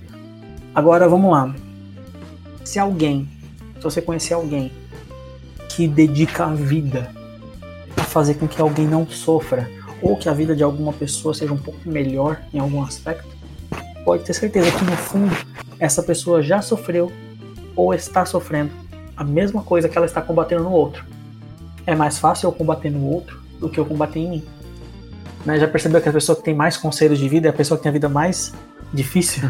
Agora 0.73 1.07
vamos 1.07 1.31
lá. 1.31 1.53
Se 2.63 2.79
alguém, 2.79 3.27
se 3.75 3.83
você 3.83 4.01
conhecer 4.01 4.33
alguém 4.33 4.71
que 5.69 5.87
dedica 5.87 6.45
a 6.45 6.53
vida 6.53 7.11
a 7.97 8.03
fazer 8.03 8.35
com 8.35 8.47
que 8.47 8.61
alguém 8.61 8.87
não 8.87 9.07
sofra, 9.07 9.69
ou 10.01 10.17
que 10.17 10.27
a 10.27 10.33
vida 10.33 10.55
de 10.55 10.63
alguma 10.63 10.91
pessoa 10.91 11.33
seja 11.33 11.53
um 11.53 11.57
pouco 11.57 11.79
melhor 11.85 12.41
em 12.53 12.59
algum 12.59 12.81
aspecto, 12.81 13.27
pode 14.03 14.23
ter 14.23 14.33
certeza 14.33 14.71
que 14.71 14.83
no 14.83 14.97
fundo 14.97 15.35
essa 15.79 16.01
pessoa 16.01 16.41
já 16.41 16.61
sofreu 16.61 17.11
ou 17.75 17.93
está 17.93 18.25
sofrendo 18.25 18.71
a 19.15 19.23
mesma 19.23 19.61
coisa 19.61 19.87
que 19.87 19.97
ela 19.97 20.07
está 20.07 20.21
combatendo 20.21 20.63
no 20.63 20.71
outro. 20.71 21.05
É 21.85 21.93
mais 21.93 22.17
fácil 22.17 22.47
eu 22.47 22.51
combater 22.51 22.89
no 22.89 23.05
outro 23.05 23.40
do 23.61 23.69
que 23.69 23.79
eu 23.79 23.85
combater 23.85 24.19
em 24.19 24.29
mim. 24.29 24.43
Né? 25.45 25.57
Já 25.59 25.67
percebeu 25.67 26.01
que 26.01 26.09
a 26.09 26.11
pessoa 26.11 26.35
que 26.35 26.43
tem 26.43 26.53
mais 26.53 26.75
conselhos 26.75 27.17
de 27.19 27.29
vida 27.29 27.47
é 27.47 27.51
a 27.51 27.53
pessoa 27.53 27.77
que 27.77 27.83
tem 27.83 27.89
a 27.89 27.93
vida 27.93 28.09
mais 28.09 28.53
difícil? 28.91 29.49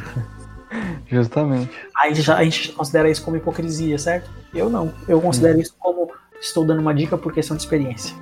Justamente. 1.09 1.71
A 1.97 2.07
gente, 2.07 2.21
já, 2.21 2.37
a 2.37 2.43
gente 2.43 2.71
considera 2.71 3.09
isso 3.09 3.23
como 3.23 3.35
hipocrisia, 3.35 3.97
certo? 3.97 4.29
Eu 4.53 4.69
não. 4.69 4.93
Eu 5.07 5.19
considero 5.19 5.59
isso 5.59 5.75
como 5.77 6.09
estou 6.39 6.65
dando 6.65 6.79
uma 6.79 6.93
dica 6.93 7.17
por 7.17 7.33
questão 7.33 7.57
de 7.57 7.63
experiência. 7.63 8.15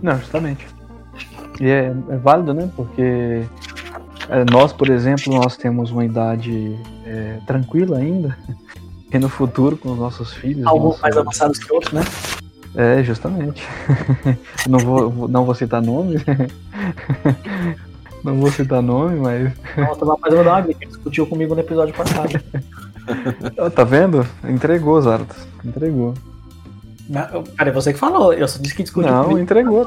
Não, 0.00 0.16
justamente. 0.18 0.66
E 1.60 1.68
é, 1.68 1.92
é 2.08 2.16
válido, 2.16 2.54
né? 2.54 2.70
Porque 2.76 3.42
é, 4.28 4.44
nós, 4.50 4.72
por 4.72 4.88
exemplo, 4.90 5.34
nós 5.34 5.56
temos 5.56 5.90
uma 5.90 6.04
idade 6.04 6.78
é, 7.04 7.38
tranquila 7.46 7.98
ainda. 7.98 8.36
E 9.12 9.18
no 9.20 9.28
futuro, 9.28 9.76
com 9.76 9.92
os 9.92 9.98
nossos 9.98 10.32
filhos. 10.32 10.66
Alguns 10.66 10.84
nossos... 10.84 11.02
mais 11.02 11.16
avançados 11.16 11.58
que 11.60 11.72
outros, 11.72 11.92
né? 11.92 12.02
É, 12.74 13.02
justamente. 13.02 13.62
não, 14.68 14.78
vou, 14.78 15.28
não 15.28 15.44
vou 15.44 15.54
citar 15.54 15.80
nome. 15.80 16.16
não 18.24 18.36
vou 18.40 18.50
citar 18.50 18.82
nome, 18.82 19.20
mas. 19.20 19.52
Nossa, 19.76 20.04
mas 20.04 20.32
eu 20.32 20.36
vou 20.36 20.44
dar 20.44 20.54
uma 20.54 20.62
dica, 20.62 20.86
discutiu 20.86 21.26
comigo 21.26 21.54
no 21.54 21.60
episódio 21.60 21.94
passado. 21.94 22.32
tá 23.74 23.84
vendo? 23.84 24.26
Entregou, 24.44 25.00
Zartos. 25.00 25.46
Entregou. 25.64 26.14
Não, 27.08 27.44
cara, 27.56 27.70
é 27.70 27.72
você 27.72 27.92
que 27.92 27.98
falou, 27.98 28.32
eu 28.32 28.48
só 28.48 28.58
disse 28.58 28.74
que 28.74 28.82
discutiu 28.82 29.12
não, 29.12 29.24
comigo. 29.24 29.40
Entregou. 29.40 29.86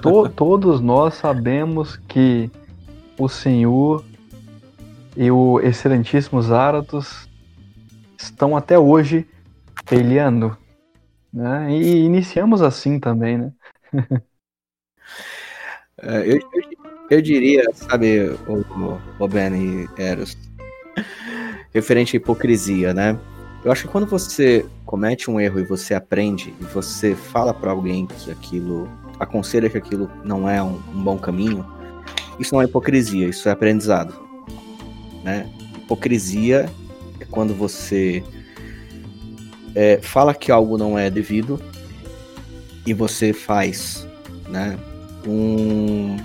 To, 0.00 0.28
todos 0.28 0.80
nós 0.80 1.14
sabemos 1.14 1.96
que 2.08 2.50
o 3.18 3.28
Senhor 3.28 4.04
e 5.16 5.30
o 5.30 5.60
excelentíssimo 5.60 6.42
Zaratos 6.42 7.28
estão 8.18 8.56
até 8.56 8.78
hoje 8.78 9.26
peleando 9.86 10.56
né? 11.34 11.70
E 11.72 12.04
iniciamos 12.04 12.62
assim 12.62 13.00
também, 13.00 13.36
né? 13.36 13.52
É, 16.02 16.18
eu, 16.20 16.38
eu, 16.38 16.62
eu, 17.08 17.22
diria, 17.22 17.64
sabe, 17.72 18.28
o, 18.48 18.98
o 19.18 19.28
Ben 19.28 19.54
e 19.54 19.88
Eros, 19.96 20.36
referente 21.72 22.16
à 22.16 22.18
hipocrisia, 22.18 22.92
né? 22.92 23.18
Eu 23.64 23.72
acho 23.72 23.82
que 23.82 23.88
quando 23.88 24.06
você 24.06 24.66
comete 24.84 25.30
um 25.30 25.40
erro 25.40 25.60
e 25.60 25.64
você 25.64 25.94
aprende 25.94 26.52
e 26.60 26.64
você 26.64 27.14
fala 27.14 27.54
para 27.54 27.70
alguém 27.70 28.06
que 28.06 28.30
aquilo, 28.30 28.88
aconselha 29.18 29.70
que 29.70 29.78
aquilo 29.78 30.10
não 30.24 30.48
é 30.48 30.62
um, 30.62 30.82
um, 30.94 31.02
bom 31.02 31.16
caminho, 31.16 31.64
isso 32.38 32.54
não 32.54 32.60
é 32.60 32.64
hipocrisia, 32.64 33.28
isso 33.28 33.48
é 33.48 33.52
aprendizado, 33.52 34.14
né? 35.22 35.48
Hipocrisia 35.78 36.68
é 37.20 37.24
quando 37.24 37.54
você 37.54 38.22
é, 39.74 39.98
fala 40.00 40.34
que 40.34 40.52
algo 40.52 40.78
não 40.78 40.98
é 40.98 41.10
devido 41.10 41.60
e 42.86 42.94
você 42.94 43.32
faz, 43.32 44.06
né? 44.48 44.78
Um, 45.26 46.16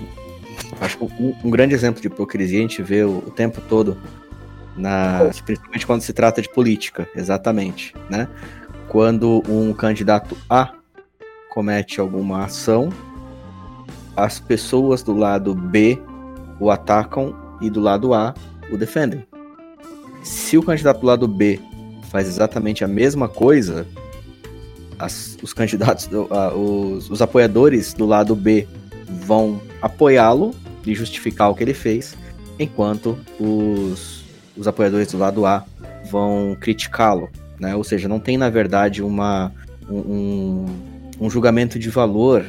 acho 0.80 0.98
que 0.98 1.04
um, 1.04 1.34
um 1.44 1.50
grande 1.50 1.74
exemplo 1.74 2.00
de 2.00 2.06
hipocrisia 2.06 2.58
a 2.58 2.62
gente 2.62 2.82
vê 2.82 3.02
o, 3.02 3.18
o, 3.18 3.30
tempo 3.30 3.60
todo, 3.62 3.96
na, 4.76 5.30
principalmente 5.44 5.86
quando 5.86 6.02
se 6.02 6.12
trata 6.12 6.40
de 6.42 6.48
política, 6.48 7.08
exatamente, 7.14 7.94
né? 8.08 8.28
Quando 8.88 9.42
um 9.48 9.72
candidato 9.72 10.36
A 10.48 10.74
comete 11.48 12.00
alguma 12.00 12.44
ação, 12.44 12.90
as 14.16 14.38
pessoas 14.38 15.02
do 15.02 15.14
lado 15.14 15.54
B 15.54 15.98
o 16.58 16.70
atacam 16.70 17.34
e 17.60 17.70
do 17.70 17.80
lado 17.80 18.12
A 18.12 18.34
o 18.70 18.76
defendem. 18.76 19.26
Se 20.22 20.58
o 20.58 20.62
candidato 20.62 21.00
do 21.00 21.06
lado 21.06 21.26
B 21.26 21.58
faz 22.10 22.26
exatamente 22.26 22.84
a 22.84 22.88
mesma 22.88 23.28
coisa, 23.28 23.86
as, 24.98 25.38
os 25.42 25.52
candidatos, 25.52 26.06
uh, 26.06 26.54
os, 26.54 27.08
os 27.08 27.22
apoiadores 27.22 27.94
do 27.94 28.04
lado 28.04 28.34
B 28.34 28.66
vão 29.08 29.60
apoiá-lo 29.80 30.52
e 30.84 30.94
justificar 30.94 31.50
o 31.50 31.54
que 31.54 31.62
ele 31.62 31.72
fez, 31.72 32.16
enquanto 32.58 33.18
os, 33.38 34.24
os 34.56 34.66
apoiadores 34.66 35.10
do 35.12 35.18
lado 35.18 35.46
A 35.46 35.64
vão 36.10 36.56
criticá-lo. 36.60 37.30
Né? 37.58 37.74
Ou 37.76 37.84
seja, 37.84 38.08
não 38.08 38.18
tem 38.18 38.36
na 38.36 38.50
verdade 38.50 39.02
uma, 39.02 39.52
um, 39.88 40.66
um 41.20 41.30
julgamento 41.30 41.78
de 41.78 41.88
valor 41.88 42.44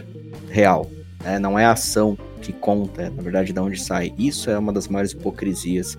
real. 0.49 0.89
Né? 1.23 1.37
Não 1.37 1.57
é 1.57 1.65
a 1.65 1.73
ação 1.73 2.17
que 2.41 2.51
conta, 2.51 3.03
é, 3.03 3.09
na 3.09 3.21
verdade, 3.21 3.53
de 3.53 3.59
onde 3.59 3.79
sai. 3.79 4.13
Isso 4.17 4.49
é 4.49 4.57
uma 4.57 4.73
das 4.73 4.87
maiores 4.87 5.11
hipocrisias 5.11 5.97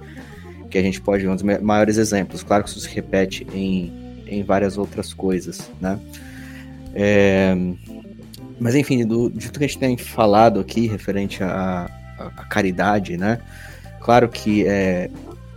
que 0.72 0.78
a 0.78 0.82
gente 0.82 1.00
pode 1.02 1.22
ver 1.22 1.28
um 1.28 1.36
dos 1.36 1.42
maiores 1.60 1.98
exemplos. 1.98 2.42
Claro 2.42 2.64
que 2.64 2.70
isso 2.70 2.80
se 2.80 2.88
repete 2.88 3.46
em, 3.52 3.92
em 4.26 4.42
várias 4.42 4.78
outras 4.78 5.12
coisas, 5.12 5.70
né? 5.78 6.00
É, 6.94 7.54
mas 8.58 8.74
enfim, 8.74 9.06
do, 9.06 9.30
de 9.30 9.46
tudo 9.46 9.58
que 9.58 9.64
a 9.64 9.68
gente 9.68 9.78
tem 9.78 9.96
falado 9.98 10.58
aqui 10.58 10.86
referente 10.86 11.42
à, 11.44 11.90
caridade, 12.48 13.18
né? 13.18 13.38
Claro 14.00 14.28
que 14.28 14.66
é, 14.66 15.10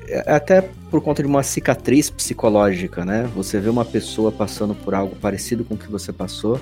é, 0.07 0.31
até 0.31 0.61
por 0.91 1.01
conta 1.01 1.23
de 1.23 1.27
uma 1.27 1.43
cicatriz 1.43 2.09
psicológica, 2.09 3.05
né? 3.05 3.29
Você 3.35 3.59
vê 3.59 3.69
uma 3.69 3.85
pessoa 3.85 4.31
passando 4.31 4.75
por 4.75 4.93
algo 4.93 5.15
parecido 5.15 5.63
com 5.63 5.75
o 5.75 5.77
que 5.77 5.89
você 5.89 6.11
passou, 6.11 6.59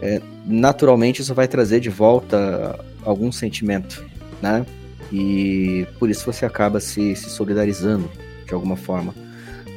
é, 0.00 0.20
naturalmente 0.46 1.20
isso 1.20 1.34
vai 1.34 1.46
trazer 1.46 1.80
de 1.80 1.90
volta 1.90 2.78
algum 3.04 3.30
sentimento, 3.30 4.02
né? 4.40 4.64
E 5.12 5.86
por 5.98 6.08
isso 6.10 6.24
você 6.24 6.44
acaba 6.44 6.80
se, 6.80 7.16
se 7.16 7.30
solidarizando 7.30 8.10
de 8.46 8.54
alguma 8.54 8.76
forma. 8.76 9.14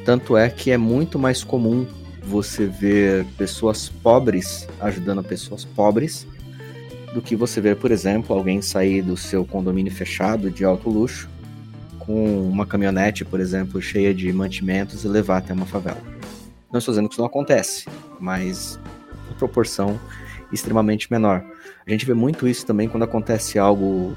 Tanto 0.04 0.36
é 0.36 0.48
que 0.48 0.70
é 0.70 0.76
muito 0.76 1.18
mais 1.18 1.42
comum 1.42 1.86
você 2.22 2.66
ver 2.66 3.24
pessoas 3.36 3.88
pobres 3.88 4.68
ajudando 4.80 5.22
pessoas 5.22 5.64
pobres 5.64 6.26
do 7.12 7.22
que 7.22 7.36
você 7.36 7.60
ver, 7.60 7.76
por 7.76 7.90
exemplo, 7.90 8.34
alguém 8.34 8.60
sair 8.60 9.02
do 9.02 9.16
seu 9.16 9.44
condomínio 9.44 9.92
fechado 9.92 10.50
de 10.50 10.64
alto 10.64 10.90
luxo 10.90 11.28
com 11.98 12.48
uma 12.48 12.66
caminhonete, 12.66 13.24
por 13.24 13.40
exemplo, 13.40 13.80
cheia 13.80 14.12
de 14.12 14.32
mantimentos 14.32 15.04
e 15.04 15.08
levar 15.08 15.38
até 15.38 15.52
uma 15.52 15.66
favela. 15.66 16.00
Não 16.72 16.78
estou 16.78 16.92
dizendo 16.92 17.08
que 17.08 17.14
isso 17.14 17.20
não 17.20 17.28
acontece, 17.28 17.86
mas 18.18 18.78
em 19.30 19.34
proporção 19.34 19.98
extremamente 20.52 21.10
menor. 21.10 21.44
A 21.86 21.90
gente 21.90 22.04
vê 22.04 22.14
muito 22.14 22.48
isso 22.48 22.66
também 22.66 22.88
quando 22.88 23.04
acontece 23.04 23.58
algo, 23.58 24.16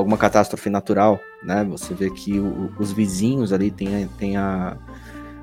alguma 0.00 0.16
catástrofe 0.16 0.68
natural, 0.68 1.20
né? 1.42 1.64
Você 1.70 1.94
vê 1.94 2.10
que 2.10 2.38
o, 2.38 2.72
os 2.78 2.92
vizinhos 2.92 3.52
ali 3.52 3.70
têm, 3.70 4.08
têm 4.18 4.36
a, 4.36 4.76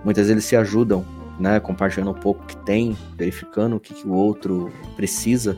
muitas 0.04 0.28
vezes 0.28 0.46
se 0.46 0.56
ajudam, 0.56 1.06
né? 1.40 1.60
Compartilhando 1.60 2.12
um 2.12 2.20
pouco 2.20 2.46
que 2.46 2.58
tem, 2.58 2.98
verificando 3.16 3.76
o 3.76 3.80
que, 3.80 3.94
que 3.94 4.08
o 4.08 4.14
outro 4.14 4.72
precisa. 4.96 5.58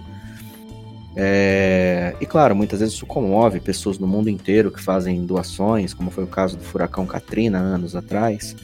É... 1.15 2.15
E 2.21 2.25
claro, 2.25 2.55
muitas 2.55 2.79
vezes 2.79 2.95
isso 2.95 3.05
comove 3.05 3.59
pessoas 3.59 3.97
no 3.97 4.07
mundo 4.07 4.29
inteiro 4.29 4.71
que 4.71 4.81
fazem 4.81 5.25
doações, 5.25 5.93
como 5.93 6.11
foi 6.11 6.23
o 6.23 6.27
caso 6.27 6.57
do 6.57 6.63
furacão 6.63 7.05
Katrina 7.05 7.57
anos 7.57 7.95
atrás, 7.95 8.55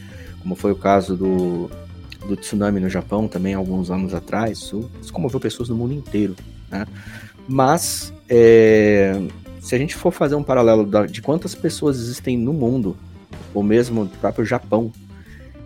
como 0.41 0.55
foi 0.55 0.71
o 0.71 0.75
caso 0.75 1.15
do, 1.17 1.69
do 2.27 2.36
tsunami 2.36 2.79
no 2.79 2.89
Japão 2.89 3.27
também 3.27 3.53
alguns 3.53 3.89
anos 3.89 4.13
atrás. 4.13 4.59
Isso, 4.59 4.89
isso 5.01 5.11
comoveu 5.11 5.39
pessoas 5.39 5.69
no 5.69 5.75
mundo 5.75 5.93
inteiro. 5.93 6.36
Né? 6.69 6.86
Mas 7.47 8.13
é, 8.29 9.21
se 9.66 9.74
a 9.74 9.80
gente 9.80 9.95
for 9.95 10.11
fazer 10.11 10.36
um 10.36 10.43
paralelo 10.43 11.07
de 11.07 11.24
quantas 11.24 11.55
pessoas 11.55 11.97
existem 11.97 12.38
no 12.38 12.53
mundo, 12.53 12.95
ou 13.51 13.63
mesmo 13.63 14.03
no 14.03 14.09
próprio 14.11 14.45
Japão, 14.45 14.93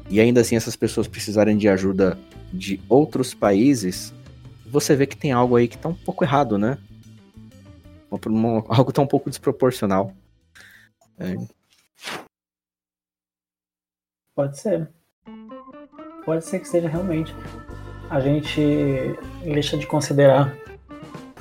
e 0.10 0.22
ainda 0.22 0.39
assim 0.39 0.56
essas 0.56 0.74
pessoas 0.74 1.06
precisarem 1.06 1.58
de 1.58 1.68
ajuda 1.68 2.18
de 2.54 2.80
outros 2.88 3.34
países, 3.34 4.14
você 4.66 4.95
vê 4.95 5.06
que 5.06 5.18
tem 5.18 5.34
algo 5.34 5.58
aí 5.58 5.68
que 5.68 5.76
está 5.76 5.89
um 5.89 5.93
pouco 5.93 6.24
errado, 6.24 6.58
né? 6.58 6.78
Algo 8.70 8.93
tá 8.93 9.02
um 9.02 9.06
pouco 9.08 9.30
desproporcional. 9.30 10.14
É. 11.20 11.36
Pode 14.34 14.58
ser. 14.62 14.89
Pode 16.24 16.45
ser 16.45 16.60
que 16.60 16.70
seja 16.70 16.88
realmente. 16.88 17.36
A 18.10 18.22
gente 18.22 18.62
deixa 19.43 19.78
de 19.78 19.86
considerar 19.86 20.56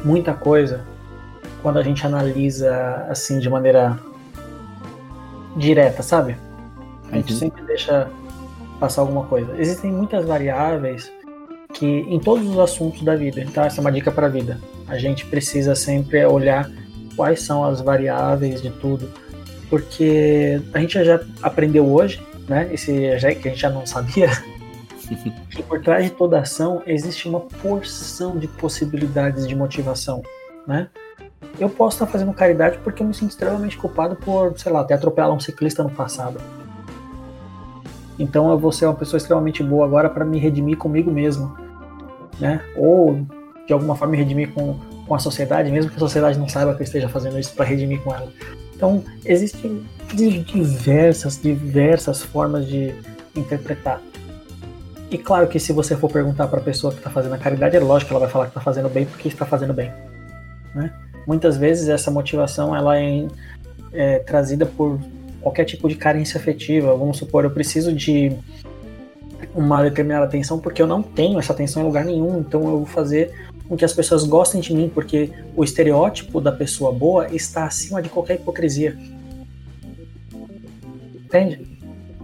muita 0.05 0.35
coisa 0.35 0.98
quando 1.63 1.79
a 1.79 1.83
gente 1.83 2.07
analisa 2.07 3.07
assim 3.09 3.39
de 3.39 3.49
maneira 3.49 3.99
direta, 5.57 6.03
sabe? 6.03 6.37
A 7.11 7.17
gente 7.17 7.33
uhum. 7.33 7.39
sempre 7.39 7.63
deixa 7.63 8.09
passar 8.79 9.01
alguma 9.01 9.25
coisa. 9.27 9.55
Existem 9.59 9.93
muitas 9.93 10.25
variáveis 10.25 11.11
que 11.73 11.87
em 11.87 12.19
todos 12.19 12.49
os 12.49 12.59
assuntos 12.59 13.03
da 13.03 13.17
vida. 13.17 13.41
Então 13.41 13.65
essa 13.65 13.81
é 13.81 13.81
uma 13.81 13.93
dica 13.93 14.11
para 14.11 14.27
a 14.27 14.31
vida. 14.31 14.61
A 14.87 14.99
gente 14.99 15.27
precisa 15.27 15.75
sempre 15.75 16.25
olhar 16.25 16.71
quais 17.17 17.43
são 17.43 17.65
as 17.65 17.81
variáveis 17.81 18.63
de 18.63 18.71
tudo, 18.71 19.11
porque 19.69 20.61
a 20.73 20.79
gente 20.79 21.05
já 21.05 21.21
aprendeu 21.43 21.87
hoje, 21.87 22.23
né? 22.49 22.69
Esse 22.73 23.19
já 23.19 23.35
que 23.35 23.49
a 23.49 23.51
gente 23.51 23.61
já 23.61 23.71
não 23.71 23.85
sabia 23.85 24.31
que 25.51 25.63
por 25.63 25.81
trás 25.81 26.05
de 26.05 26.11
toda 26.11 26.39
ação 26.39 26.83
existe 26.87 27.29
uma 27.29 27.41
porção 27.41 28.39
de 28.39 28.47
possibilidades 28.47 29.47
de 29.47 29.55
motivação, 29.55 30.23
né? 30.67 30.89
Eu 31.59 31.68
posso 31.68 31.97
estar 31.97 32.07
fazendo 32.07 32.32
caridade 32.32 32.78
porque 32.78 33.03
eu 33.03 33.07
me 33.07 33.14
sinto 33.14 33.30
extremamente 33.30 33.76
culpado 33.76 34.16
por, 34.16 34.59
sei 34.59 34.72
lá, 34.72 34.84
ter 34.84 34.95
atropelado 34.95 35.34
um 35.34 35.41
ciclista 35.41 35.82
no 35.82 35.91
passado. 35.91 36.41
Então 38.18 38.51
eu 38.51 38.59
vou 38.59 38.72
ser 38.72 38.86
uma 38.86 38.95
pessoa 38.95 39.18
extremamente 39.18 39.62
boa 39.62 39.86
agora 39.86 40.09
para 40.11 40.24
me 40.24 40.39
redimir 40.39 40.76
comigo 40.76 41.11
mesmo, 41.11 41.57
né? 42.41 42.61
Ou 42.76 43.24
de 43.66 43.72
alguma 43.72 43.95
forma 43.95 44.12
me 44.12 44.18
redimir 44.18 44.53
com, 44.53 44.78
com 45.07 45.14
a 45.14 45.18
sociedade, 45.18 45.70
mesmo 45.70 45.91
que 45.91 45.97
a 45.97 46.01
sociedade 46.01 46.39
não 46.39 46.49
saiba 46.49 46.74
que 46.74 46.82
eu 46.82 46.84
esteja 46.84 47.09
fazendo 47.09 47.39
isso 47.39 47.55
para 47.55 47.64
redimir 47.66 48.03
com 48.03 48.14
ela. 48.14 48.32
Então 48.74 49.05
existem 49.24 49.84
diversas, 50.14 51.41
diversas 51.41 52.22
formas 52.22 52.66
de 52.66 52.95
interpretar. 53.36 54.01
E 55.11 55.16
claro 55.16 55.47
que 55.49 55.59
se 55.59 55.72
você 55.72 55.97
for 55.97 56.11
perguntar 56.11 56.49
para 56.49 56.61
a 56.61 56.62
pessoa 56.62 56.93
que 56.93 56.99
está 56.99 57.11
fazendo 57.11 57.34
a 57.34 57.39
caridade, 57.39 57.76
é 57.76 57.80
lógico 57.80 58.09
que 58.09 58.14
ela 58.14 58.20
vai 58.20 58.30
falar 58.30 58.45
que 58.47 58.51
está 58.51 58.61
fazendo 58.61 58.89
bem 58.89 59.07
porque 59.07 59.28
está 59.28 59.47
fazendo 59.47 59.72
bem. 59.72 59.93
Né? 60.74 60.93
Muitas 61.29 61.59
vezes 61.59 61.91
essa 61.91 62.11
motivação 62.11 62.74
ela 62.74 62.99
é, 62.99 63.29
é, 63.93 64.18
trazida 64.20 64.64
por 64.64 64.99
qualquer 65.43 65.66
tipo 65.66 65.87
de 65.87 65.95
carência 65.95 66.41
afetiva. 66.41 66.97
Vamos 66.97 67.18
supor, 67.18 67.45
eu 67.45 67.51
preciso 67.51 67.93
de 67.93 68.33
uma 69.55 69.83
determinada 69.83 70.24
atenção 70.24 70.59
porque 70.59 70.81
eu 70.81 70.87
não 70.87 71.03
tenho 71.03 71.39
essa 71.39 71.53
atenção 71.53 71.83
em 71.83 71.85
lugar 71.85 72.07
nenhum, 72.07 72.39
então 72.39 72.62
eu 72.62 72.79
vou 72.79 72.87
fazer 72.87 73.31
com 73.68 73.76
que 73.76 73.85
as 73.85 73.93
pessoas 73.93 74.24
gostem 74.24 74.62
de 74.62 74.72
mim, 74.72 74.89
porque 74.89 75.31
o 75.55 75.62
estereótipo 75.62 76.41
da 76.41 76.51
pessoa 76.51 76.93
boa 76.93 77.26
está 77.31 77.66
acima 77.66 78.01
de 78.01 78.09
qualquer 78.09 78.37
hipocrisia. 78.37 78.97
Entende? 81.14 81.61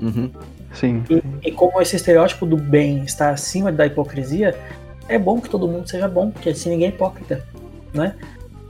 Uhum. 0.00 0.30
Sim. 0.72 1.05
E, 1.11 1.48
e, 1.48 1.52
como 1.52 1.78
esse 1.82 1.94
estereótipo 1.94 2.46
do 2.46 2.57
bem 2.57 3.05
está 3.05 3.28
acima 3.28 3.70
da 3.70 3.84
hipocrisia, 3.84 4.59
é 5.07 5.18
bom 5.18 5.42
que 5.42 5.50
todo 5.50 5.68
mundo 5.68 5.86
seja 5.86 6.09
bom, 6.09 6.30
porque 6.30 6.48
assim 6.48 6.70
ninguém 6.70 6.86
é 6.86 6.90
hipócrita, 6.90 7.44
né? 7.92 8.14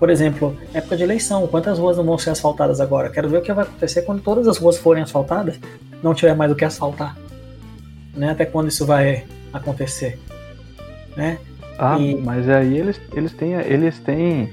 Por 0.05 0.11
exemplo, 0.11 0.55
época 0.75 0.99
de 0.99 1.03
eleição, 1.03 1.47
quantas 1.47 1.79
ruas 1.79 1.97
não 1.97 2.05
vão 2.05 2.19
ser 2.19 2.29
asfaltadas 2.29 2.79
agora? 2.79 3.09
Quero 3.09 3.27
ver 3.27 3.39
o 3.39 3.41
que 3.41 3.51
vai 3.55 3.65
acontecer 3.65 4.03
quando 4.03 4.21
todas 4.21 4.47
as 4.47 4.59
ruas 4.59 4.77
forem 4.77 5.03
asfaltadas, 5.03 5.59
não 6.03 6.13
tiver 6.13 6.37
mais 6.37 6.53
o 6.53 6.55
que 6.55 6.63
asfaltar. 6.63 7.17
Né? 8.15 8.33
Até 8.33 8.45
quando 8.45 8.69
isso 8.69 8.85
vai 8.85 9.25
acontecer? 9.51 10.21
Né? 11.17 11.39
Ah, 11.79 11.99
e... 11.99 12.17
mas 12.17 12.51
aí 12.51 12.77
eles, 12.77 13.01
eles 13.15 13.33
têm 13.33 13.55
eles 13.55 13.99
têm 13.99 14.53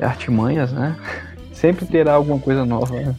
artimanhas, 0.00 0.72
né? 0.72 0.96
Sempre 1.52 1.84
terá 1.84 2.14
alguma 2.14 2.38
coisa 2.38 2.64
nova. 2.64 2.94
Né? 2.94 3.14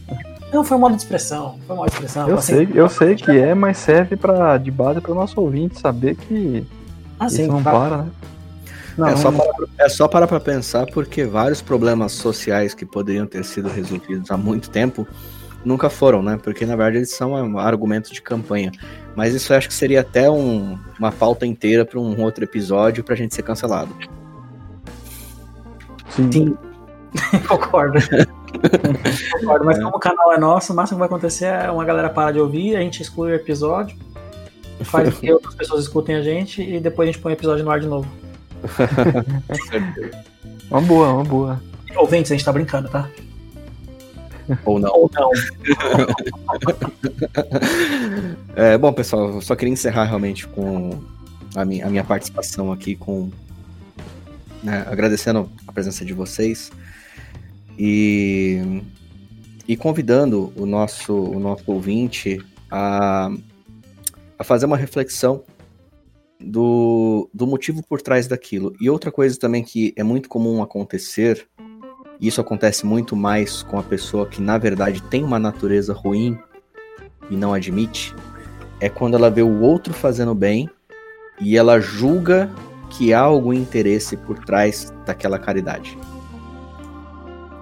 Não, 0.52 0.64
foi 0.64 0.76
um 0.76 0.80
modo 0.80 0.96
de 0.96 1.02
expressão. 1.02 1.60
Foi 1.64 1.76
modo 1.76 1.90
de 1.90 1.94
expressão. 1.94 2.28
Eu 2.28 2.38
assim, 2.38 2.54
sei, 2.56 2.68
eu 2.74 2.88
sei 2.88 3.14
que 3.14 3.30
é, 3.30 3.54
mas 3.54 3.78
serve 3.78 4.16
para 4.16 4.58
de 4.58 4.72
base 4.72 5.00
para 5.00 5.12
o 5.12 5.14
nosso 5.14 5.40
ouvinte 5.40 5.78
saber 5.78 6.16
que 6.16 6.66
ah, 7.20 7.26
isso 7.26 7.36
sim, 7.36 7.46
não 7.46 7.62
pra... 7.62 7.70
para, 7.70 7.96
né? 7.98 8.10
Não, 8.96 9.08
é, 9.08 9.16
só 9.16 9.32
para, 9.32 9.46
é 9.78 9.88
só 9.88 10.08
parar 10.08 10.26
para 10.26 10.40
pensar 10.40 10.86
porque 10.86 11.24
vários 11.24 11.62
problemas 11.62 12.12
sociais 12.12 12.74
que 12.74 12.84
poderiam 12.84 13.26
ter 13.26 13.44
sido 13.44 13.68
resolvidos 13.68 14.30
há 14.30 14.36
muito 14.36 14.68
tempo 14.70 15.06
nunca 15.64 15.88
foram, 15.88 16.22
né? 16.22 16.38
Porque 16.42 16.66
na 16.66 16.76
verdade 16.76 16.98
eles 16.98 17.10
são 17.10 17.58
argumentos 17.58 18.10
de 18.10 18.20
campanha. 18.20 18.72
Mas 19.14 19.34
isso 19.34 19.52
eu 19.52 19.56
acho 19.56 19.68
que 19.68 19.74
seria 19.74 20.00
até 20.00 20.30
um, 20.30 20.78
uma 20.98 21.12
pauta 21.12 21.46
inteira 21.46 21.84
para 21.84 21.98
um 21.98 22.20
outro 22.20 22.44
episódio 22.44 23.04
para 23.04 23.14
a 23.14 23.16
gente 23.16 23.34
ser 23.34 23.42
cancelado. 23.42 23.94
Sim. 26.10 26.30
Sim. 26.32 26.56
Concordo. 27.48 27.98
Concordo, 29.32 29.64
mas 29.64 29.78
é. 29.78 29.82
como 29.82 29.96
o 29.96 30.00
canal 30.00 30.32
é 30.32 30.38
nosso, 30.38 30.72
o 30.72 30.76
máximo 30.76 30.96
que 30.96 31.00
vai 31.00 31.06
acontecer 31.06 31.46
é 31.46 31.70
uma 31.70 31.84
galera 31.84 32.10
parar 32.10 32.32
de 32.32 32.40
ouvir, 32.40 32.76
a 32.76 32.80
gente 32.80 33.02
exclui 33.02 33.32
o 33.32 33.34
episódio, 33.34 33.96
faz 34.82 35.12
com 35.12 35.20
que 35.20 35.32
outras 35.32 35.54
pessoas 35.54 35.82
escutem 35.82 36.16
a 36.16 36.22
gente 36.22 36.62
e 36.62 36.80
depois 36.80 37.08
a 37.08 37.12
gente 37.12 37.22
põe 37.22 37.32
o 37.32 37.34
episódio 37.34 37.64
no 37.64 37.70
ar 37.70 37.80
de 37.80 37.86
novo. 37.86 38.08
uma 40.70 40.80
boa, 40.80 41.12
uma 41.12 41.24
boa. 41.24 41.62
Ouvintes, 41.96 42.32
a 42.32 42.34
gente 42.34 42.44
tá 42.44 42.52
brincando, 42.52 42.88
tá? 42.88 43.08
Ou 44.64 44.78
não. 44.78 44.92
Ou 44.92 45.10
não. 45.12 45.30
é, 48.56 48.78
bom, 48.78 48.92
pessoal, 48.92 49.34
eu 49.34 49.40
só 49.40 49.54
queria 49.54 49.72
encerrar 49.72 50.04
realmente 50.04 50.46
com 50.46 51.02
a 51.54 51.64
minha, 51.64 51.86
a 51.86 51.90
minha 51.90 52.04
participação 52.04 52.72
aqui, 52.72 52.96
com 52.96 53.30
né, 54.62 54.86
agradecendo 54.88 55.50
a 55.66 55.72
presença 55.72 56.04
de 56.04 56.12
vocês 56.12 56.70
e, 57.78 58.82
e 59.66 59.76
convidando 59.76 60.52
o 60.56 60.66
nosso, 60.66 61.14
o 61.14 61.40
nosso 61.40 61.64
ouvinte 61.66 62.40
a, 62.70 63.30
a 64.38 64.44
fazer 64.44 64.66
uma 64.66 64.76
reflexão 64.76 65.42
do, 66.44 67.28
do 67.32 67.46
motivo 67.46 67.82
por 67.86 68.00
trás 68.00 68.26
daquilo. 68.26 68.74
E 68.80 68.90
outra 68.90 69.10
coisa 69.10 69.38
também 69.38 69.62
que 69.62 69.92
é 69.96 70.02
muito 70.02 70.28
comum 70.28 70.62
acontecer, 70.62 71.46
e 72.20 72.28
isso 72.28 72.40
acontece 72.40 72.86
muito 72.86 73.16
mais 73.16 73.62
com 73.62 73.78
a 73.78 73.82
pessoa 73.82 74.26
que 74.26 74.40
na 74.40 74.58
verdade 74.58 75.02
tem 75.04 75.24
uma 75.24 75.38
natureza 75.38 75.92
ruim 75.92 76.38
e 77.30 77.36
não 77.36 77.54
admite, 77.54 78.14
é 78.80 78.88
quando 78.88 79.14
ela 79.14 79.30
vê 79.30 79.42
o 79.42 79.60
outro 79.60 79.94
fazendo 79.94 80.34
bem 80.34 80.68
e 81.40 81.56
ela 81.56 81.80
julga 81.80 82.50
que 82.90 83.12
há 83.14 83.20
algum 83.20 83.52
interesse 83.52 84.16
por 84.16 84.38
trás 84.38 84.92
daquela 85.06 85.38
caridade. 85.38 85.96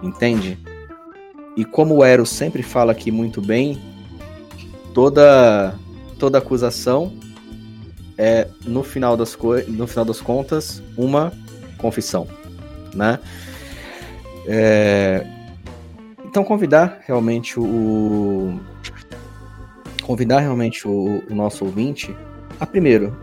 Entende? 0.02 0.58
E 1.56 1.64
como 1.64 1.96
o 1.96 2.04
Eros 2.04 2.30
sempre 2.30 2.62
fala 2.62 2.92
aqui 2.92 3.10
muito 3.10 3.40
bem, 3.40 3.80
toda 4.92 5.74
toda 6.18 6.38
acusação 6.38 7.12
é 8.22 8.46
no 8.66 8.82
final 8.82 9.16
das 9.16 9.34
no 9.66 9.86
final 9.86 10.04
das 10.04 10.20
contas 10.20 10.82
uma 10.94 11.32
confissão, 11.78 12.26
né? 12.94 13.18
É... 14.46 15.26
Então 16.26 16.44
convidar 16.44 17.00
realmente 17.06 17.58
o 17.58 18.60
convidar 20.02 20.40
realmente 20.40 20.86
o, 20.86 21.22
o 21.30 21.34
nosso 21.34 21.64
ouvinte 21.64 22.14
a 22.60 22.66
primeiro, 22.66 23.16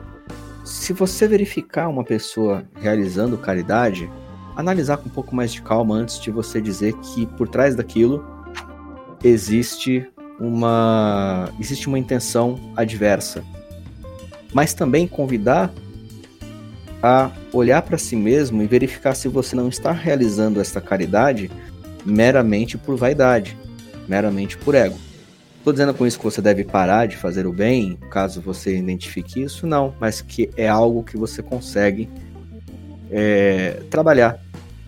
se 0.66 0.93
você 0.93 1.28
verificar 1.28 1.89
uma 1.89 2.04
pessoa 2.04 2.66
realizando 2.82 3.38
caridade, 3.38 4.10
analisar 4.56 4.98
com 4.98 5.10
um 5.10 5.12
pouco 5.12 5.36
mais 5.36 5.54
de 5.54 5.62
calma 5.62 5.93
antes 5.93 6.20
de 6.20 6.32
você 6.32 6.60
dizer 6.60 6.93
que 6.93 7.28
por 7.38 7.48
trás 7.48 7.76
daquilo 7.76 8.26
existe 9.24 10.10
uma 10.39 11.50
existe 11.60 11.88
uma 11.88 12.00
intenção 12.00 12.60
adversa. 12.76 13.43
Mas 14.54 14.74
também 14.74 15.08
convidar 15.08 15.74
a 17.02 17.32
olhar 17.54 17.82
para 17.82 17.98
si 17.98 18.16
mesmo 18.16 18.62
e 18.62 18.68
verificar 18.68 19.16
se 19.16 19.28
você 19.28 19.56
não 19.56 19.70
está 19.70 19.91
realizando 19.91 20.60
esta 20.60 20.82
caridade 20.82 21.52
meramente 22.06 22.78
por 22.78 22.95
vaidade, 22.95 23.58
meramente 24.08 24.58
por 24.58 24.74
ego. 24.74 24.98
Estou 25.58 25.74
dizendo 25.74 25.93
com 25.93 26.08
isso 26.08 26.18
que 26.18 26.24
você 26.24 26.41
deve 26.41 26.64
parar 26.64 27.08
de 27.08 27.18
fazer 27.18 27.45
o 27.45 27.52
bem, 27.52 27.98
caso 28.10 28.39
você 28.39 28.78
identifique 28.78 29.41
isso, 29.41 29.68
não, 29.68 29.93
mas 30.00 30.22
que 30.22 30.50
é 30.56 30.68
algo 30.68 31.04
que 31.04 31.18
você 31.18 31.43
consegue 31.43 32.10
é, 33.12 33.82
trabalhar 33.89 34.39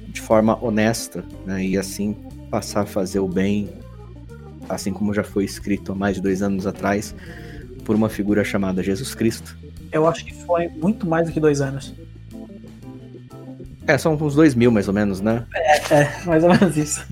de 0.07 0.21
forma 0.21 0.57
honesta 0.63 1.23
né, 1.45 1.63
e 1.63 1.77
assim 1.77 2.15
passar 2.49 2.81
a 2.81 2.85
fazer 2.85 3.19
o 3.19 3.27
bem, 3.27 3.69
assim 4.69 4.93
como 4.93 5.13
já 5.13 5.23
foi 5.23 5.43
escrito 5.43 5.91
há 5.91 5.95
mais 5.95 6.15
de 6.15 6.21
dois 6.21 6.41
anos 6.41 6.65
atrás 6.65 7.13
por 7.89 7.95
uma 7.95 8.07
figura 8.07 8.43
chamada 8.43 8.83
Jesus 8.83 9.15
Cristo. 9.15 9.57
Eu 9.91 10.05
acho 10.07 10.23
que 10.23 10.31
foi 10.45 10.67
muito 10.67 11.07
mais 11.07 11.25
do 11.25 11.33
que 11.33 11.39
dois 11.39 11.59
anos. 11.59 11.91
É, 13.87 13.97
são 13.97 14.13
uns 14.13 14.35
dois 14.35 14.53
mil 14.53 14.71
mais 14.71 14.87
ou 14.87 14.93
menos, 14.93 15.21
né? 15.21 15.43
É, 15.55 15.95
é 15.95 16.23
mais 16.23 16.43
ou 16.43 16.51
menos 16.51 16.77
isso. 16.77 17.03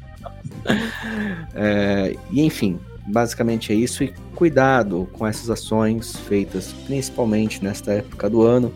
é, 1.55 2.15
e 2.29 2.45
enfim, 2.45 2.79
basicamente 3.07 3.71
é 3.71 3.75
isso. 3.75 4.03
E 4.03 4.13
cuidado 4.35 5.09
com 5.13 5.25
essas 5.25 5.49
ações 5.49 6.15
feitas 6.15 6.71
principalmente 6.85 7.63
nesta 7.63 7.93
época 7.93 8.29
do 8.29 8.43
ano. 8.43 8.71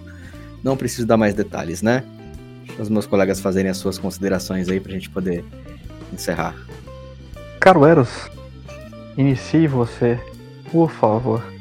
Não 0.64 0.76
preciso 0.76 1.06
dar 1.06 1.18
mais 1.18 1.36
detalhes, 1.36 1.84
né? 1.84 2.04
Deixa 2.66 2.82
os 2.82 2.90
meus 2.90 3.06
colegas 3.06 3.40
fazerem 3.40 3.70
as 3.70 3.78
suas 3.78 4.00
considerações 4.00 4.68
aí 4.70 4.80
pra 4.80 4.92
gente 4.92 5.08
poder 5.08 5.46
encerrar. 6.12 6.56
Caro 7.60 7.86
Eros, 7.86 8.28
inicie 9.16 9.68
você, 9.68 10.20
por 10.72 10.90
favor. 10.90 11.61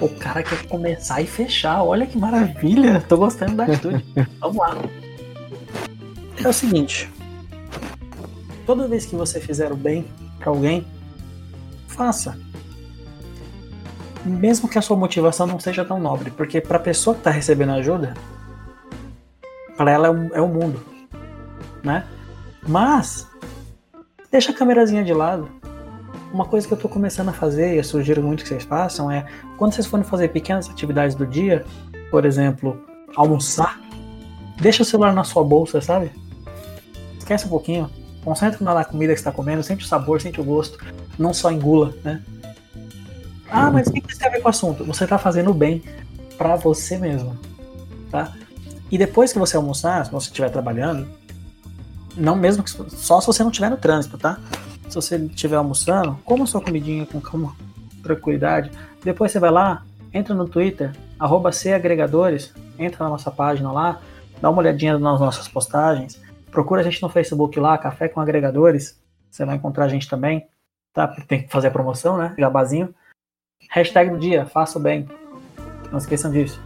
O 0.00 0.08
cara 0.08 0.42
quer 0.42 0.66
começar 0.66 1.20
e 1.20 1.26
fechar. 1.26 1.82
Olha 1.82 2.06
que 2.06 2.18
maravilha. 2.18 3.00
Tô 3.08 3.16
gostando 3.16 3.56
da 3.56 3.64
atitude. 3.64 4.04
Vamos 4.40 4.56
lá. 4.56 4.76
É 6.42 6.48
o 6.48 6.52
seguinte. 6.52 7.10
Toda 8.66 8.88
vez 8.88 9.06
que 9.06 9.14
você 9.14 9.40
fizer 9.40 9.70
o 9.72 9.76
bem 9.76 10.06
para 10.38 10.50
alguém, 10.50 10.86
faça. 11.86 12.36
Mesmo 14.24 14.68
que 14.68 14.78
a 14.78 14.82
sua 14.82 14.96
motivação 14.96 15.46
não 15.46 15.60
seja 15.60 15.84
tão 15.84 16.00
nobre, 16.00 16.30
porque 16.30 16.60
para 16.60 16.78
a 16.78 16.80
pessoa 16.80 17.14
que 17.14 17.20
está 17.20 17.30
recebendo 17.30 17.72
ajuda, 17.72 18.14
para 19.76 19.90
ela 19.90 20.08
é 20.08 20.10
o, 20.10 20.34
é 20.36 20.40
o 20.40 20.48
mundo, 20.48 20.82
né? 21.82 22.06
Mas 22.66 23.28
deixa 24.30 24.50
a 24.50 24.54
câmerazinha 24.54 25.04
de 25.04 25.12
lado, 25.12 25.48
uma 26.34 26.44
coisa 26.44 26.66
que 26.66 26.72
eu 26.72 26.76
estou 26.76 26.90
começando 26.90 27.28
a 27.28 27.32
fazer, 27.32 27.74
e 27.74 27.76
eu 27.76 27.84
sugiro 27.84 28.20
muito 28.20 28.42
que 28.42 28.48
vocês 28.48 28.64
façam, 28.64 29.08
é 29.08 29.24
quando 29.56 29.72
vocês 29.72 29.86
forem 29.86 30.04
fazer 30.04 30.28
pequenas 30.28 30.68
atividades 30.68 31.14
do 31.14 31.24
dia, 31.24 31.64
por 32.10 32.24
exemplo, 32.24 32.84
almoçar, 33.14 33.80
deixa 34.60 34.82
o 34.82 34.84
celular 34.84 35.14
na 35.14 35.22
sua 35.22 35.44
bolsa, 35.44 35.80
sabe? 35.80 36.10
Esquece 37.16 37.46
um 37.46 37.50
pouquinho, 37.50 37.88
concentra 38.24 38.58
na 38.64 38.84
comida 38.84 39.12
que 39.12 39.18
está 39.20 39.30
comendo, 39.30 39.62
sente 39.62 39.84
o 39.84 39.88
sabor, 39.88 40.20
sente 40.20 40.40
o 40.40 40.44
gosto, 40.44 40.76
não 41.16 41.32
só 41.32 41.52
engula, 41.52 41.94
né? 42.02 42.20
Ah, 43.48 43.70
mas 43.70 43.86
o 43.86 43.92
que 43.92 44.02
isso 44.10 44.18
tem 44.18 44.26
a 44.26 44.30
ver 44.32 44.40
com 44.40 44.48
o 44.48 44.50
assunto? 44.50 44.84
Você 44.84 45.04
está 45.04 45.16
fazendo 45.16 45.54
bem 45.54 45.84
para 46.36 46.56
você 46.56 46.98
mesmo, 46.98 47.38
tá? 48.10 48.32
E 48.90 48.98
depois 48.98 49.32
que 49.32 49.38
você 49.38 49.56
almoçar, 49.56 50.04
se 50.04 50.10
você 50.10 50.26
estiver 50.26 50.50
trabalhando, 50.50 51.06
não 52.16 52.34
mesmo 52.34 52.64
que 52.64 52.70
só 52.70 53.20
se 53.20 53.26
você 53.28 53.44
não 53.44 53.50
estiver 53.50 53.70
no 53.70 53.76
trânsito, 53.76 54.18
tá? 54.18 54.40
Se 54.88 54.94
você 54.94 55.16
estiver 55.16 55.56
almoçando, 55.56 56.18
coma 56.24 56.46
sua 56.46 56.60
comidinha 56.60 57.06
com 57.06 57.20
calma, 57.20 57.54
tranquilidade. 58.02 58.70
Depois 59.02 59.32
você 59.32 59.38
vai 59.38 59.50
lá, 59.50 59.82
entra 60.12 60.34
no 60.34 60.48
Twitter, 60.48 60.92
arroba 61.18 61.50
agregadores, 61.74 62.52
entra 62.78 63.04
na 63.04 63.10
nossa 63.10 63.30
página 63.30 63.72
lá, 63.72 64.00
dá 64.40 64.50
uma 64.50 64.60
olhadinha 64.60 64.98
nas 64.98 65.20
nossas 65.20 65.48
postagens, 65.48 66.20
procura 66.50 66.80
a 66.80 66.84
gente 66.84 67.02
no 67.02 67.08
Facebook 67.08 67.58
lá, 67.58 67.76
Café 67.76 68.08
com 68.08 68.20
Agregadores, 68.20 69.00
você 69.30 69.44
vai 69.44 69.56
encontrar 69.56 69.86
a 69.86 69.88
gente 69.88 70.08
também, 70.08 70.46
tá? 70.92 71.08
Tem 71.26 71.42
que 71.42 71.50
fazer 71.50 71.68
a 71.68 71.70
promoção, 71.70 72.16
né? 72.16 72.34
Jabazinho. 72.38 72.94
Hashtag 73.70 74.10
do 74.10 74.18
dia, 74.18 74.46
faça 74.46 74.78
o 74.78 74.82
bem. 74.82 75.08
Não 75.90 75.98
esqueçam 75.98 76.30
disso. 76.30 76.60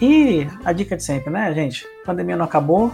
E 0.00 0.46
a 0.64 0.72
dica 0.72 0.96
de 0.96 1.04
sempre, 1.04 1.30
né, 1.30 1.54
gente? 1.54 1.86
A 2.02 2.06
pandemia 2.06 2.36
não 2.36 2.46
acabou, 2.46 2.90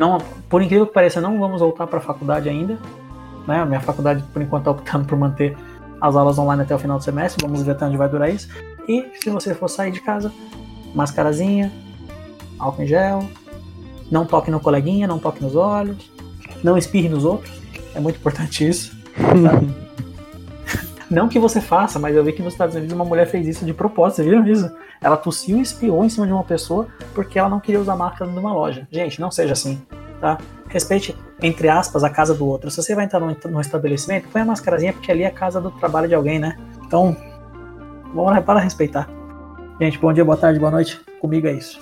não, 0.00 0.16
por 0.48 0.62
incrível 0.62 0.86
que 0.86 0.94
pareça, 0.94 1.20
não 1.20 1.38
vamos 1.38 1.60
voltar 1.60 1.86
para 1.86 1.98
a 1.98 2.00
faculdade 2.00 2.48
ainda. 2.48 2.78
Né? 3.46 3.60
A 3.60 3.66
minha 3.66 3.80
faculdade, 3.80 4.24
por 4.32 4.40
enquanto, 4.40 4.62
está 4.62 4.70
optando 4.70 5.04
por 5.04 5.18
manter 5.18 5.54
as 6.00 6.16
aulas 6.16 6.38
online 6.38 6.62
até 6.62 6.74
o 6.74 6.78
final 6.78 6.96
do 6.96 7.04
semestre. 7.04 7.46
Vamos 7.46 7.62
ver 7.62 7.72
até 7.72 7.84
onde 7.84 7.98
vai 7.98 8.08
durar 8.08 8.30
isso. 8.30 8.48
E 8.88 9.12
se 9.22 9.28
você 9.28 9.54
for 9.54 9.68
sair 9.68 9.92
de 9.92 10.00
casa, 10.00 10.32
mascarazinha, 10.94 11.70
álcool 12.58 12.82
em 12.82 12.86
gel, 12.86 13.28
não 14.10 14.24
toque 14.24 14.50
no 14.50 14.58
coleguinha, 14.58 15.06
não 15.06 15.18
toque 15.18 15.42
nos 15.42 15.54
olhos, 15.54 16.10
não 16.64 16.78
espirre 16.78 17.10
nos 17.10 17.26
outros. 17.26 17.52
É 17.94 18.00
muito 18.00 18.16
importante 18.16 18.66
isso. 18.66 18.98
não 21.10 21.28
que 21.28 21.38
você 21.40 21.60
faça, 21.60 21.98
mas 21.98 22.14
eu 22.14 22.22
vi 22.22 22.32
que 22.32 22.42
nos 22.42 22.54
Estados 22.54 22.76
Unidos 22.76 22.94
uma 22.94 23.04
mulher 23.04 23.26
fez 23.26 23.46
isso 23.48 23.64
de 23.64 23.74
propósito, 23.74 24.22
viram 24.22 24.46
isso? 24.46 24.70
Ela 25.00 25.16
tossiu 25.16 25.58
e 25.58 25.62
espiou 25.62 26.04
em 26.04 26.08
cima 26.08 26.24
de 26.24 26.32
uma 26.32 26.44
pessoa 26.44 26.86
porque 27.12 27.36
ela 27.36 27.48
não 27.48 27.58
queria 27.58 27.80
usar 27.80 27.96
máscara 27.96 28.30
numa 28.30 28.52
loja. 28.52 28.86
Gente, 28.92 29.20
não 29.20 29.30
seja 29.30 29.54
assim, 29.54 29.82
tá? 30.20 30.38
Respeite, 30.68 31.16
entre 31.42 31.68
aspas, 31.68 32.04
a 32.04 32.10
casa 32.10 32.32
do 32.32 32.46
outro. 32.46 32.70
Se 32.70 32.80
você 32.80 32.94
vai 32.94 33.06
entrar 33.06 33.18
num, 33.18 33.34
num 33.48 33.60
estabelecimento, 33.60 34.28
põe 34.28 34.42
a 34.42 34.44
máscarazinha 34.44 34.92
porque 34.92 35.10
ali 35.10 35.24
é 35.24 35.26
a 35.26 35.32
casa 35.32 35.60
do 35.60 35.72
trabalho 35.72 36.06
de 36.06 36.14
alguém, 36.14 36.38
né? 36.38 36.56
Então, 36.86 37.16
lá 38.14 38.40
para 38.40 38.60
respeitar. 38.60 39.08
Gente, 39.80 39.98
bom 39.98 40.12
dia, 40.12 40.24
boa 40.24 40.36
tarde, 40.36 40.60
boa 40.60 40.70
noite. 40.70 41.00
Comigo 41.20 41.48
é 41.48 41.54
isso. 41.54 41.80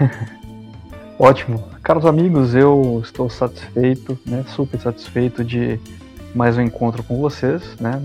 Ótimo. 1.18 1.62
Caros 1.82 2.06
amigos, 2.06 2.54
eu 2.54 3.02
estou 3.04 3.28
satisfeito, 3.28 4.18
né? 4.24 4.42
Super 4.48 4.80
satisfeito 4.80 5.44
de 5.44 5.78
mais 6.34 6.58
um 6.58 6.62
encontro 6.62 7.02
com 7.04 7.16
vocês, 7.18 7.62
né? 7.80 8.02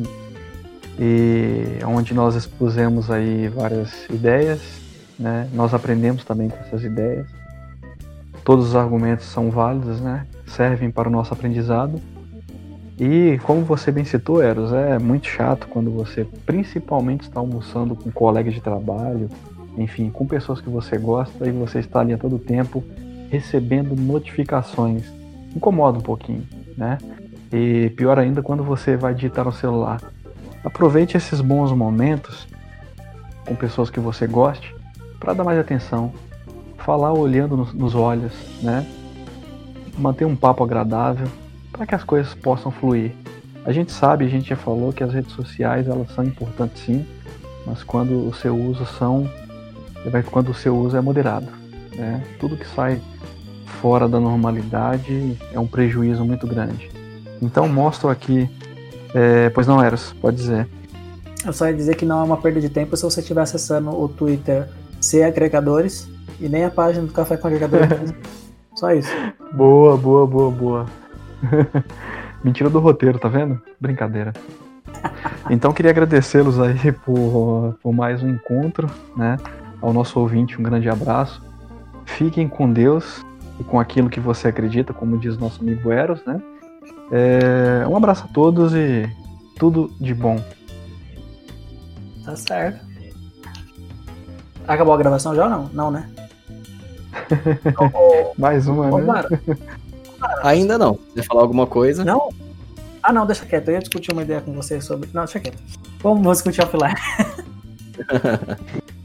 E 1.00 1.84
onde 1.86 2.14
nós 2.14 2.36
expusemos 2.36 3.10
aí 3.10 3.48
várias 3.48 4.06
ideias, 4.10 4.62
né? 5.18 5.50
Nós 5.54 5.74
aprendemos 5.74 6.24
também 6.24 6.48
com 6.48 6.58
essas 6.58 6.84
ideias. 6.84 7.26
Todos 8.44 8.68
os 8.68 8.76
argumentos 8.76 9.26
são 9.26 9.50
válidos, 9.50 10.00
né? 10.00 10.28
Servem 10.46 10.92
para 10.92 11.10
o 11.10 11.12
nosso 11.12 11.34
aprendizado. 11.34 12.00
E 13.00 13.40
como 13.44 13.62
você 13.62 13.92
bem 13.92 14.04
citou, 14.04 14.44
Eros, 14.44 14.74
é 14.74 15.00
muito 15.00 15.26
chato 15.26 15.68
quando 15.68 15.90
você 15.90 16.28
principalmente 16.46 17.22
está 17.22 17.40
almoçando 17.40 17.96
com 17.96 18.12
colegas 18.12 18.54
de 18.54 18.62
trabalho, 18.62 19.30
enfim, 19.78 20.10
com 20.10 20.28
pessoas 20.28 20.62
que 20.62 20.70
você 20.70 20.98
gosta 20.98 21.48
e 21.48 21.52
você 21.52 21.80
está 21.80 22.02
ali 22.02 22.14
a 22.14 22.18
todo 22.18 22.38
tempo 22.38 22.84
recebendo 23.32 23.96
notificações. 23.96 25.04
Incomoda 25.56 25.98
um 25.98 26.02
pouquinho, 26.02 26.46
né? 26.78 26.98
E 27.52 27.90
pior 27.92 28.20
ainda 28.20 28.42
quando 28.42 28.64
você 28.64 28.96
vai 28.96 29.14
digitar 29.14 29.46
no 29.46 29.52
celular. 29.52 30.00
Aproveite 30.64 31.18
esses 31.18 31.42
bons 31.42 31.72
momentos 31.72 32.48
com 33.46 33.56
pessoas 33.56 33.90
que 33.90 34.00
você 34.00 34.28
goste 34.28 34.76
para 35.20 35.34
dar 35.34 35.44
mais 35.44 35.60
atenção, 35.60 36.14
falar 36.78 37.12
olhando 37.14 37.58
nos, 37.58 37.74
nos 37.74 37.96
olhos, 37.96 38.34
né? 38.62 38.86
Manter 39.98 40.26
um 40.26 40.36
papo 40.36 40.64
agradável 40.64 41.28
para 41.72 41.86
que 41.86 41.96
as 41.96 42.04
coisas 42.04 42.34
possam 42.34 42.72
fluir. 42.72 43.12
A 43.66 43.72
gente 43.72 43.92
sabe, 43.92 44.26
a 44.26 44.30
gente 44.30 44.50
já 44.50 44.56
falou 44.56 44.94
que 44.94 45.04
as 45.04 45.14
redes 45.14 45.32
sociais 45.34 45.88
elas 45.88 46.12
são 46.14 46.24
importantes 46.24 46.84
sim, 46.84 47.06
mas 47.66 47.84
quando 47.84 48.28
o 48.28 48.34
seu 48.34 48.56
uso 48.56 48.86
são 48.86 49.30
quando 50.32 50.50
o 50.50 50.54
seu 50.54 50.78
uso 50.78 50.96
é 50.96 51.02
moderado, 51.02 51.48
né? 51.96 52.24
Tudo 52.40 52.56
que 52.56 52.66
sai 52.66 53.02
fora 53.82 54.08
da 54.08 54.20
normalidade 54.20 55.38
é 55.52 55.60
um 55.60 55.68
prejuízo 55.68 56.24
muito 56.24 56.48
grande. 56.48 56.99
Então 57.42 57.68
mostro 57.68 58.10
aqui. 58.10 58.50
É, 59.14 59.50
pois 59.50 59.66
não, 59.66 59.84
Eros, 59.84 60.14
pode 60.22 60.38
dizer. 60.38 60.68
Eu 61.46 61.54
só 61.54 61.68
ia 61.68 61.74
dizer 61.74 61.96
que 61.96 62.06
não 62.06 62.20
é 62.20 62.24
uma 62.24 62.38
perda 62.38 62.60
de 62.60 62.70
tempo 62.70 62.96
se 62.96 63.04
você 63.04 63.22
estiver 63.22 63.42
acessando 63.42 63.90
o 63.90 64.08
Twitter 64.08 64.68
C 65.00 65.24
Agregadores 65.24 66.10
e 66.40 66.50
nem 66.50 66.66
a 66.66 66.70
página 66.70 67.06
do 67.06 67.14
Café 67.14 67.38
com 67.38 67.48
Agregadores. 67.48 68.14
só 68.76 68.94
isso. 68.94 69.12
Boa, 69.54 69.98
boa, 69.98 70.28
boa, 70.28 70.52
boa. 70.52 70.86
Mentira 72.44 72.70
do 72.70 72.80
roteiro, 72.80 73.18
tá 73.18 73.30
vendo? 73.30 73.62
Brincadeira. 73.80 74.34
Então 75.50 75.74
queria 75.74 75.90
agradecê-los 75.90 76.60
aí 76.60 76.92
por, 76.92 77.76
por 77.82 77.92
mais 77.92 78.22
um 78.22 78.30
encontro, 78.30 78.88
né? 79.18 79.36
Ao 79.82 79.92
nosso 79.92 80.20
ouvinte, 80.20 80.60
um 80.60 80.64
grande 80.64 80.88
abraço. 80.88 81.42
Fiquem 82.06 82.48
com 82.48 82.72
Deus 82.72 83.26
e 83.60 83.64
com 83.64 83.80
aquilo 83.80 84.10
que 84.10 84.20
você 84.20 84.50
acredita, 84.50 84.94
como 84.94 85.18
diz 85.18 85.38
nosso 85.38 85.62
amigo 85.62 85.92
Eros, 85.92 86.24
né? 86.24 86.40
É, 87.12 87.88
um 87.88 87.96
abraço 87.98 88.26
a 88.26 88.34
todos 88.34 88.74
e 88.74 89.10
tudo 89.58 89.92
de 90.00 90.14
bom. 90.14 90.44
Tá 92.24 92.36
certo. 92.36 92.86
Acabou 94.68 94.94
a 94.94 94.98
gravação 94.98 95.36
já 95.36 95.46
ou 95.46 95.50
não? 95.50 95.70
Não, 95.74 95.92
né? 95.92 96.10
Mais 98.38 98.68
uma, 98.68 98.88
Ô, 98.92 98.98
né? 99.00 99.04
Mara, 99.04 99.42
Ainda 100.44 100.78
não. 100.78 101.00
Você 101.14 101.24
falar 101.24 101.42
alguma 101.42 101.66
coisa? 101.66 102.06
não? 102.06 102.30
Ah, 103.02 103.14
não, 103.14 103.26
deixa 103.26 103.46
quieto. 103.46 103.70
Eu 103.70 103.76
ia 103.76 103.80
discutir 103.80 104.12
uma 104.12 104.22
ideia 104.22 104.42
com 104.42 104.54
você 104.54 104.80
sobre. 104.82 105.10
Não, 105.14 105.24
deixa 105.24 105.40
quieto. 105.40 105.58
Vamos, 106.04 106.22
vamos 106.22 106.38
discutir 106.38 106.62
offline. 106.62 106.96